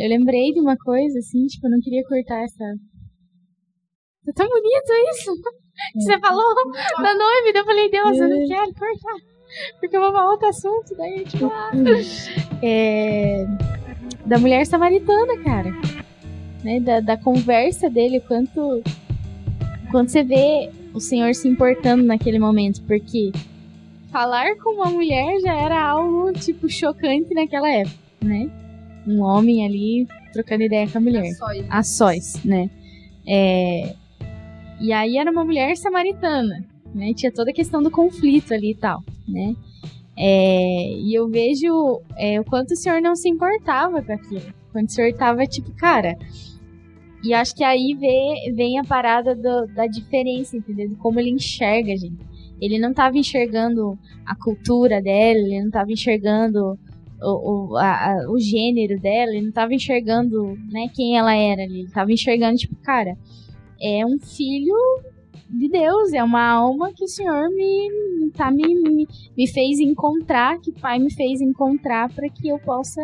Eu 0.00 0.08
lembrei 0.08 0.50
de 0.54 0.60
uma 0.60 0.78
coisa, 0.78 1.18
assim, 1.18 1.44
tipo, 1.46 1.66
eu 1.66 1.72
não 1.72 1.80
queria 1.80 2.02
cortar 2.04 2.42
essa. 2.42 2.64
Tá 4.24 4.32
tão 4.34 4.48
bonito 4.48 4.92
isso! 5.12 5.30
É. 5.30 6.00
Você 6.00 6.18
falou 6.18 6.54
da 7.02 7.14
noiva, 7.14 7.52
eu 7.54 7.64
falei, 7.66 7.90
Deus, 7.90 8.18
eu 8.18 8.28
não 8.28 8.42
é. 8.42 8.46
quero 8.46 8.74
cortar. 8.74 9.16
Porque 9.78 9.94
eu 9.94 10.00
vou 10.00 10.10
pra 10.10 10.30
outro 10.30 10.48
assunto, 10.48 10.96
daí 10.96 11.24
vai. 11.38 12.00
É, 12.62 13.46
da 14.24 14.38
mulher 14.38 14.64
samaritana, 14.64 15.36
cara. 15.42 15.70
Né, 16.64 16.80
da, 16.80 17.00
da 17.00 17.16
conversa 17.18 17.90
dele, 17.90 18.20
quanto. 18.20 18.82
Quando 19.90 20.08
você 20.08 20.22
vê 20.22 20.70
o 20.94 21.00
Senhor 21.00 21.34
se 21.34 21.46
importando 21.46 22.02
naquele 22.02 22.38
momento, 22.38 22.82
porque 22.84 23.32
falar 24.10 24.56
com 24.56 24.74
uma 24.74 24.90
mulher 24.90 25.40
já 25.40 25.54
era 25.54 25.78
algo, 25.78 26.32
tipo, 26.32 26.70
chocante 26.70 27.34
naquela 27.34 27.68
época, 27.70 27.96
né? 28.22 28.50
Um 29.10 29.22
homem 29.22 29.64
ali 29.64 30.06
trocando 30.32 30.62
ideia 30.62 30.88
com 30.88 30.98
a 30.98 31.00
mulher. 31.00 31.32
A 31.68 31.82
sós, 31.82 32.42
né? 32.44 32.70
É... 33.26 33.94
E 34.80 34.92
aí 34.92 35.18
era 35.18 35.30
uma 35.30 35.44
mulher 35.44 35.76
samaritana, 35.76 36.64
né? 36.94 37.12
Tinha 37.14 37.32
toda 37.32 37.50
a 37.50 37.54
questão 37.54 37.82
do 37.82 37.90
conflito 37.90 38.54
ali 38.54 38.70
e 38.70 38.76
tal, 38.76 39.02
né? 39.28 39.54
É... 40.16 40.92
E 40.92 41.14
eu 41.14 41.28
vejo 41.28 42.00
é, 42.16 42.40
o 42.40 42.44
quanto 42.44 42.72
o 42.72 42.76
senhor 42.76 43.00
não 43.00 43.16
se 43.16 43.28
importava 43.28 44.02
com 44.02 44.12
aquilo. 44.12 44.54
Quando 44.72 44.88
o 44.88 44.92
senhor 44.92 45.12
tava 45.14 45.46
tipo, 45.46 45.72
cara. 45.72 46.16
E 47.22 47.34
acho 47.34 47.54
que 47.54 47.62
aí 47.62 47.94
vem, 47.94 48.54
vem 48.54 48.78
a 48.78 48.84
parada 48.84 49.34
do, 49.34 49.66
da 49.74 49.86
diferença, 49.86 50.56
entendeu? 50.56 50.88
De 50.88 50.94
como 50.94 51.20
ele 51.20 51.30
enxerga 51.30 51.92
a 51.92 51.96
gente. 51.96 52.30
Ele 52.60 52.78
não 52.78 52.94
tava 52.94 53.18
enxergando 53.18 53.98
a 54.24 54.34
cultura 54.34 55.02
dela, 55.02 55.38
ele 55.38 55.62
não 55.62 55.70
tava 55.70 55.92
enxergando 55.92 56.78
o, 57.22 57.72
o, 57.72 57.76
a, 57.76 58.26
o 58.28 58.38
gênero 58.38 58.98
dela, 59.00 59.32
ele 59.32 59.46
não 59.46 59.52
tava 59.52 59.74
enxergando, 59.74 60.56
né, 60.70 60.88
quem 60.94 61.16
ela 61.16 61.34
era 61.34 61.62
ali. 61.62 61.80
Ele 61.80 61.90
tava 61.90 62.12
enxergando, 62.12 62.56
tipo, 62.56 62.76
cara, 62.76 63.16
é 63.80 64.04
um 64.04 64.18
filho 64.18 64.76
de 65.48 65.68
Deus, 65.68 66.12
é 66.12 66.22
uma 66.22 66.48
alma 66.48 66.92
que 66.92 67.04
o 67.04 67.08
Senhor 67.08 67.50
me, 67.50 68.30
tá, 68.36 68.50
me, 68.50 68.74
me, 68.74 69.08
me 69.36 69.46
fez 69.48 69.80
encontrar, 69.80 70.60
que 70.60 70.72
Pai 70.72 70.98
me 70.98 71.12
fez 71.12 71.40
encontrar 71.40 72.12
para 72.12 72.28
que 72.28 72.48
eu 72.48 72.58
possa 72.58 73.00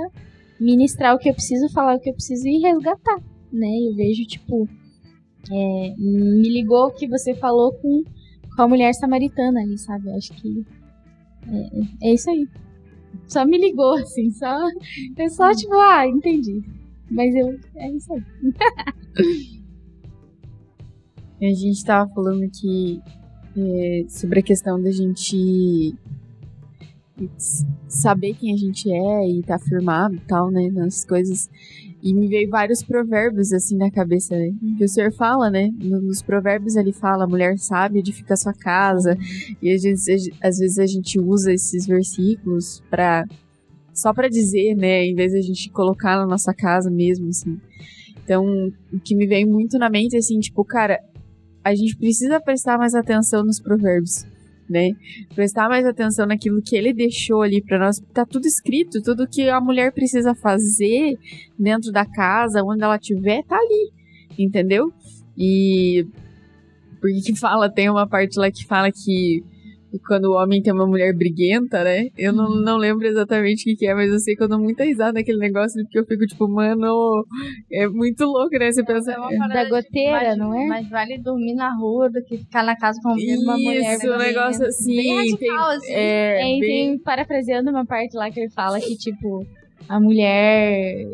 ministrar 0.58 1.14
o 1.14 1.18
que 1.18 1.28
eu 1.28 1.34
preciso, 1.34 1.68
falar 1.72 1.96
o 1.96 2.00
que 2.00 2.08
eu 2.08 2.14
preciso 2.14 2.46
e 2.46 2.58
resgatar, 2.58 3.20
né? 3.52 3.68
Eu 3.88 3.94
vejo, 3.94 4.24
tipo, 4.26 4.68
é, 5.50 5.94
me 5.98 6.48
ligou 6.48 6.90
que 6.92 7.06
você 7.06 7.34
falou 7.34 7.72
com, 7.72 8.04
com 8.54 8.62
a 8.62 8.68
mulher 8.68 8.94
samaritana 8.94 9.60
ali, 9.60 9.76
sabe? 9.76 10.10
Acho 10.12 10.32
que 10.34 10.64
é, 12.02 12.08
é 12.10 12.14
isso 12.14 12.30
aí 12.30 12.48
só 13.26 13.44
me 13.44 13.58
ligou, 13.58 13.94
assim, 13.94 14.30
só. 14.30 14.68
Eu 15.16 15.28
só, 15.30 15.52
tipo, 15.52 15.74
ah, 15.74 16.06
entendi. 16.06 16.62
Mas 17.10 17.34
eu. 17.34 17.58
É 17.76 17.90
isso 17.90 18.12
aí. 18.12 18.22
a 21.50 21.54
gente 21.54 21.84
tava 21.84 22.10
falando 22.12 22.44
aqui 22.44 23.00
é, 23.56 24.04
sobre 24.08 24.40
a 24.40 24.42
questão 24.42 24.80
da 24.80 24.90
gente 24.90 25.94
saber 27.88 28.34
quem 28.34 28.52
a 28.52 28.56
gente 28.56 28.92
é 28.92 29.28
e 29.28 29.42
tá 29.42 29.58
firmado 29.58 30.16
e 30.16 30.20
tal, 30.20 30.50
né, 30.50 30.68
nas 30.70 31.04
coisas. 31.04 31.48
E 32.06 32.14
me 32.14 32.28
veio 32.28 32.48
vários 32.48 32.84
provérbios 32.84 33.52
assim 33.52 33.76
na 33.76 33.90
cabeça, 33.90 34.36
né? 34.36 34.52
Que 34.78 34.84
o 34.84 34.88
senhor 34.88 35.12
fala, 35.12 35.50
né? 35.50 35.72
Nos 35.82 36.22
provérbios 36.22 36.76
ele 36.76 36.92
fala, 36.92 37.26
mulher 37.26 37.58
sábia 37.58 37.98
edifica 37.98 38.34
a 38.34 38.36
sua 38.36 38.54
casa. 38.54 39.18
E 39.60 39.72
a 39.72 39.76
gente, 39.76 40.32
às 40.40 40.58
vezes 40.58 40.78
a 40.78 40.86
gente 40.86 41.18
usa 41.18 41.52
esses 41.52 41.84
versículos 41.84 42.80
para 42.88 43.24
só 43.92 44.14
para 44.14 44.28
dizer, 44.28 44.76
né, 44.76 45.04
em 45.04 45.16
vez 45.16 45.32
de 45.32 45.38
a 45.38 45.42
gente 45.42 45.68
colocar 45.70 46.16
na 46.16 46.26
nossa 46.26 46.54
casa 46.54 46.88
mesmo, 46.88 47.28
assim. 47.30 47.58
Então, 48.22 48.44
o 48.92 49.00
que 49.00 49.16
me 49.16 49.26
vem 49.26 49.44
muito 49.44 49.76
na 49.76 49.90
mente 49.90 50.14
é 50.14 50.18
assim, 50.20 50.38
tipo, 50.38 50.64
cara, 50.64 51.00
a 51.64 51.74
gente 51.74 51.96
precisa 51.96 52.40
prestar 52.40 52.78
mais 52.78 52.94
atenção 52.94 53.42
nos 53.42 53.58
provérbios 53.58 54.24
né? 54.68 54.90
Prestar 55.34 55.68
mais 55.68 55.86
atenção 55.86 56.26
naquilo 56.26 56.62
que 56.62 56.76
ele 56.76 56.92
deixou 56.92 57.42
ali 57.42 57.62
para 57.62 57.78
nós. 57.78 58.00
Tá 58.12 58.24
tudo 58.24 58.46
escrito, 58.46 59.02
tudo 59.02 59.28
que 59.28 59.48
a 59.48 59.60
mulher 59.60 59.92
precisa 59.92 60.34
fazer 60.34 61.18
dentro 61.58 61.92
da 61.92 62.04
casa, 62.04 62.62
onde 62.62 62.82
ela 62.82 62.96
estiver, 62.96 63.42
tá 63.44 63.56
ali, 63.56 63.92
entendeu? 64.38 64.92
E 65.36 66.06
porque 67.00 67.20
que 67.20 67.36
fala, 67.36 67.70
tem 67.70 67.88
uma 67.90 68.06
parte 68.06 68.38
lá 68.38 68.50
que 68.50 68.64
fala 68.66 68.90
que 68.90 69.44
quando 70.06 70.26
o 70.26 70.36
homem 70.36 70.62
tem 70.62 70.72
uma 70.72 70.86
mulher 70.86 71.14
briguenta, 71.14 71.82
né? 71.84 72.08
Eu 72.16 72.32
não, 72.32 72.46
uhum. 72.46 72.60
não 72.60 72.76
lembro 72.76 73.06
exatamente 73.06 73.62
o 73.62 73.64
que, 73.64 73.76
que, 73.76 73.86
é, 73.86 73.94
mas 73.94 74.10
eu 74.10 74.18
sei 74.18 74.34
que 74.34 74.42
eu 74.42 74.48
dou 74.48 74.58
muita 74.58 74.84
risada 74.84 75.12
naquele 75.12 75.38
negócio, 75.38 75.82
porque 75.84 75.98
eu 75.98 76.04
fico 76.04 76.26
tipo, 76.26 76.48
mano, 76.48 77.24
é 77.72 77.86
muito 77.88 78.24
louco, 78.24 78.58
né? 78.58 78.70
Você 78.70 78.84
pensa. 78.84 79.12
É 79.12 79.48
da 79.48 79.68
goteira, 79.68 80.12
mais, 80.12 80.38
não 80.38 80.54
é? 80.54 80.66
Mas 80.66 80.88
vale 80.88 81.18
dormir 81.18 81.54
na 81.54 81.74
rua 81.74 82.10
do 82.10 82.22
que 82.22 82.38
ficar 82.38 82.64
na 82.64 82.76
casa 82.76 83.00
com 83.02 83.10
uma 83.10 83.56
mulher. 83.56 83.96
Isso, 83.96 84.12
um 84.12 84.18
negócio 84.18 84.66
assim. 84.66 84.96
Bem 84.96 85.16
radical, 85.16 85.68
tem, 85.68 85.76
assim. 85.76 85.92
É, 85.92 86.36
é, 86.36 86.40
bem... 86.42 86.60
tem, 86.60 86.98
parafraseando 86.98 87.70
uma 87.70 87.86
parte 87.86 88.16
lá 88.16 88.30
que 88.30 88.40
ele 88.40 88.50
fala 88.50 88.80
que, 88.80 88.96
tipo, 88.96 89.46
a 89.88 90.00
mulher 90.00 91.06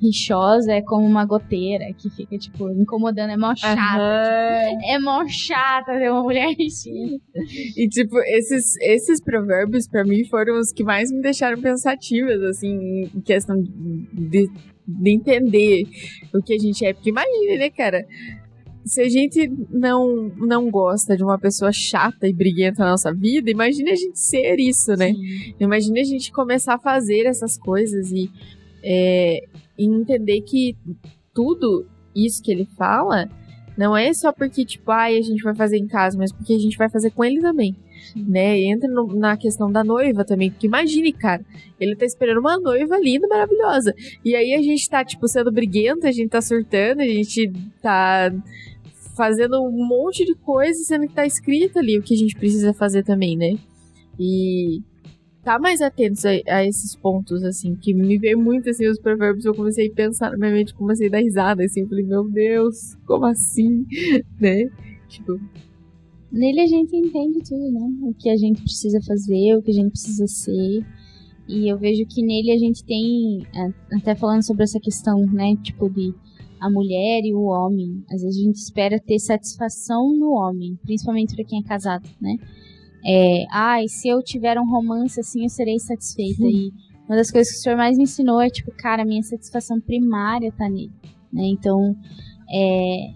rixosa 0.00 0.72
é 0.72 0.82
como 0.82 1.06
uma 1.06 1.24
goteira 1.26 1.92
que 1.92 2.08
fica, 2.10 2.38
tipo, 2.38 2.70
incomodando. 2.70 3.30
É 3.30 3.36
mó 3.36 3.54
chata. 3.54 3.78
Uhum. 3.78 4.78
Tipo, 4.78 4.90
é 4.90 4.98
mó 4.98 5.28
chata 5.28 5.98
ter 5.98 6.10
uma 6.10 6.22
mulher 6.22 6.48
rixosa. 6.56 7.20
E, 7.76 7.88
tipo, 7.88 8.18
esses, 8.20 8.76
esses 8.80 9.22
provérbios, 9.22 9.86
para 9.86 10.04
mim, 10.04 10.24
foram 10.24 10.58
os 10.58 10.72
que 10.72 10.82
mais 10.82 11.10
me 11.12 11.20
deixaram 11.20 11.60
pensativas, 11.60 12.42
assim, 12.42 13.10
em 13.14 13.20
questão 13.20 13.56
de, 13.60 14.50
de 14.86 15.10
entender 15.10 15.82
o 16.34 16.42
que 16.42 16.54
a 16.54 16.58
gente 16.58 16.84
é. 16.84 16.94
Porque 16.94 17.10
imagina, 17.10 17.58
né, 17.58 17.70
cara? 17.70 18.06
Se 18.84 19.00
a 19.00 19.08
gente 19.08 19.50
não, 19.70 20.32
não 20.36 20.70
gosta 20.70 21.16
de 21.16 21.22
uma 21.22 21.38
pessoa 21.38 21.72
chata 21.72 22.26
e 22.26 22.32
briguenta 22.32 22.84
na 22.84 22.90
nossa 22.90 23.12
vida, 23.12 23.50
imagine 23.50 23.90
a 23.90 23.96
gente 23.96 24.18
ser 24.18 24.58
isso, 24.58 24.92
né? 24.96 25.12
Sim. 25.12 25.54
Imagine 25.60 26.00
a 26.00 26.04
gente 26.04 26.32
começar 26.32 26.74
a 26.74 26.78
fazer 26.78 27.26
essas 27.26 27.58
coisas 27.58 28.10
e, 28.10 28.30
é, 28.82 29.44
e 29.78 29.84
entender 29.84 30.40
que 30.42 30.76
tudo 31.34 31.86
isso 32.14 32.42
que 32.42 32.50
ele 32.50 32.66
fala 32.76 33.28
não 33.76 33.96
é 33.96 34.12
só 34.12 34.32
porque, 34.32 34.64
tipo, 34.64 34.90
ai, 34.90 35.16
a 35.16 35.22
gente 35.22 35.42
vai 35.42 35.54
fazer 35.54 35.78
em 35.78 35.86
casa, 35.86 36.18
mas 36.18 36.32
porque 36.32 36.52
a 36.52 36.58
gente 36.58 36.76
vai 36.76 36.90
fazer 36.90 37.10
com 37.12 37.24
ele 37.24 37.40
também. 37.40 37.74
Né? 38.14 38.60
Entra 38.62 38.88
no, 38.90 39.06
na 39.14 39.36
questão 39.36 39.70
da 39.70 39.84
noiva 39.84 40.24
também, 40.24 40.50
porque 40.50 40.66
imagine, 40.66 41.12
cara, 41.12 41.44
ele 41.78 41.96
tá 41.96 42.04
esperando 42.04 42.40
uma 42.40 42.58
noiva 42.58 42.98
linda, 42.98 43.26
maravilhosa. 43.28 43.94
E 44.24 44.34
aí 44.34 44.54
a 44.54 44.60
gente 44.60 44.88
tá, 44.88 45.04
tipo, 45.04 45.26
sendo 45.28 45.50
briguenta, 45.50 46.08
a 46.08 46.12
gente 46.12 46.28
tá 46.28 46.40
surtando, 46.42 47.00
a 47.00 47.06
gente 47.06 47.52
tá 47.80 48.30
fazendo 49.16 49.62
um 49.62 49.86
monte 49.86 50.24
de 50.24 50.34
coisa, 50.34 50.82
sendo 50.84 51.06
que 51.06 51.14
tá 51.14 51.26
escrito 51.26 51.78
ali 51.78 51.98
o 51.98 52.02
que 52.02 52.14
a 52.14 52.16
gente 52.16 52.36
precisa 52.36 52.72
fazer 52.72 53.02
também, 53.02 53.36
né? 53.36 53.58
E 54.18 54.82
tá 55.42 55.58
mais 55.58 55.80
atentos 55.80 56.24
a, 56.24 56.30
a, 56.46 56.64
esses 56.64 56.94
pontos, 56.94 57.42
assim, 57.44 57.74
que 57.74 57.94
me 57.94 58.18
veio 58.18 58.38
muito, 58.38 58.68
assim, 58.68 58.86
os 58.86 58.98
provérbios, 58.98 59.44
eu 59.44 59.54
comecei 59.54 59.88
a 59.88 59.94
pensar 59.94 60.30
na 60.32 60.36
minha 60.36 60.52
mente, 60.52 60.74
comecei 60.74 61.08
a 61.08 61.10
dar 61.10 61.20
risada, 61.20 61.64
assim, 61.64 61.86
falei, 61.86 62.04
meu 62.04 62.28
Deus, 62.28 62.96
como 63.06 63.26
assim, 63.26 63.86
né? 64.40 64.70
Tipo... 65.08 65.40
Nele 66.30 66.60
a 66.60 66.66
gente 66.66 66.94
entende 66.94 67.40
tudo, 67.42 67.72
né? 67.72 67.90
O 68.02 68.14
que 68.14 68.30
a 68.30 68.36
gente 68.36 68.62
precisa 68.62 69.00
fazer, 69.04 69.56
o 69.56 69.62
que 69.62 69.72
a 69.72 69.74
gente 69.74 69.90
precisa 69.90 70.26
ser, 70.28 70.84
e 71.48 71.68
eu 71.68 71.76
vejo 71.76 72.06
que 72.06 72.22
nele 72.22 72.52
a 72.52 72.58
gente 72.58 72.84
tem, 72.84 73.44
até 73.92 74.14
falando 74.14 74.46
sobre 74.46 74.62
essa 74.62 74.78
questão, 74.78 75.18
né, 75.26 75.56
tipo, 75.62 75.90
de 75.90 76.14
a 76.60 76.70
mulher 76.70 77.22
e 77.24 77.34
o 77.34 77.44
homem. 77.44 78.04
Às 78.12 78.22
vezes 78.22 78.40
a 78.40 78.44
gente 78.44 78.56
espera 78.56 79.00
ter 79.00 79.18
satisfação 79.18 80.12
no 80.14 80.32
homem, 80.32 80.78
principalmente 80.82 81.34
para 81.34 81.44
quem 81.44 81.60
é 81.60 81.62
casado, 81.62 82.08
né? 82.20 82.36
É, 83.04 83.46
ai, 83.50 83.84
ah, 83.84 83.88
se 83.88 84.08
eu 84.08 84.22
tiver 84.22 84.58
um 84.60 84.70
romance 84.70 85.18
assim, 85.18 85.44
eu 85.44 85.48
serei 85.48 85.78
satisfeita. 85.78 86.44
E 86.44 86.70
uma 87.08 87.16
das 87.16 87.30
coisas 87.30 87.52
que 87.52 87.58
o 87.58 87.62
senhor 87.62 87.76
mais 87.76 87.96
me 87.96 88.04
ensinou 88.04 88.40
é, 88.40 88.50
tipo, 88.50 88.70
cara, 88.72 89.04
minha 89.04 89.22
satisfação 89.22 89.80
primária 89.80 90.52
tá 90.52 90.68
nele, 90.68 90.92
né? 91.32 91.44
Então, 91.44 91.96
é, 92.52 93.10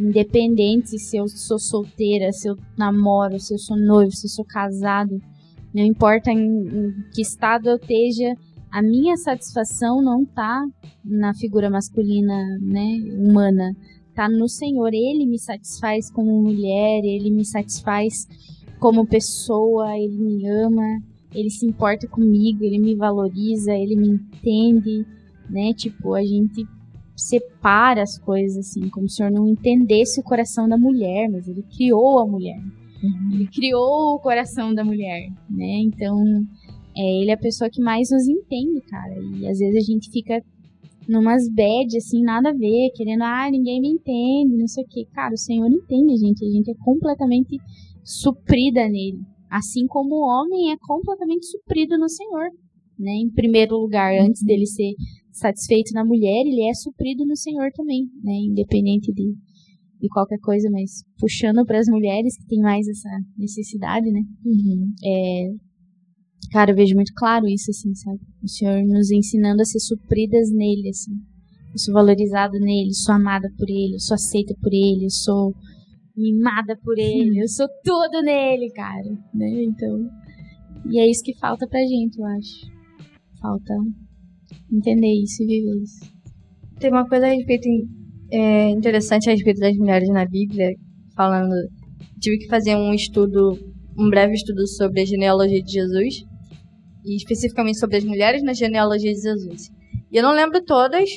independente 0.00 0.98
se 0.98 1.16
eu 1.16 1.28
sou 1.28 1.58
solteira, 1.58 2.32
se 2.32 2.48
eu 2.48 2.56
namoro, 2.76 3.38
se 3.38 3.52
eu 3.52 3.58
sou 3.58 3.76
noivo, 3.76 4.12
se 4.12 4.26
eu 4.26 4.30
sou 4.30 4.44
casado, 4.44 5.20
não 5.74 5.84
importa 5.84 6.30
em, 6.30 6.38
em 6.38 6.94
que 7.12 7.20
estado 7.20 7.68
eu 7.68 7.76
esteja, 7.76 8.34
a 8.70 8.82
minha 8.82 9.16
satisfação 9.16 10.02
não 10.02 10.24
tá 10.24 10.64
na 11.04 11.34
figura 11.34 11.70
masculina, 11.70 12.34
né, 12.60 12.98
humana, 13.18 13.74
tá 14.14 14.28
no 14.28 14.48
Senhor. 14.48 14.92
Ele 14.92 15.26
me 15.26 15.38
satisfaz 15.38 16.10
como 16.10 16.42
mulher, 16.42 17.02
ele 17.04 17.30
me 17.30 17.44
satisfaz 17.44 18.26
como 18.78 19.06
pessoa, 19.06 19.96
ele 19.96 20.18
me 20.18 20.48
ama, 20.48 21.02
ele 21.34 21.50
se 21.50 21.66
importa 21.66 22.06
comigo, 22.08 22.64
ele 22.64 22.78
me 22.78 22.94
valoriza, 22.94 23.72
ele 23.72 23.96
me 23.96 24.08
entende, 24.08 25.06
né? 25.48 25.72
Tipo, 25.74 26.14
a 26.14 26.22
gente 26.22 26.66
separa 27.16 28.02
as 28.02 28.18
coisas 28.18 28.58
assim, 28.58 28.88
como 28.88 29.08
se 29.08 29.14
o 29.14 29.16
Senhor 29.16 29.32
não 29.32 29.48
entendesse 29.48 30.20
o 30.20 30.24
coração 30.24 30.68
da 30.68 30.78
mulher, 30.78 31.28
mas 31.28 31.48
ele 31.48 31.64
criou 31.76 32.20
a 32.20 32.26
mulher. 32.26 32.60
Uhum. 33.02 33.32
Ele 33.32 33.46
criou 33.46 34.14
o 34.14 34.18
coração 34.20 34.74
da 34.74 34.84
mulher, 34.84 35.28
né? 35.50 35.80
Então, 35.80 36.16
é, 36.98 37.22
ele 37.22 37.30
é 37.30 37.34
a 37.34 37.38
pessoa 37.38 37.70
que 37.70 37.80
mais 37.80 38.10
nos 38.10 38.26
entende, 38.26 38.80
cara. 38.82 39.14
E 39.36 39.46
às 39.46 39.58
vezes 39.58 39.76
a 39.76 39.92
gente 39.92 40.10
fica 40.10 40.42
numas 41.08 41.48
bad, 41.48 41.96
assim, 41.96 42.22
nada 42.22 42.50
a 42.50 42.52
ver, 42.52 42.90
querendo, 42.94 43.22
ah, 43.22 43.48
ninguém 43.50 43.80
me 43.80 43.88
entende, 43.88 44.56
não 44.56 44.66
sei 44.66 44.82
o 44.82 44.88
que. 44.88 45.04
Cara, 45.06 45.32
o 45.32 45.38
Senhor 45.38 45.68
entende 45.70 46.12
a 46.12 46.16
gente, 46.16 46.44
a 46.44 46.50
gente 46.50 46.70
é 46.70 46.74
completamente 46.84 47.56
suprida 48.04 48.88
nele. 48.88 49.20
Assim 49.48 49.86
como 49.86 50.16
o 50.16 50.26
homem 50.26 50.72
é 50.72 50.76
completamente 50.76 51.46
suprido 51.46 51.96
no 51.96 52.08
Senhor. 52.08 52.50
Né? 52.98 53.12
Em 53.12 53.30
primeiro 53.30 53.76
lugar, 53.78 54.12
antes 54.20 54.42
dele 54.42 54.66
ser 54.66 54.92
satisfeito 55.30 55.92
na 55.94 56.04
mulher, 56.04 56.42
ele 56.44 56.68
é 56.68 56.74
suprido 56.74 57.24
no 57.24 57.36
Senhor 57.36 57.70
também, 57.72 58.02
né? 58.24 58.34
Independente 58.50 59.12
de, 59.12 59.34
de 60.00 60.08
qualquer 60.08 60.38
coisa, 60.40 60.68
mas 60.68 61.04
puxando 61.16 61.64
para 61.64 61.78
as 61.78 61.86
mulheres 61.86 62.36
que 62.36 62.46
têm 62.48 62.60
mais 62.60 62.88
essa 62.88 63.08
necessidade, 63.36 64.10
né? 64.10 64.20
Uhum. 64.44 64.92
É, 65.04 65.67
cara, 66.50 66.70
eu 66.70 66.76
vejo 66.76 66.94
muito 66.94 67.12
claro 67.14 67.46
isso, 67.46 67.70
assim, 67.70 67.94
sabe? 67.94 68.20
O 68.42 68.48
Senhor 68.48 68.82
nos 68.84 69.10
ensinando 69.10 69.62
a 69.62 69.64
ser 69.64 69.80
supridas 69.80 70.50
nele, 70.52 70.88
assim. 70.88 71.12
Eu 71.72 71.78
sou 71.78 71.94
valorizada 71.94 72.58
nele, 72.58 72.94
sou 72.94 73.14
amada 73.14 73.50
por 73.56 73.68
ele, 73.68 73.94
eu 73.94 74.00
sou 74.00 74.14
aceita 74.14 74.54
por 74.60 74.72
ele, 74.72 75.04
eu 75.04 75.10
sou 75.10 75.54
mimada 76.16 76.76
por 76.82 76.98
ele, 76.98 77.40
eu 77.40 77.48
sou 77.48 77.68
tudo 77.84 78.22
nele, 78.22 78.70
cara, 78.70 79.10
né? 79.34 79.64
Então, 79.64 80.08
e 80.90 80.98
é 80.98 81.08
isso 81.08 81.22
que 81.22 81.38
falta 81.38 81.66
pra 81.68 81.80
gente, 81.80 82.18
eu 82.18 82.26
acho. 82.26 82.78
Falta 83.40 83.74
entender 84.72 85.12
isso 85.22 85.42
e 85.42 85.46
viver 85.46 85.82
isso. 85.82 86.00
Tem 86.80 86.90
uma 86.90 87.08
coisa 87.08 87.26
a 87.26 87.30
respeito 87.30 87.68
é, 88.30 88.70
interessante 88.70 89.28
a 89.28 89.32
respeito 89.32 89.60
das 89.60 89.76
mulheres 89.76 90.08
na 90.08 90.24
Bíblia, 90.24 90.74
falando. 91.14 91.54
Tive 92.20 92.38
que 92.38 92.48
fazer 92.48 92.74
um 92.76 92.92
estudo, 92.92 93.58
um 93.96 94.08
breve 94.10 94.34
estudo 94.34 94.66
sobre 94.66 95.02
a 95.02 95.04
genealogia 95.04 95.62
de 95.62 95.72
Jesus, 95.72 96.24
e 97.08 97.16
especificamente 97.16 97.78
sobre 97.78 97.96
as 97.96 98.04
mulheres 98.04 98.42
na 98.42 98.52
genealogia 98.52 99.12
de 99.12 99.20
Jesus. 99.20 99.70
E 100.10 100.16
eu 100.16 100.22
não 100.22 100.32
lembro 100.32 100.62
todas, 100.64 101.08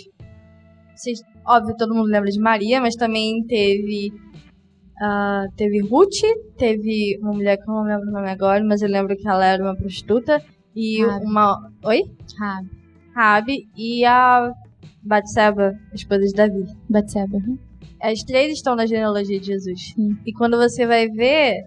vocês, 0.96 1.22
óbvio, 1.46 1.76
todo 1.76 1.96
mundo 1.96 2.08
lembra 2.08 2.30
de 2.30 2.40
Maria, 2.40 2.80
mas 2.80 2.96
também 2.96 3.44
teve. 3.46 4.14
Uh, 5.02 5.52
teve 5.56 5.80
Ruth, 5.80 6.22
teve 6.58 7.18
uma 7.22 7.34
mulher 7.34 7.58
que 7.58 7.68
eu 7.68 7.74
não 7.74 7.84
lembro 7.84 8.08
o 8.08 8.12
nome 8.12 8.30
agora, 8.30 8.64
mas 8.64 8.84
eu 8.84 8.88
lembro 8.88 9.18
que 9.18 9.28
ela 9.28 9.44
era 9.44 9.64
uma 9.64 9.76
prostituta. 9.76 10.44
E 10.76 11.04
uma. 11.04 11.72
Oi? 11.84 12.04
Rabi. 12.38 12.70
Rabi 13.16 13.68
e 13.76 14.06
a 14.06 14.52
Batseba, 15.02 15.74
esposa 15.94 16.22
de 16.22 16.34
Davi. 16.34 16.66
Batseba. 16.88 17.38
Uhum. 17.38 17.58
As 18.00 18.22
três 18.24 18.54
estão 18.54 18.76
na 18.76 18.86
genealogia 18.86 19.40
de 19.40 19.48
Jesus. 19.48 19.94
Sim. 19.96 20.18
E 20.26 20.32
quando 20.34 20.56
você 20.56 20.86
vai 20.86 21.08
ver, 21.10 21.66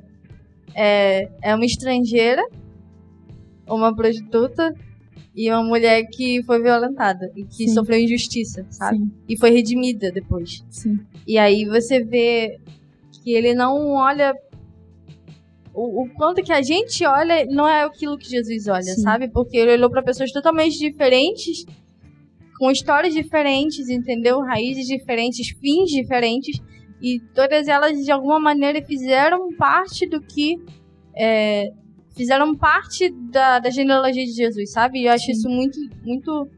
é, 0.75 1.29
é 1.43 1.55
uma 1.55 1.65
estrangeira, 1.65 2.43
uma 3.69 3.95
prostituta 3.95 4.75
e 5.35 5.51
uma 5.51 5.63
mulher 5.65 6.05
que 6.13 6.43
foi 6.45 6.63
violentada 6.63 7.31
e 7.35 7.45
que 7.45 7.67
Sim. 7.67 7.75
sofreu 7.75 7.99
injustiça, 7.99 8.67
sabe? 8.71 8.99
Sim. 8.99 9.11
E 9.29 9.37
foi 9.37 9.51
redimida 9.51 10.13
depois. 10.13 10.65
Sim. 10.71 10.99
E 11.27 11.37
aí 11.39 11.65
você 11.65 12.03
vê 12.03 12.61
que 13.11 13.33
ele 13.33 13.55
não 13.55 13.95
olha 13.95 14.35
o, 15.75 16.03
o 16.03 16.09
quanto 16.11 16.43
que 16.43 16.53
a 16.53 16.63
gente 16.63 17.05
olha 17.05 17.45
não 17.47 17.69
é 17.69 17.83
aquilo 17.83 18.17
que 18.17 18.29
Jesus 18.29 18.69
olha, 18.69 18.83
Sim. 18.83 19.03
sabe? 19.03 19.29
Porque 19.29 19.57
ele 19.57 19.73
olhou 19.73 19.91
para 19.91 20.03
pessoas 20.03 20.31
totalmente 20.31 20.79
diferentes, 20.79 21.67
com 22.59 22.71
histórias 22.71 23.13
diferentes, 23.13 23.89
entendeu? 23.89 24.41
Raízes 24.41 24.87
diferentes, 24.87 25.49
fins 25.61 25.91
diferentes, 25.91 26.63
e 27.03 27.19
todas 27.35 27.67
elas 27.67 27.99
de 28.05 28.11
alguma 28.13 28.39
maneira 28.39 28.81
fizeram 28.83 29.49
parte 29.57 30.07
do 30.07 30.21
que 30.21 30.63
é, 31.17 31.73
fizeram 32.15 32.55
parte 32.55 33.11
da, 33.31 33.59
da 33.59 33.71
genealogia 33.71 34.25
de 34.25 34.33
Jesus, 34.33 34.71
sabe? 34.73 35.01
E 35.01 35.07
eu 35.07 35.13
acho 35.13 35.27
Sim. 35.27 35.33
isso 35.33 35.49
muito 35.49 35.79
muito 36.05 36.49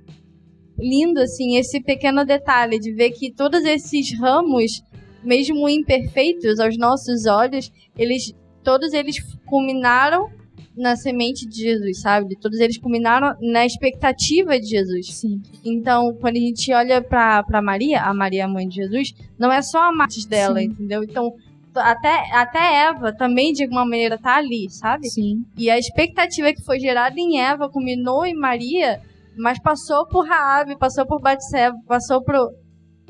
lindo 0.78 1.20
assim, 1.20 1.57
esse 1.57 1.80
pequeno 1.80 2.24
detalhe 2.24 2.78
de 2.78 2.92
ver 2.92 3.11
que 3.11 3.32
todos 3.32 3.64
esses 3.64 4.18
ramos 4.18 4.82
mesmo 5.24 5.68
imperfeitos 5.68 6.61
aos 6.61 6.78
nossos 6.78 7.26
olhos, 7.26 7.72
eles 7.98 8.32
todos 8.62 8.92
eles 8.92 9.16
culminaram 9.46 10.28
na 10.76 10.94
semente 10.94 11.46
de 11.46 11.62
Jesus, 11.62 12.00
sabe? 12.00 12.36
Todos 12.38 12.61
eles 12.61 12.76
culminaram 12.76 13.34
na 13.40 13.64
expectativa 13.64 14.61
de 14.61 14.66
Jesus. 14.66 15.14
Sim. 15.14 15.40
Então, 15.64 16.14
quando 16.20 16.36
a 16.36 16.40
gente 16.40 16.72
olha 16.72 17.00
pra 17.00 17.62
Maria, 17.62 18.02
a 18.02 18.12
Maria, 18.12 18.44
a 18.44 18.48
mãe 18.48 18.68
de 18.68 18.76
Jesus, 18.76 19.14
não 19.38 19.50
é 19.50 19.62
só 19.62 19.88
a 19.88 19.92
mãe 19.92 20.07
dela, 20.28 20.61
Sim. 20.61 20.66
entendeu? 20.66 21.02
Então, 21.02 21.32
até, 21.78 22.30
até 22.32 22.86
Eva 22.88 23.12
também, 23.12 23.52
de 23.52 23.64
alguma 23.64 23.84
maneira, 23.84 24.18
tá 24.18 24.36
ali, 24.36 24.68
sabe? 24.70 25.08
Sim. 25.08 25.44
E 25.56 25.70
a 25.70 25.78
expectativa 25.78 26.52
que 26.52 26.64
foi 26.64 26.78
gerada 26.78 27.18
em 27.18 27.40
Eva 27.40 27.68
culminou 27.68 28.24
em 28.24 28.34
Maria, 28.34 29.00
mas 29.36 29.60
passou 29.60 30.06
por 30.06 30.26
Raabe, 30.26 30.78
passou 30.78 31.06
por 31.06 31.20
Batseba, 31.20 31.76
passou 31.86 32.22
pro, 32.22 32.52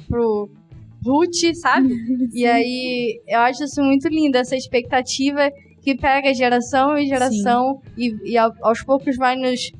pro 0.09 0.51
Ruth, 1.05 1.55
sabe? 1.55 1.89
e 2.35 2.47
aí 2.47 3.21
eu 3.27 3.41
acho 3.41 3.65
isso 3.65 3.83
muito 3.83 4.09
lindo, 4.09 4.37
essa 4.37 4.57
expectativa 4.57 5.51
que 5.83 5.95
pega 5.95 6.35
geração 6.35 6.99
e 6.99 7.07
geração 7.07 7.81
e, 7.97 8.33
e, 8.33 8.37
aos 8.37 8.83
poucos 8.83 9.17
vai 9.17 9.37
nos 9.37 9.71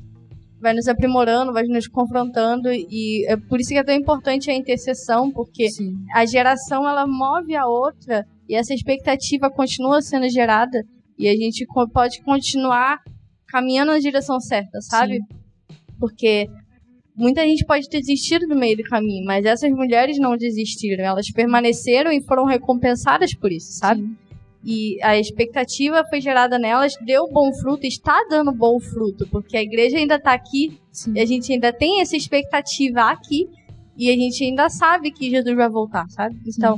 vai 0.59 0.73
nos 0.73 0.87
aprimorando, 0.87 1.53
vai 1.53 1.63
nos 1.63 1.87
confrontando 1.87 2.69
e 2.71 3.25
é 3.27 3.37
por 3.37 3.59
isso 3.59 3.69
que 3.69 3.77
é 3.77 3.83
tão 3.83 3.93
importante 3.93 4.49
a 4.49 4.55
intercessão, 4.55 5.29
porque 5.31 5.69
Sim. 5.69 5.95
a 6.13 6.25
geração 6.25 6.87
ela 6.87 7.05
move 7.05 7.55
a 7.55 7.67
outra 7.67 8.25
e 8.47 8.55
essa 8.55 8.73
expectativa 8.73 9.49
continua 9.49 10.01
sendo 10.01 10.29
gerada 10.29 10.83
e 11.17 11.27
a 11.27 11.35
gente 11.35 11.65
pode 11.91 12.21
continuar 12.21 12.99
caminhando 13.47 13.91
na 13.91 13.99
direção 13.99 14.39
certa, 14.39 14.81
sabe? 14.81 15.15
Sim. 15.15 15.75
Porque 15.99 16.47
muita 17.15 17.41
gente 17.41 17.65
pode 17.65 17.89
ter 17.89 17.99
desistido 17.99 18.47
no 18.47 18.55
meio 18.55 18.77
do 18.77 18.83
caminho, 18.83 19.25
mas 19.25 19.45
essas 19.45 19.71
mulheres 19.71 20.19
não 20.19 20.37
desistiram, 20.37 21.03
elas 21.03 21.31
permaneceram 21.31 22.11
e 22.11 22.21
foram 22.21 22.45
recompensadas 22.45 23.33
por 23.33 23.51
isso, 23.51 23.73
sabe? 23.73 24.01
Sim. 24.01 24.15
E 24.63 25.01
a 25.01 25.17
expectativa 25.17 26.03
foi 26.09 26.19
gerada 26.19 26.59
nelas, 26.59 26.93
deu 27.05 27.31
bom 27.31 27.53
fruto, 27.53 27.85
está 27.85 28.25
dando 28.29 28.51
bom 28.51 28.79
fruto, 28.79 29.27
porque 29.31 29.55
a 29.55 29.61
igreja 29.61 29.97
ainda 29.97 30.15
está 30.15 30.33
aqui, 30.33 30.77
Sim. 30.91 31.13
e 31.15 31.19
a 31.19 31.25
gente 31.25 31.51
ainda 31.51 31.71
tem 31.71 32.01
essa 32.01 32.17
expectativa 32.17 33.01
aqui, 33.03 33.47
e 33.95 34.09
a 34.11 34.13
gente 34.13 34.43
ainda 34.43 34.69
sabe 34.69 35.11
que 35.11 35.29
Jesus 35.29 35.55
vai 35.55 35.69
voltar, 35.69 36.07
sabe? 36.09 36.35
Então, 36.45 36.77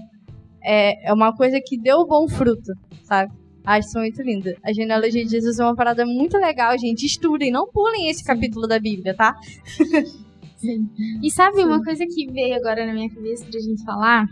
é, 0.63 1.09
é 1.09 1.13
uma 1.13 1.35
coisa 1.35 1.59
que 1.63 1.77
deu 1.77 2.05
bom 2.05 2.27
fruto, 2.27 2.73
sabe? 3.03 3.31
Acho 3.65 3.87
isso 3.87 3.99
muito 3.99 4.21
lindo. 4.21 4.53
A 4.63 4.73
genealogia 4.73 5.23
de 5.23 5.29
Jesus 5.29 5.59
é 5.59 5.63
uma 5.63 5.75
parada 5.75 6.05
muito 6.05 6.37
legal, 6.37 6.77
gente. 6.77 7.05
Estudem, 7.05 7.51
não 7.51 7.67
pulem 7.67 8.09
esse 8.09 8.23
capítulo 8.23 8.67
da 8.67 8.79
Bíblia, 8.79 9.13
tá? 9.13 9.35
Sim. 10.57 10.89
E 11.21 11.31
sabe 11.31 11.57
Sim. 11.57 11.65
uma 11.65 11.83
coisa 11.83 12.05
que 12.05 12.31
veio 12.31 12.55
agora 12.55 12.85
na 12.85 12.93
minha 12.93 13.09
cabeça 13.09 13.45
pra 13.45 13.59
gente 13.59 13.83
falar? 13.83 14.27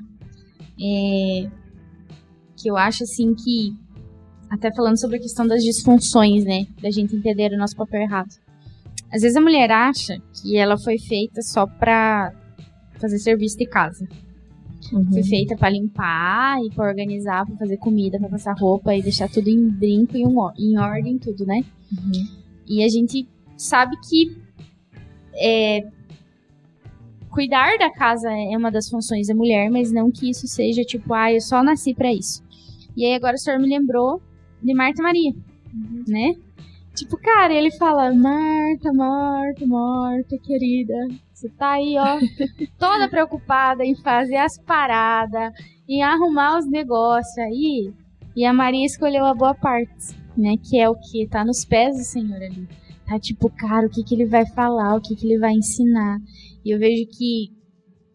É, 0.82 1.50
que 2.56 2.70
eu 2.70 2.78
acho 2.78 3.04
assim 3.04 3.34
que. 3.34 3.76
Até 4.50 4.74
falando 4.74 4.98
sobre 4.98 5.18
a 5.18 5.20
questão 5.20 5.46
das 5.46 5.62
disfunções, 5.62 6.46
né? 6.46 6.66
Da 6.82 6.90
gente 6.90 7.16
entender 7.16 7.52
o 7.52 7.58
nosso 7.58 7.76
papel 7.76 8.02
errado. 8.02 8.30
Às 9.14 9.22
vezes 9.22 9.36
a 9.36 9.42
mulher 9.42 9.70
acha 9.72 10.18
que 10.34 10.58
ela 10.58 10.78
foi 10.78 10.98
feita 10.98 11.42
só 11.42 11.68
pra 11.68 12.34
fazer 13.00 13.20
serviço 13.20 13.58
de 13.58 13.68
casa. 13.68 14.08
Uhum. 14.92 15.12
Foi 15.12 15.24
feita 15.24 15.56
para 15.58 15.70
limpar 15.70 16.64
e 16.64 16.70
para 16.70 16.88
organizar, 16.88 17.46
para 17.46 17.58
fazer 17.58 17.78
comida, 17.78 18.20
para 18.20 18.30
passar 18.30 18.56
roupa 18.58 18.96
e 18.96 19.02
deixar 19.02 19.30
tudo 19.30 19.50
em 19.50 19.70
brinco 19.70 20.16
e 20.16 20.22
em 20.22 20.78
ordem, 20.78 21.18
tudo, 21.18 21.46
né? 21.46 21.64
Uhum. 21.92 22.28
E 22.66 22.84
a 22.84 22.90
gente 22.90 23.28
sabe 23.58 23.96
que 24.08 24.38
é, 25.34 25.86
cuidar 27.30 27.78
da 27.78 27.92
casa 27.92 28.32
é 28.32 28.58
uma 28.58 28.72
das 28.72 28.90
funções 28.90 29.28
da 29.28 29.36
mulher, 29.36 29.70
mas 29.70 29.92
não 29.92 30.12
que 30.12 30.30
isso 30.30 30.48
seja 30.48 30.84
tipo, 30.84 31.14
ah, 31.14 31.32
eu 31.32 31.42
só 31.42 31.64
nasci 31.64 31.94
para 31.94 32.14
isso. 32.14 32.44
E 32.96 33.06
aí 33.06 33.14
agora 33.14 33.36
o 33.36 33.38
senhor 33.38 33.60
me 33.60 33.68
lembrou 33.68 34.22
de 34.62 34.74
Marta 34.74 35.04
Maria, 35.04 35.32
uhum. 35.74 36.04
né? 36.08 36.36
Tipo, 36.96 37.16
cara, 37.18 37.54
ele 37.54 37.70
fala, 37.72 38.12
Marta, 38.12 38.92
Marta, 38.92 39.68
Marta, 39.68 40.38
querida, 40.40 40.96
você 41.38 41.50
tá 41.50 41.74
aí, 41.74 41.96
ó, 42.00 42.18
toda 42.80 43.08
preocupada 43.08 43.86
em 43.86 43.94
fazer 43.94 44.38
as 44.38 44.58
paradas, 44.58 45.54
em 45.88 46.02
arrumar 46.02 46.58
os 46.58 46.68
negócios 46.68 47.38
aí. 47.38 47.94
E 48.36 48.44
a 48.44 48.52
Maria 48.52 48.84
escolheu 48.84 49.24
a 49.24 49.36
boa 49.36 49.54
parte, 49.54 50.18
né? 50.36 50.56
Que 50.58 50.80
é 50.80 50.90
o 50.90 50.96
que 50.96 51.28
tá 51.28 51.46
nos 51.46 51.64
pés 51.64 51.96
do 51.96 52.04
Senhor 52.04 52.42
ali. 52.42 52.68
Tá 53.06 53.20
tipo, 53.20 53.52
cara, 53.52 53.86
o 53.86 53.90
que 53.90 54.04
que 54.04 54.16
ele 54.16 54.26
vai 54.26 54.48
falar, 54.48 54.96
o 54.96 55.02
que 55.02 55.16
que 55.16 55.28
ele 55.28 55.38
vai 55.38 55.54
ensinar. 55.54 56.18
E 56.66 56.72
eu 56.72 56.80
vejo 56.80 57.06
que 57.16 57.52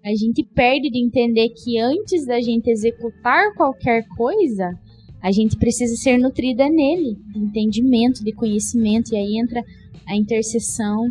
a 0.05 0.12
gente 0.16 0.43
perde 0.43 0.91
de 0.91 0.99
entender 0.99 1.51
que 1.51 1.79
antes 1.79 2.27
da 2.27 2.41
gente 2.41 2.68
executar 2.68 3.55
qualquer 3.55 4.05
coisa, 4.16 4.77
a 5.23 5.31
gente 5.31 5.57
precisa 5.57 5.95
ser 5.95 6.18
nutrida 6.18 6.68
nele, 6.68 7.16
de 7.33 7.39
entendimento, 7.39 8.25
de 8.25 8.33
conhecimento, 8.33 9.14
e 9.14 9.16
aí 9.16 9.39
entra 9.39 9.62
a 10.09 10.16
intercessão, 10.16 11.07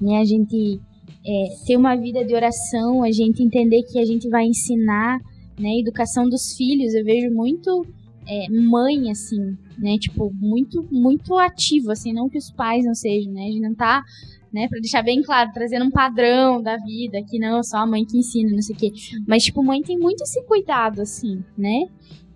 né? 0.00 0.16
A 0.18 0.24
gente 0.24 0.80
é, 1.26 1.48
ter 1.66 1.76
uma 1.76 1.96
vida 1.96 2.24
de 2.24 2.34
oração, 2.34 3.02
a 3.02 3.10
gente 3.10 3.42
entender 3.42 3.82
que 3.82 3.98
a 3.98 4.04
gente 4.04 4.28
vai 4.28 4.44
ensinar, 4.44 5.18
né? 5.58 5.78
Educação 5.78 6.28
dos 6.28 6.56
filhos, 6.56 6.94
eu 6.94 7.04
vejo 7.04 7.34
muito 7.34 7.84
é, 8.28 8.48
mãe, 8.50 9.10
assim, 9.10 9.56
né? 9.76 9.98
Tipo, 9.98 10.32
muito, 10.32 10.86
muito 10.90 11.36
ativo, 11.36 11.90
assim, 11.90 12.12
não 12.12 12.28
que 12.28 12.38
os 12.38 12.50
pais 12.50 12.84
não 12.84 12.94
sejam, 12.94 13.32
né? 13.32 13.42
A 13.42 13.46
gente 13.46 13.60
não 13.60 13.74
tá, 13.74 14.04
né, 14.52 14.68
pra 14.68 14.78
deixar 14.80 15.02
bem 15.02 15.20
claro, 15.22 15.50
trazendo 15.52 15.84
um 15.84 15.90
padrão 15.90 16.62
da 16.62 16.76
vida, 16.76 17.22
que 17.22 17.38
não, 17.38 17.62
só 17.62 17.78
a 17.78 17.86
mãe 17.86 18.04
que 18.04 18.16
ensina, 18.16 18.50
não 18.50 18.62
sei 18.62 18.74
o 18.74 18.78
quê. 18.78 18.92
Mas, 19.26 19.44
tipo, 19.44 19.62
mãe 19.62 19.82
tem 19.82 19.98
muito 19.98 20.22
esse 20.22 20.42
cuidado, 20.44 21.02
assim, 21.02 21.42
né? 21.58 21.88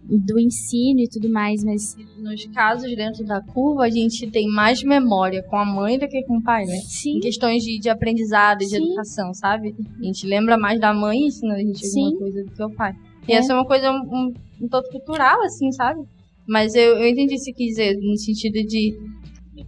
Do 0.02 0.38
ensino 0.38 1.00
e 1.00 1.08
tudo 1.08 1.30
mais, 1.30 1.62
mas 1.62 1.96
nos 2.18 2.44
casos 2.46 2.94
dentro 2.96 3.24
da 3.24 3.40
curva 3.40 3.84
a 3.84 3.90
gente 3.90 4.28
tem 4.30 4.48
mais 4.48 4.82
memória 4.82 5.42
com 5.42 5.56
a 5.56 5.64
mãe 5.64 5.98
do 5.98 6.08
que 6.08 6.22
com 6.24 6.38
o 6.38 6.42
pai, 6.42 6.64
né? 6.64 6.76
Sim. 6.86 7.18
Em 7.18 7.20
questões 7.20 7.62
de, 7.62 7.78
de 7.78 7.88
aprendizado, 7.88 8.58
de 8.58 8.68
Sim. 8.70 8.76
educação, 8.84 9.32
sabe? 9.34 9.74
A 10.00 10.04
gente 10.04 10.26
lembra 10.26 10.58
mais 10.58 10.80
da 10.80 10.92
mãe 10.92 11.26
ensinando 11.26 11.60
a 11.60 11.64
gente 11.64 11.86
Sim. 11.86 12.04
alguma 12.06 12.18
coisa 12.20 12.44
do 12.44 12.50
que 12.50 12.62
o 12.62 12.70
pai. 12.70 12.92
E 13.28 13.32
É. 13.32 13.36
essa 13.36 13.52
é 13.52 13.54
uma 13.54 13.66
coisa 13.66 13.90
um, 13.92 13.96
um, 13.96 14.34
um 14.62 14.68
tanto 14.68 14.90
cultural, 14.90 15.40
assim, 15.42 15.70
sabe? 15.72 16.00
Mas 16.48 16.74
eu, 16.74 16.96
eu 16.98 17.06
entendi 17.08 17.38
se 17.38 17.52
quis 17.52 17.68
dizer, 17.68 17.96
no 18.00 18.16
sentido 18.16 18.66
de 18.66 18.98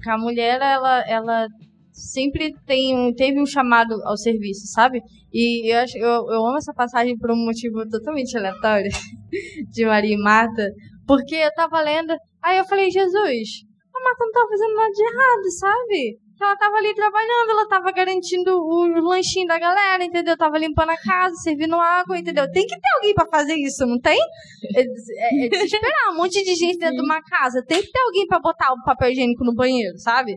que 0.03 0.11
a 0.11 0.18
mulher, 0.18 0.61
ela, 0.61 1.01
ela 1.09 1.47
sempre 1.93 2.55
tem 2.66 2.97
um, 2.97 3.12
teve 3.12 3.40
um 3.40 3.47
chamado 3.47 3.95
ao 4.05 4.16
serviço, 4.16 4.66
sabe? 4.66 5.01
E 5.32 5.72
eu, 5.72 5.78
acho, 5.78 5.97
eu, 5.99 6.30
eu 6.30 6.47
amo 6.47 6.57
essa 6.57 6.72
passagem 6.74 7.16
por 7.16 7.30
um 7.30 7.36
motivo 7.36 7.88
totalmente 7.88 8.36
aleatório 8.36 8.90
de 9.70 9.86
Maria 9.86 10.14
e 10.14 10.18
Marta, 10.18 10.68
porque 11.07 11.34
eu 11.34 11.53
tava 11.55 11.80
lendo, 11.80 12.14
aí 12.43 12.59
eu 12.59 12.64
falei, 12.64 12.90
Jesus, 12.90 13.49
a 13.95 14.03
Marta 14.03 14.24
não 14.24 14.32
tava 14.32 14.49
fazendo 14.49 14.74
nada 14.74 14.90
de 14.90 15.03
errado, 15.03 15.51
sabe? 15.59 16.22
Ela 16.43 16.57
tava 16.57 16.76
ali 16.76 16.93
trabalhando, 16.93 17.51
ela 17.51 17.68
tava 17.68 17.93
garantindo 17.93 18.51
o 18.59 19.09
lanchinho 19.09 19.47
da 19.47 19.61
galera, 19.61 20.05
entendeu? 20.05 20.36
Tava 20.36 20.59
limpando 20.59 20.90
a 20.90 20.97
casa, 20.97 21.36
servindo 21.36 21.76
água, 21.76 22.18
entendeu? 22.18 22.51
Tem 22.51 22.66
que 22.66 22.74
ter 22.74 22.88
alguém 22.97 23.14
pra 23.14 23.26
fazer 23.26 23.55
isso, 23.55 23.86
não 23.86 24.01
tem? 24.01 24.18
É, 24.74 24.80
é, 24.80 25.47
é 25.47 25.49
desesperar 25.49 26.11
um 26.11 26.16
monte 26.16 26.43
de 26.43 26.55
gente 26.57 26.78
dentro 26.78 26.97
de 26.97 27.03
uma 27.07 27.22
casa. 27.22 27.62
Tem 27.64 27.80
que 27.80 27.93
ter 27.93 28.01
alguém 28.01 28.26
pra 28.26 28.40
botar 28.40 28.72
o 28.72 28.82
papel 28.82 29.12
higiênico 29.12 29.45
no 29.45 29.55
banheiro, 29.55 29.97
sabe? 29.99 30.36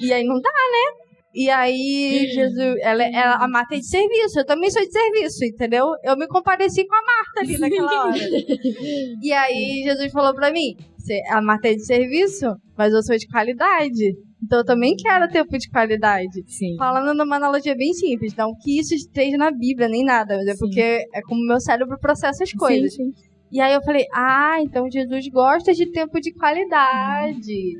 E 0.00 0.12
aí 0.12 0.24
não 0.24 0.40
dá, 0.40 0.48
né? 0.50 1.08
E 1.34 1.50
aí, 1.50 2.26
Jesus, 2.32 2.76
ela, 2.80 3.04
ela, 3.04 3.34
a 3.36 3.46
Marta 3.48 3.74
é 3.76 3.78
de 3.78 3.86
serviço, 3.86 4.40
eu 4.40 4.46
também 4.46 4.70
sou 4.70 4.82
de 4.82 4.90
serviço, 4.90 5.44
entendeu? 5.44 5.86
Eu 6.02 6.16
me 6.16 6.26
compadeci 6.26 6.86
com 6.86 6.94
a 6.94 7.02
Marta 7.02 7.40
ali 7.40 7.58
naquela 7.58 8.06
hora. 8.06 8.18
E 9.22 9.32
aí, 9.32 9.82
Jesus 9.84 10.10
falou 10.10 10.34
pra 10.34 10.50
mim: 10.50 10.74
"Cê- 10.98 11.20
a 11.30 11.40
Marta 11.42 11.68
é 11.68 11.74
de 11.74 11.84
serviço, 11.84 12.46
mas 12.76 12.92
eu 12.92 13.02
sou 13.02 13.16
de 13.16 13.26
qualidade. 13.28 14.14
Então 14.42 14.60
eu 14.60 14.64
também 14.64 14.96
quero 14.96 15.28
tempo 15.28 15.58
de 15.58 15.68
qualidade. 15.68 16.42
Sim. 16.46 16.76
Falando 16.78 17.16
numa 17.16 17.36
analogia 17.36 17.74
bem 17.76 17.92
simples, 17.92 18.34
não 18.36 18.52
que 18.62 18.78
isso 18.80 18.94
esteja 18.94 19.36
na 19.36 19.50
Bíblia 19.50 19.88
nem 19.88 20.04
nada, 20.04 20.36
mas 20.36 20.46
é 20.46 20.52
Sim. 20.52 20.58
porque 20.58 20.80
é 20.80 21.20
como 21.22 21.40
o 21.42 21.46
meu 21.46 21.60
cérebro 21.60 21.98
processa 22.00 22.44
as 22.44 22.52
coisas. 22.52 22.94
Sim, 22.94 23.04
sim. 23.04 23.28
E 23.50 23.60
aí 23.60 23.72
eu 23.74 23.82
falei, 23.82 24.04
ah, 24.14 24.58
então 24.60 24.90
Jesus 24.90 25.26
gosta 25.28 25.72
de 25.72 25.90
tempo 25.90 26.20
de 26.20 26.32
qualidade. 26.34 27.74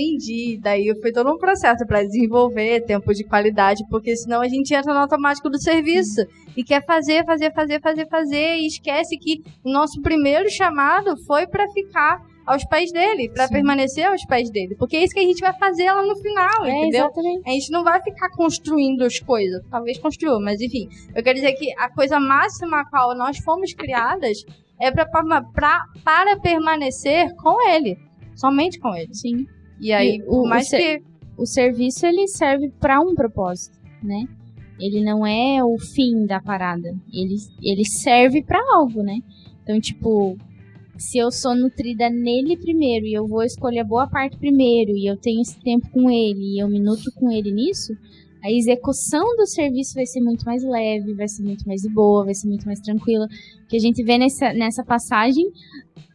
Entendi. 0.00 0.58
Daí 0.62 0.92
foi 1.00 1.10
todo 1.10 1.30
um 1.32 1.38
processo 1.38 1.86
pra 1.86 2.02
desenvolver 2.02 2.84
tempo 2.84 3.14
de 3.14 3.24
qualidade, 3.24 3.82
porque 3.88 4.14
senão 4.14 4.42
a 4.42 4.48
gente 4.48 4.74
entra 4.74 4.92
no 4.92 5.00
automático 5.00 5.48
do 5.48 5.58
serviço 5.60 6.20
e 6.56 6.62
quer 6.62 6.84
fazer, 6.84 7.24
fazer, 7.24 7.52
fazer, 7.54 7.80
fazer, 7.80 8.06
fazer 8.08 8.56
e 8.56 8.66
esquece 8.66 9.16
que 9.16 9.42
o 9.64 9.70
nosso 9.72 10.00
primeiro 10.02 10.50
chamado 10.50 11.16
foi 11.26 11.46
pra 11.46 11.66
ficar 11.70 12.20
aos 12.46 12.64
pés 12.64 12.92
dele, 12.92 13.28
pra 13.30 13.48
Sim. 13.48 13.54
permanecer 13.54 14.04
aos 14.06 14.24
pés 14.24 14.48
dele, 14.50 14.76
porque 14.78 14.96
é 14.96 15.02
isso 15.02 15.12
que 15.12 15.18
a 15.18 15.24
gente 15.24 15.40
vai 15.40 15.52
fazer 15.58 15.90
lá 15.90 16.00
no 16.04 16.14
final, 16.14 16.64
é 16.64 16.70
entendeu? 16.70 17.06
exatamente. 17.06 17.42
A 17.48 17.50
gente 17.50 17.72
não 17.72 17.82
vai 17.82 18.00
ficar 18.02 18.28
construindo 18.30 19.02
as 19.02 19.18
coisas. 19.18 19.60
Talvez 19.68 19.98
construa, 19.98 20.38
mas 20.38 20.60
enfim. 20.60 20.88
Eu 21.14 21.24
quero 21.24 21.34
dizer 21.34 21.52
que 21.54 21.72
a 21.76 21.88
coisa 21.90 22.20
máxima 22.20 22.80
a 22.82 22.84
qual 22.84 23.16
nós 23.16 23.38
fomos 23.38 23.72
criadas 23.74 24.44
é 24.80 24.92
pra, 24.92 25.06
pra- 25.06 25.84
para 26.04 26.38
permanecer 26.38 27.34
com 27.34 27.68
ele. 27.68 27.98
Somente 28.36 28.78
com 28.78 28.94
ele. 28.94 29.12
Sim. 29.12 29.44
E 29.80 29.92
aí, 29.92 30.18
E 30.18 30.22
o- 30.26 30.44
mais 30.48 30.66
o 30.68 30.70
que. 30.76 31.02
O 31.38 31.44
serviço 31.46 32.06
ele 32.06 32.26
serve 32.28 32.70
para 32.80 32.98
um 33.00 33.14
propósito, 33.14 33.76
né? 34.02 34.26
Ele 34.80 35.02
não 35.04 35.26
é 35.26 35.62
o 35.62 35.78
fim 35.78 36.24
da 36.26 36.40
parada. 36.40 36.94
Ele, 37.12 37.36
ele 37.62 37.84
serve 37.84 38.42
para 38.42 38.58
algo, 38.74 39.02
né? 39.02 39.18
Então, 39.62 39.78
tipo, 39.80 40.36
se 40.96 41.18
eu 41.18 41.30
sou 41.30 41.54
nutrida 41.54 42.08
nele 42.08 42.56
primeiro 42.56 43.04
e 43.06 43.12
eu 43.12 43.26
vou 43.26 43.42
escolher 43.42 43.80
a 43.80 43.84
boa 43.84 44.06
parte 44.06 44.36
primeiro 44.38 44.92
e 44.96 45.06
eu 45.06 45.16
tenho 45.16 45.42
esse 45.42 45.58
tempo 45.60 45.90
com 45.90 46.10
ele 46.10 46.54
e 46.56 46.58
eu 46.62 46.68
me 46.68 46.80
nutro 46.80 47.12
com 47.14 47.30
ele 47.30 47.52
nisso, 47.52 47.92
a 48.42 48.50
execução 48.50 49.36
do 49.36 49.46
serviço 49.46 49.94
vai 49.94 50.06
ser 50.06 50.20
muito 50.20 50.44
mais 50.46 50.62
leve, 50.62 51.12
vai 51.14 51.28
ser 51.28 51.42
muito 51.42 51.66
mais 51.66 51.82
de 51.82 51.88
boa, 51.90 52.24
vai 52.24 52.34
ser 52.34 52.46
muito 52.48 52.64
mais 52.64 52.80
tranquila. 52.80 53.26
Que 53.68 53.76
a 53.76 53.80
gente 53.80 54.02
vê 54.02 54.16
nessa, 54.16 54.52
nessa 54.54 54.82
passagem 54.84 55.50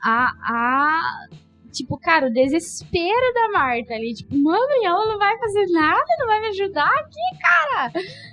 a, 0.01 0.31
a 0.41 1.27
tipo, 1.71 1.97
cara, 1.97 2.27
o 2.27 2.33
desespero 2.33 3.33
da 3.33 3.59
Marta 3.59 3.93
ali, 3.93 4.13
tipo, 4.13 4.37
mano, 4.37 4.67
ela 4.83 5.05
não 5.05 5.17
vai 5.17 5.37
fazer 5.37 5.65
nada, 5.67 6.05
não 6.19 6.27
vai 6.27 6.41
me 6.41 6.47
ajudar 6.47 6.89
aqui, 6.99 7.39
cara, 7.41 7.91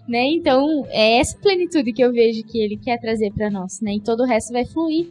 né? 0.08 0.26
Então, 0.26 0.86
é 0.88 1.18
essa 1.18 1.38
plenitude 1.38 1.92
que 1.92 2.02
eu 2.02 2.12
vejo 2.12 2.42
que 2.44 2.58
ele 2.58 2.76
quer 2.76 2.98
trazer 3.00 3.32
pra 3.32 3.50
nós, 3.50 3.80
né? 3.80 3.94
E 3.94 4.00
todo 4.00 4.20
o 4.20 4.26
resto 4.26 4.52
vai 4.52 4.64
fluir. 4.64 5.10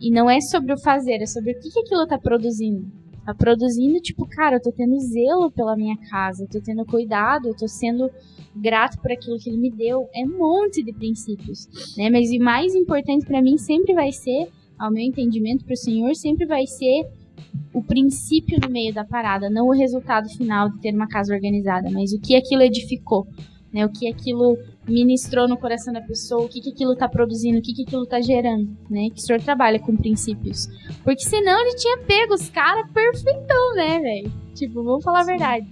E 0.00 0.10
não 0.10 0.30
é 0.30 0.40
sobre 0.40 0.72
o 0.72 0.78
fazer, 0.78 1.22
é 1.22 1.26
sobre 1.26 1.52
o 1.52 1.60
que, 1.60 1.70
que 1.70 1.80
aquilo 1.80 2.06
tá 2.06 2.18
produzindo. 2.18 2.86
Tá 3.24 3.34
produzindo, 3.34 4.00
tipo, 4.00 4.26
cara, 4.26 4.56
eu 4.56 4.62
tô 4.62 4.72
tendo 4.72 4.98
zelo 5.00 5.50
pela 5.50 5.76
minha 5.76 5.96
casa, 6.08 6.44
eu 6.44 6.48
tô 6.48 6.60
tendo 6.60 6.84
cuidado, 6.86 7.48
eu 7.48 7.54
tô 7.54 7.68
sendo 7.68 8.10
grato 8.56 8.98
por 9.02 9.12
aquilo 9.12 9.38
que 9.38 9.50
ele 9.50 9.58
me 9.58 9.70
deu. 9.70 10.08
É 10.14 10.24
um 10.24 10.38
monte 10.38 10.82
de 10.82 10.92
princípios, 10.92 11.68
né? 11.96 12.08
Mas 12.10 12.30
o 12.30 12.38
mais 12.38 12.74
importante 12.74 13.26
pra 13.26 13.42
mim 13.42 13.58
sempre 13.58 13.92
vai 13.92 14.12
ser, 14.12 14.48
ao 14.78 14.90
meu 14.90 15.02
entendimento, 15.02 15.64
pro 15.64 15.76
Senhor, 15.76 16.14
sempre 16.14 16.46
vai 16.46 16.66
ser 16.66 17.06
o 17.72 17.82
princípio 17.82 18.58
no 18.62 18.70
meio 18.70 18.92
da 18.92 19.04
parada, 19.04 19.50
não 19.50 19.66
o 19.66 19.72
resultado 19.72 20.28
final 20.30 20.70
de 20.70 20.80
ter 20.80 20.94
uma 20.94 21.08
casa 21.08 21.34
organizada, 21.34 21.90
mas 21.90 22.12
o 22.12 22.20
que 22.20 22.36
aquilo 22.36 22.62
edificou, 22.62 23.26
né? 23.72 23.84
O 23.84 23.90
que 23.90 24.08
aquilo 24.08 24.56
ministrou 24.86 25.46
no 25.46 25.56
coração 25.56 25.92
da 25.92 26.00
pessoa, 26.00 26.44
o 26.44 26.48
que, 26.48 26.60
que 26.60 26.70
aquilo 26.70 26.96
tá 26.96 27.08
produzindo, 27.08 27.58
o 27.58 27.62
que, 27.62 27.74
que 27.74 27.82
aquilo 27.82 28.06
tá 28.06 28.20
gerando, 28.20 28.68
né? 28.90 29.08
Que 29.10 29.20
o 29.20 29.24
senhor 29.24 29.40
trabalha 29.40 29.78
com 29.78 29.96
princípios. 29.96 30.66
Porque 31.04 31.24
senão 31.24 31.60
ele 31.60 31.76
tinha 31.76 31.98
pego 31.98 32.34
os 32.34 32.48
caras 32.48 32.90
perfeitão, 32.92 33.74
né, 33.74 34.00
velho? 34.00 34.32
Tipo, 34.54 34.82
vamos 34.82 35.04
falar 35.04 35.20
a 35.20 35.24
verdade. 35.24 35.66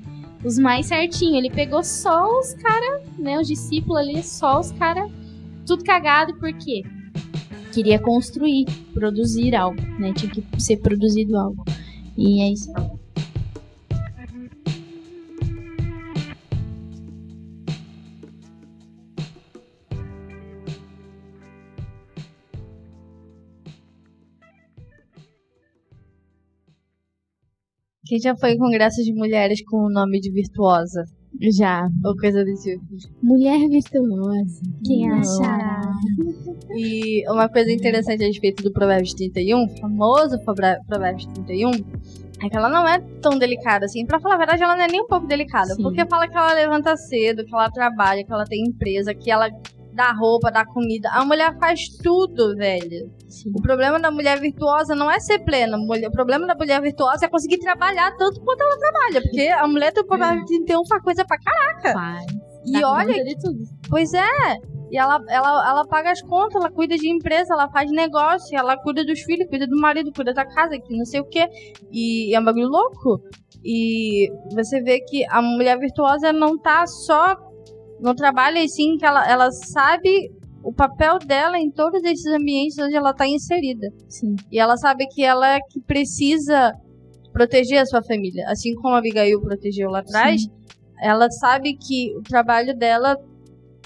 Os 0.45 0.59
mais 0.59 0.87
certinho. 0.87 1.37
Ele 1.37 1.51
pegou 1.51 1.83
só 1.83 2.39
os 2.39 2.55
caras, 2.55 3.03
né? 3.19 3.41
Os 3.41 3.49
discípulos 3.49 3.99
ali, 3.99 4.23
só 4.23 4.61
os 4.61 4.71
caras, 4.73 5.11
tudo 5.67 5.83
cagado, 5.83 6.39
por 6.39 6.53
quê? 6.53 6.83
Queria 7.77 8.01
construir, 8.01 8.65
produzir 8.95 9.55
algo, 9.55 9.79
né? 10.01 10.11
Tinha 10.15 10.33
que 10.33 10.43
ser 10.59 10.79
produzido 10.79 11.37
algo. 11.37 11.63
E 12.17 12.43
é 12.43 12.51
isso. 12.51 12.73
Quem 28.07 28.19
já 28.19 28.35
foi 28.35 28.53
em 28.53 28.59
congresso 28.59 29.03
de 29.03 29.13
mulheres 29.13 29.63
com 29.67 29.85
o 29.85 29.93
nome 29.93 30.19
de 30.19 30.33
virtuosa? 30.33 31.05
Já. 31.53 31.89
Ou 32.05 32.17
coisa 32.17 32.45
do 32.45 32.55
tipo. 32.55 32.85
Mulher 33.23 33.69
virtuosa. 33.69 34.63
Quem 34.85 35.09
Não. 35.09 35.19
achará? 35.19 35.81
E 36.77 37.25
uma 37.31 37.49
coisa 37.49 37.73
interessante 37.73 38.23
a 38.23 38.27
respeito 38.27 38.63
do 38.63 38.73
Provérbios 38.73 39.15
31, 39.15 39.69
famoso 39.81 40.39
Provérbios 40.45 41.27
31, 41.27 41.71
é 42.43 42.49
que 42.51 42.57
ela 42.57 42.69
não 42.69 42.87
é 42.87 42.99
tão 43.21 43.39
delicada 43.39 43.87
assim. 43.87 44.05
Pra 44.05 44.21
falar 44.21 44.35
a 44.35 44.39
verdade, 44.39 44.63
ela 44.63 44.77
não 44.77 44.83
é 44.83 44.89
nem 44.89 45.01
um 45.03 45.07
pouco 45.07 45.27
delicada. 45.27 45.75
Sim. 45.75 45.83
Porque 45.83 46.05
fala 46.07 46.29
que 46.29 46.37
ela 46.37 46.53
levanta 46.53 46.97
cedo, 46.97 47.45
que 47.45 47.55
ela 47.55 47.71
trabalha, 47.71 48.25
que 48.25 48.33
ela 48.33 48.45
tem 48.45 48.63
empresa, 48.63 49.15
que 49.15 49.31
ela 49.31 49.49
dá 49.97 50.13
roupa, 50.13 50.51
dá 50.51 50.65
comida. 50.65 51.09
A 51.11 51.25
mulher 51.25 51.59
faz 51.59 51.89
tudo, 52.03 52.55
velho. 52.55 53.11
Sim. 53.29 53.51
O 53.57 53.63
problema 53.63 53.99
da 53.99 54.11
mulher 54.11 54.39
virtuosa 54.39 54.95
não 54.95 55.11
é 55.11 55.19
ser 55.19 55.41
plena. 55.41 55.77
O 55.77 56.13
problema 56.13 56.47
da 56.47 56.55
mulher 56.55 56.81
virtuosa 56.81 57.27
é 57.27 57.29
conseguir 57.29 57.59
trabalhar 57.59 58.15
tanto 58.17 58.41
quanto 58.43 58.61
ela 58.61 58.79
trabalha. 58.79 59.23
Porque 59.23 59.49
a 59.49 59.67
mulher 59.67 59.93
do 59.93 60.07
Provérbios 60.07 60.45
31 60.47 60.87
faz 60.87 61.03
coisa 61.03 61.25
pra 61.25 61.39
caralho. 61.39 61.93
Faz. 61.93 62.27
E 62.67 62.85
olha 62.85 63.25
de. 63.25 63.35
Pois 63.89 64.13
é. 64.13 64.59
E 64.91 64.97
ela, 64.97 65.21
ela, 65.29 65.69
ela 65.69 65.85
paga 65.87 66.13
as 66.13 66.23
contas, 66.23 66.55
ela 66.55 66.71
cuida 66.71 66.97
de 66.97 67.09
empresa, 67.09 67.55
ela 67.55 67.69
faz 67.69 67.91
negócio, 67.91 68.57
ela 68.57 68.77
cuida 68.77 69.05
dos 69.05 69.21
filhos, 69.21 69.49
cuida 69.49 69.67
do 69.67 69.77
marido, 69.81 70.13
cuida 70.13 70.33
da 70.33 70.45
casa, 70.45 70.79
que 70.79 70.97
não 70.97 71.05
sei 71.05 71.21
o 71.21 71.25
quê. 71.25 71.49
E 71.91 72.35
é 72.35 72.39
um 72.39 72.45
bagulho 72.45 72.69
louco. 72.69 73.21
E 73.65 74.31
você 74.55 74.81
vê 74.81 75.01
que 75.01 75.27
a 75.29 75.43
mulher 75.43 75.77
virtuosa 75.79 76.33
não 76.33 76.57
tá 76.57 76.87
só 76.87 77.37
no 78.01 78.15
trabalho, 78.15 78.59
e 78.59 78.69
sim 78.69 78.97
que 78.97 79.05
ela, 79.05 79.29
ela 79.29 79.51
sabe 79.51 80.31
o 80.63 80.73
papel 80.73 81.19
dela 81.19 81.59
em 81.59 81.71
todos 81.71 82.03
esses 82.03 82.27
ambientes 82.27 82.77
onde 82.79 82.97
ela 82.97 83.11
está 83.11 83.27
inserida. 83.27 83.89
Sim. 84.09 84.35
E 84.51 84.59
ela 84.59 84.77
sabe 84.77 85.07
que 85.07 85.23
ela 85.23 85.55
é 85.55 85.61
que 85.61 85.81
precisa 85.81 86.73
proteger 87.33 87.79
a 87.79 87.87
sua 87.87 88.03
família. 88.03 88.45
Assim 88.49 88.75
como 88.75 88.95
a 88.95 88.99
Abigail 88.99 89.41
protegeu 89.41 89.89
lá 89.91 90.01
atrás, 90.01 90.43
Sim. 90.43 90.51
ela 91.01 91.31
sabe 91.31 91.77
que 91.77 92.17
o 92.17 92.23
trabalho 92.23 92.77
dela 92.77 93.17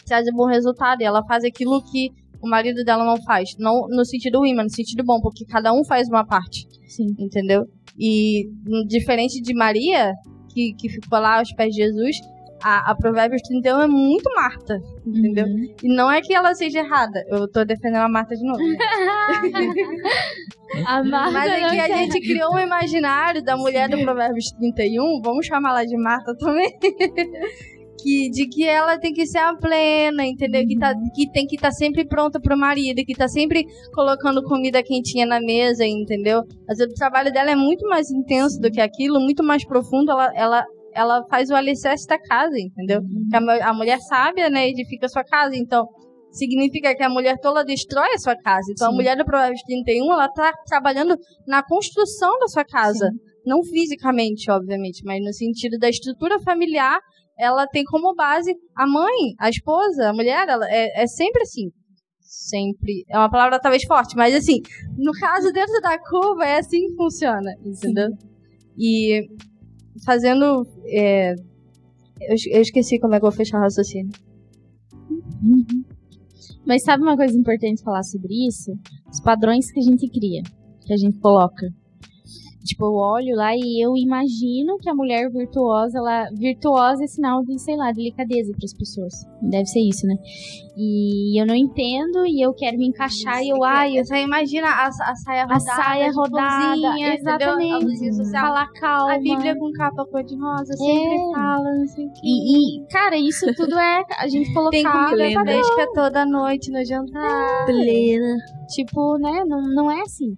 traz 0.07 0.27
um 0.29 0.37
bom 0.37 0.47
resultado. 0.47 1.03
E 1.03 1.05
ela 1.05 1.23
faz 1.27 1.45
aquilo 1.45 1.83
que 1.83 2.11
o 2.43 2.49
marido 2.49 2.83
dela 2.83 3.05
não 3.05 3.21
faz. 3.25 3.51
Não 3.59 3.87
no 3.89 4.05
sentido 4.05 4.39
ruim, 4.39 4.55
mas 4.55 4.65
no 4.65 4.71
sentido 4.71 5.05
bom, 5.05 5.21
porque 5.21 5.45
cada 5.45 5.73
um 5.73 5.85
faz 5.85 6.09
uma 6.09 6.25
parte. 6.25 6.67
Sim. 6.87 7.15
Entendeu? 7.19 7.67
E 7.99 8.49
diferente 8.87 9.43
de 9.43 9.53
Maria, 9.55 10.13
que, 10.49 10.73
que 10.75 10.89
ficou 10.89 11.19
lá 11.19 11.41
aos 11.41 11.53
pés 11.53 11.75
de 11.75 11.83
Jesus, 11.83 12.17
a, 12.63 12.91
a 12.91 12.95
Provérbios 12.95 13.43
31 13.43 13.81
é 13.81 13.87
muito 13.87 14.31
Marta, 14.35 14.79
entendeu? 15.07 15.47
Uhum. 15.47 15.75
E 15.83 15.95
não 15.95 16.11
é 16.11 16.21
que 16.21 16.35
ela 16.35 16.55
seja 16.55 16.81
errada. 16.81 17.25
Eu 17.29 17.51
tô 17.51 17.65
defendendo 17.65 18.03
a 18.03 18.09
Marta 18.09 18.35
de 18.35 18.45
novo. 18.45 18.59
Né? 18.59 18.77
a 20.87 21.05
Marta 21.05 21.33
Mas 21.33 21.51
é 21.51 21.71
que 21.71 21.81
a 21.81 21.97
gente 21.97 22.21
criou 22.21 22.55
um 22.55 22.59
imaginário 22.59 23.43
da 23.43 23.57
mulher 23.57 23.89
do 23.89 23.99
Provérbios 23.99 24.51
31, 24.53 25.21
vamos 25.23 25.47
chamar 25.47 25.71
ela 25.71 25.85
de 25.85 25.97
Marta 25.97 26.35
também. 26.37 26.71
que, 28.03 28.31
de 28.31 28.49
que 28.49 28.67
ela 28.67 28.99
tem 28.99 29.13
que 29.13 29.27
ser 29.27 29.39
a 29.39 29.55
plena, 29.55 30.25
entendeu? 30.25 30.63
Uhum. 30.63 30.69
Que, 30.69 30.79
tá, 30.79 30.93
uhum. 30.93 31.11
que 31.15 31.31
tem 31.31 31.47
que 31.47 31.57
estar 31.57 31.69
tá 31.69 31.75
sempre 31.75 32.05
pronta 32.05 32.41
pro 32.41 32.57
marido, 32.57 33.05
que 33.05 33.15
tá 33.15 33.29
sempre 33.29 33.65
colocando 33.93 34.43
comida 34.43 34.83
quentinha 34.83 35.27
na 35.27 35.41
mesa, 35.41 35.85
entendeu? 35.85 36.43
Mas 36.67 36.81
o 36.81 36.89
trabalho 36.95 37.33
dela 37.33 37.51
é 37.51 37.57
muito 37.57 37.87
mais 37.89 38.11
intenso 38.11 38.61
do 38.61 38.71
que 38.71 38.81
aquilo, 38.81 39.21
muito 39.21 39.43
mais 39.43 39.65
profundo. 39.65 40.11
Ela, 40.11 40.33
ela, 40.35 40.67
ela 40.95 41.25
faz 41.29 41.51
o 41.51 41.55
alicerce 41.55 42.07
da 42.07 42.19
casa, 42.19 42.59
entendeu? 42.59 43.01
Uhum. 43.01 43.51
A, 43.51 43.71
a, 43.71 43.75
mulher 43.75 43.99
sábia, 44.01 44.49
né, 44.51 44.69
edifica 44.69 45.07
a 45.07 45.09
sua 45.09 45.25
casa. 45.25 45.57
Então, 45.57 45.87
significa 46.31 46.95
que 46.95 47.03
a 47.03 47.09
mulher 47.09 47.39
toda 47.41 47.65
destrói 47.65 48.15
a 48.15 48.19
sua 48.19 48.37
casa. 48.37 48.71
Então, 48.71 48.89
Sim. 48.89 48.95
a 48.95 48.97
mulher 48.97 49.17
do 49.17 49.25
Provérbios 49.25 49.63
31, 49.63 50.13
ela 50.13 50.29
tá 50.29 50.53
trabalhando 50.67 51.17
na 51.47 51.63
construção 51.63 52.39
da 52.39 52.49
sua 52.49 52.65
casa. 52.65 53.11
Sim. 53.11 53.31
Não 53.47 53.63
fisicamente, 53.63 54.51
obviamente, 54.51 55.03
mas 55.05 55.23
no 55.25 55.33
sentido 55.33 55.79
da 55.79 55.89
estrutura 55.89 56.39
familiar 56.41 57.01
ela 57.41 57.67
tem 57.67 57.83
como 57.85 58.15
base 58.15 58.55
a 58.77 58.87
mãe, 58.87 59.35
a 59.39 59.49
esposa, 59.49 60.11
a 60.11 60.13
mulher, 60.13 60.47
ela 60.47 60.67
é, 60.69 61.03
é 61.03 61.07
sempre 61.07 61.43
assim. 61.43 61.71
Sempre. 62.21 63.05
É 63.09 63.17
uma 63.17 63.31
palavra 63.31 63.59
talvez 63.59 63.83
forte, 63.85 64.15
mas 64.15 64.35
assim, 64.35 64.61
no 64.97 65.11
caso 65.13 65.51
dentro 65.51 65.81
da 65.81 65.99
curva 65.99 66.45
é 66.45 66.59
assim 66.59 66.87
que 66.87 66.95
funciona, 66.95 67.51
entendeu? 67.65 68.09
Sim. 68.11 68.29
E 68.79 69.23
fazendo. 70.05 70.67
É, 70.87 71.33
eu, 71.33 72.37
eu, 72.53 72.61
esqueci 72.61 72.99
como 72.99 73.15
é 73.15 73.19
que 73.19 73.25
eu 73.25 73.31
vou 73.31 73.37
fechar 73.37 73.59
o 73.59 73.63
raciocínio. 73.63 74.13
Uhum. 75.43 75.85
Mas 76.67 76.83
sabe 76.83 77.03
uma 77.03 77.17
coisa 77.17 77.37
importante 77.37 77.83
falar 77.83 78.03
sobre 78.03 78.47
isso? 78.47 78.73
Os 79.11 79.21
padrões 79.21 79.71
que 79.71 79.81
a 79.81 79.83
gente 79.83 80.09
cria, 80.09 80.43
que 80.87 80.93
a 80.93 80.97
gente 80.97 81.19
coloca. 81.19 81.69
Tipo, 82.65 82.85
eu 82.85 82.95
olho 82.95 83.37
lá 83.37 83.57
e 83.57 83.83
eu 83.83 83.97
imagino 83.97 84.77
que 84.79 84.89
a 84.89 84.95
mulher 84.95 85.31
virtuosa, 85.31 85.99
ela. 85.99 86.29
Virtuosa 86.37 87.05
é 87.05 87.07
sinal 87.07 87.43
de, 87.43 87.59
sei 87.59 87.75
lá, 87.75 87.91
delicadeza 87.91 88.53
para 88.53 88.65
as 88.65 88.75
pessoas. 88.75 89.15
Deve 89.41 89.65
ser 89.67 89.81
isso, 89.81 90.07
né? 90.07 90.17
E 90.77 91.41
eu 91.41 91.47
não 91.47 91.55
entendo 91.55 92.27
e 92.27 92.45
eu 92.45 92.53
quero 92.53 92.77
me 92.77 92.87
encaixar 92.87 93.43
e 93.43 93.49
eu, 93.49 93.65
ai. 93.65 93.99
Eu... 93.99 94.05
Você 94.05 94.23
imagina 94.23 94.69
a, 94.69 94.89
a 94.89 95.15
saia 95.17 95.43
rodada. 95.43 95.55
A 95.55 95.61
saia 95.61 96.13
rodada. 96.13 96.71
Cozinha, 96.71 97.15
exatamente. 97.15 98.31
Falar 98.31 98.73
calma. 98.73 99.15
A 99.15 99.19
Bíblia 99.19 99.59
com 99.59 99.73
capa 99.73 100.05
cor-de-rosa 100.05 100.73
sempre 100.75 101.17
é. 101.17 101.33
fala, 101.35 101.75
não 101.79 101.87
sei 101.87 102.07
o 102.07 102.13
quê. 102.13 102.21
E, 102.23 102.83
e, 102.83 102.87
cara, 102.89 103.17
isso 103.17 103.47
tudo 103.55 103.79
é 103.79 104.05
a 104.19 104.29
gente 104.29 104.53
colocar. 104.55 104.71
Tem 104.71 104.85
comida 104.85 105.41
fresca 105.41 105.93
toda 105.95 106.27
noite 106.27 106.71
no 106.71 106.85
jantar. 106.85 107.65
Plena. 107.65 108.37
Tipo, 108.69 109.19
né? 109.19 109.45
Não, 109.47 109.63
não 109.75 109.91
é 109.91 110.03
assim. 110.03 110.37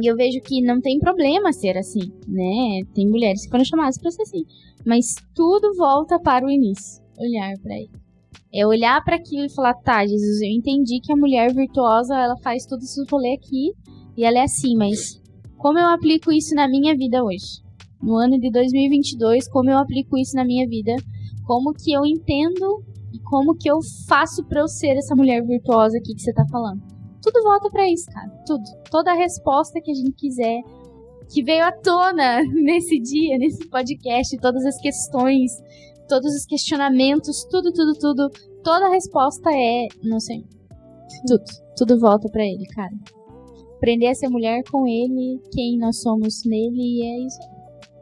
E 0.00 0.06
eu 0.06 0.16
vejo 0.16 0.40
que 0.40 0.62
não 0.62 0.80
tem 0.80 0.98
problema 0.98 1.52
ser 1.52 1.76
assim, 1.76 2.12
né? 2.26 2.82
Tem 2.94 3.08
mulheres 3.08 3.44
que 3.44 3.50
foram 3.50 3.64
chamadas 3.64 3.98
para 3.98 4.10
ser 4.10 4.22
assim. 4.22 4.44
Mas 4.86 5.14
tudo 5.34 5.74
volta 5.76 6.18
para 6.18 6.46
o 6.46 6.50
início. 6.50 7.02
Olhar 7.18 7.54
para 7.62 7.74
ele. 7.76 7.90
É 8.54 8.66
olhar 8.66 9.02
para 9.02 9.16
aquilo 9.16 9.46
e 9.46 9.54
falar, 9.54 9.74
tá, 9.74 10.06
Jesus, 10.06 10.42
eu 10.42 10.48
entendi 10.48 11.00
que 11.00 11.12
a 11.12 11.16
mulher 11.16 11.54
virtuosa, 11.54 12.14
ela 12.14 12.36
faz 12.38 12.66
todo 12.66 12.82
esse 12.82 13.02
rolê 13.10 13.34
aqui 13.34 13.72
e 14.16 14.24
ela 14.24 14.38
é 14.38 14.42
assim, 14.42 14.76
mas 14.76 15.20
como 15.56 15.78
eu 15.78 15.88
aplico 15.88 16.32
isso 16.32 16.54
na 16.54 16.68
minha 16.68 16.94
vida 16.94 17.22
hoje? 17.24 17.62
No 18.02 18.16
ano 18.16 18.38
de 18.38 18.50
2022, 18.50 19.48
como 19.48 19.70
eu 19.70 19.78
aplico 19.78 20.18
isso 20.18 20.36
na 20.36 20.44
minha 20.44 20.68
vida? 20.68 20.94
Como 21.46 21.72
que 21.72 21.92
eu 21.92 22.04
entendo 22.04 22.82
e 23.12 23.18
como 23.20 23.54
que 23.54 23.70
eu 23.70 23.78
faço 24.06 24.44
para 24.44 24.60
eu 24.60 24.68
ser 24.68 24.96
essa 24.96 25.14
mulher 25.14 25.42
virtuosa 25.46 25.96
aqui 25.96 26.14
que 26.14 26.20
você 26.20 26.32
tá 26.32 26.44
falando? 26.50 26.82
Tudo 27.22 27.42
volta 27.42 27.70
para 27.70 27.88
isso, 27.88 28.06
cara. 28.06 28.28
Tudo. 28.46 28.64
Toda 28.90 29.12
a 29.12 29.14
resposta 29.14 29.80
que 29.80 29.90
a 29.90 29.94
gente 29.94 30.12
quiser, 30.12 30.60
que 31.32 31.42
veio 31.42 31.64
à 31.64 31.72
tona 31.72 32.42
nesse 32.52 32.98
dia, 32.98 33.38
nesse 33.38 33.66
podcast, 33.68 34.36
todas 34.38 34.64
as 34.66 34.76
questões, 34.78 35.52
todos 36.08 36.34
os 36.34 36.44
questionamentos, 36.44 37.44
tudo, 37.50 37.72
tudo, 37.72 37.94
tudo. 37.98 38.30
Toda 38.62 38.86
a 38.86 38.90
resposta 38.90 39.50
é 39.52 39.86
não 40.02 40.20
sei. 40.20 40.44
Tudo. 41.26 41.44
Tudo 41.76 42.00
volta 42.00 42.28
para 42.28 42.44
ele, 42.44 42.66
cara. 42.66 42.92
Aprender 43.76 44.08
a 44.08 44.14
ser 44.14 44.28
mulher 44.28 44.62
com 44.70 44.86
ele, 44.86 45.40
quem 45.52 45.78
nós 45.78 46.00
somos 46.00 46.44
nele, 46.44 46.76
e 46.76 47.02
é 47.02 47.26
isso 47.26 47.51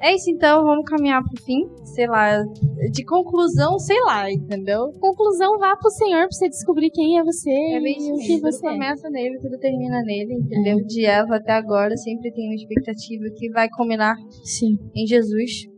é 0.00 0.14
isso 0.14 0.30
então, 0.30 0.64
vamos 0.64 0.84
caminhar 0.88 1.22
pro 1.22 1.42
fim, 1.42 1.68
sei 1.84 2.06
lá, 2.06 2.42
de 2.90 3.04
conclusão, 3.04 3.78
sei 3.78 4.00
lá, 4.00 4.30
entendeu? 4.32 4.90
Conclusão, 4.98 5.58
vá 5.58 5.76
pro 5.76 5.90
Senhor 5.90 6.20
pra 6.20 6.30
você 6.30 6.48
descobrir 6.48 6.90
quem 6.90 7.18
é 7.18 7.22
você 7.22 7.50
é 7.50 7.80
bem 7.80 8.08
e 8.08 8.12
o 8.12 8.16
que 8.16 8.40
você 8.40 8.60
tudo 8.60 8.70
é. 8.70 8.72
começa 8.72 9.10
nele, 9.10 9.38
tudo 9.38 9.58
termina 9.58 10.00
nele, 10.02 10.34
entendeu? 10.34 10.78
É. 10.78 10.82
De 10.82 11.04
Eva 11.04 11.36
até 11.36 11.52
agora 11.52 11.94
sempre 11.96 12.32
tem 12.32 12.46
uma 12.46 12.54
expectativa 12.54 13.24
que 13.36 13.50
vai 13.50 13.68
culminar 13.68 14.16
Sim. 14.42 14.78
em 14.94 15.06
Jesus. 15.06 15.68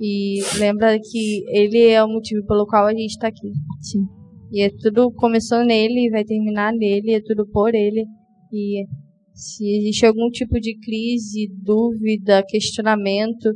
E 0.00 0.38
lembra 0.58 0.96
que 0.96 1.42
ele 1.48 1.88
é 1.88 2.02
o 2.04 2.08
motivo 2.08 2.46
pelo 2.46 2.64
qual 2.64 2.86
a 2.86 2.92
gente 2.92 3.18
tá 3.18 3.26
aqui. 3.26 3.50
Sim. 3.80 4.06
E 4.52 4.62
é 4.62 4.70
tudo 4.70 5.12
começou 5.12 5.64
nele 5.64 6.06
e 6.06 6.10
vai 6.10 6.24
terminar 6.24 6.72
nele, 6.72 7.14
é 7.14 7.20
tudo 7.20 7.44
por 7.50 7.74
ele. 7.74 8.04
E 8.52 8.84
se 9.38 9.64
existe 9.78 10.04
algum 10.04 10.28
tipo 10.30 10.58
de 10.58 10.76
crise, 10.80 11.48
dúvida, 11.62 12.42
questionamento, 12.46 13.50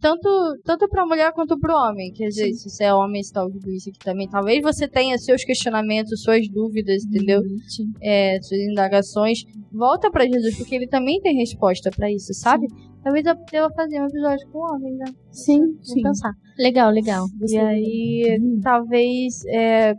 tanto, 0.00 0.28
tanto 0.64 0.88
para 0.88 1.02
a 1.02 1.06
mulher 1.06 1.32
quanto 1.32 1.58
para 1.58 1.74
o 1.74 1.78
homem. 1.78 2.10
Quer 2.12 2.28
dizer, 2.28 2.46
Sim. 2.46 2.54
se 2.54 2.70
você 2.70 2.84
é 2.84 2.94
homem, 2.94 3.20
está 3.20 3.42
ouvindo 3.42 3.70
isso 3.70 3.90
aqui 3.90 3.98
também. 3.98 4.28
Talvez 4.28 4.62
você 4.62 4.88
tenha 4.88 5.18
seus 5.18 5.44
questionamentos, 5.44 6.22
suas 6.22 6.48
dúvidas, 6.48 7.04
entendeu? 7.04 7.40
Uhum. 7.40 7.92
É, 8.02 8.40
suas 8.40 8.60
indagações. 8.60 9.44
Volta 9.70 10.10
para 10.10 10.24
Jesus, 10.24 10.56
porque 10.56 10.74
ele 10.74 10.86
também 10.86 11.20
tem 11.20 11.36
resposta 11.36 11.90
para 11.90 12.10
isso, 12.10 12.32
sabe? 12.32 12.66
Sim. 12.68 12.76
Talvez 13.02 13.26
eu 13.26 13.34
deva 13.50 13.70
fazer 13.74 14.00
um 14.00 14.06
episódio 14.06 14.48
com 14.50 14.58
o 14.58 14.74
homem, 14.74 14.94
né? 14.96 15.04
Sim, 15.30 15.58
Vou 15.58 15.84
sim. 15.84 16.02
pensar. 16.02 16.32
Legal, 16.58 16.90
legal. 16.90 17.26
Você 17.40 17.56
e 17.56 17.58
aí, 17.58 18.38
uhum. 18.40 18.60
talvez. 18.62 19.44
É, 19.46 19.94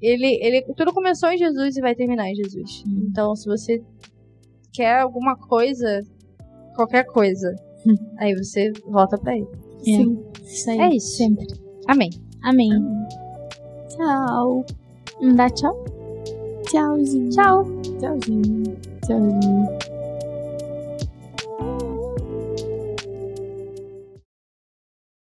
ele, 0.00 0.38
ele, 0.42 0.62
tudo 0.76 0.92
começou 0.92 1.30
em 1.30 1.38
Jesus 1.38 1.76
e 1.76 1.80
vai 1.80 1.94
terminar 1.94 2.28
em 2.28 2.34
Jesus. 2.34 2.84
Uhum. 2.86 3.06
Então, 3.08 3.34
se 3.34 3.46
você 3.46 3.80
quer 4.74 5.00
alguma 5.00 5.36
coisa, 5.36 6.02
qualquer 6.74 7.04
coisa, 7.04 7.54
aí 8.18 8.34
você 8.34 8.72
volta 8.88 9.16
pra 9.16 9.36
ele. 9.36 9.48
É. 9.80 9.84
Sim. 9.84 10.24
Isso 10.42 10.70
aí. 10.70 10.80
É 10.80 10.88
isso. 10.94 11.16
Sempre. 11.16 11.46
Amém. 11.86 12.10
Amém. 12.42 12.72
Amém. 12.72 13.08
Tchau. 13.88 14.64
Não 15.20 15.34
dá 15.34 15.48
tchau? 15.48 15.84
Tchauzinho. 16.64 17.30
Tchau. 17.30 17.64
Tchauzinho. 17.98 18.76
Tchauzinho. 19.06 19.93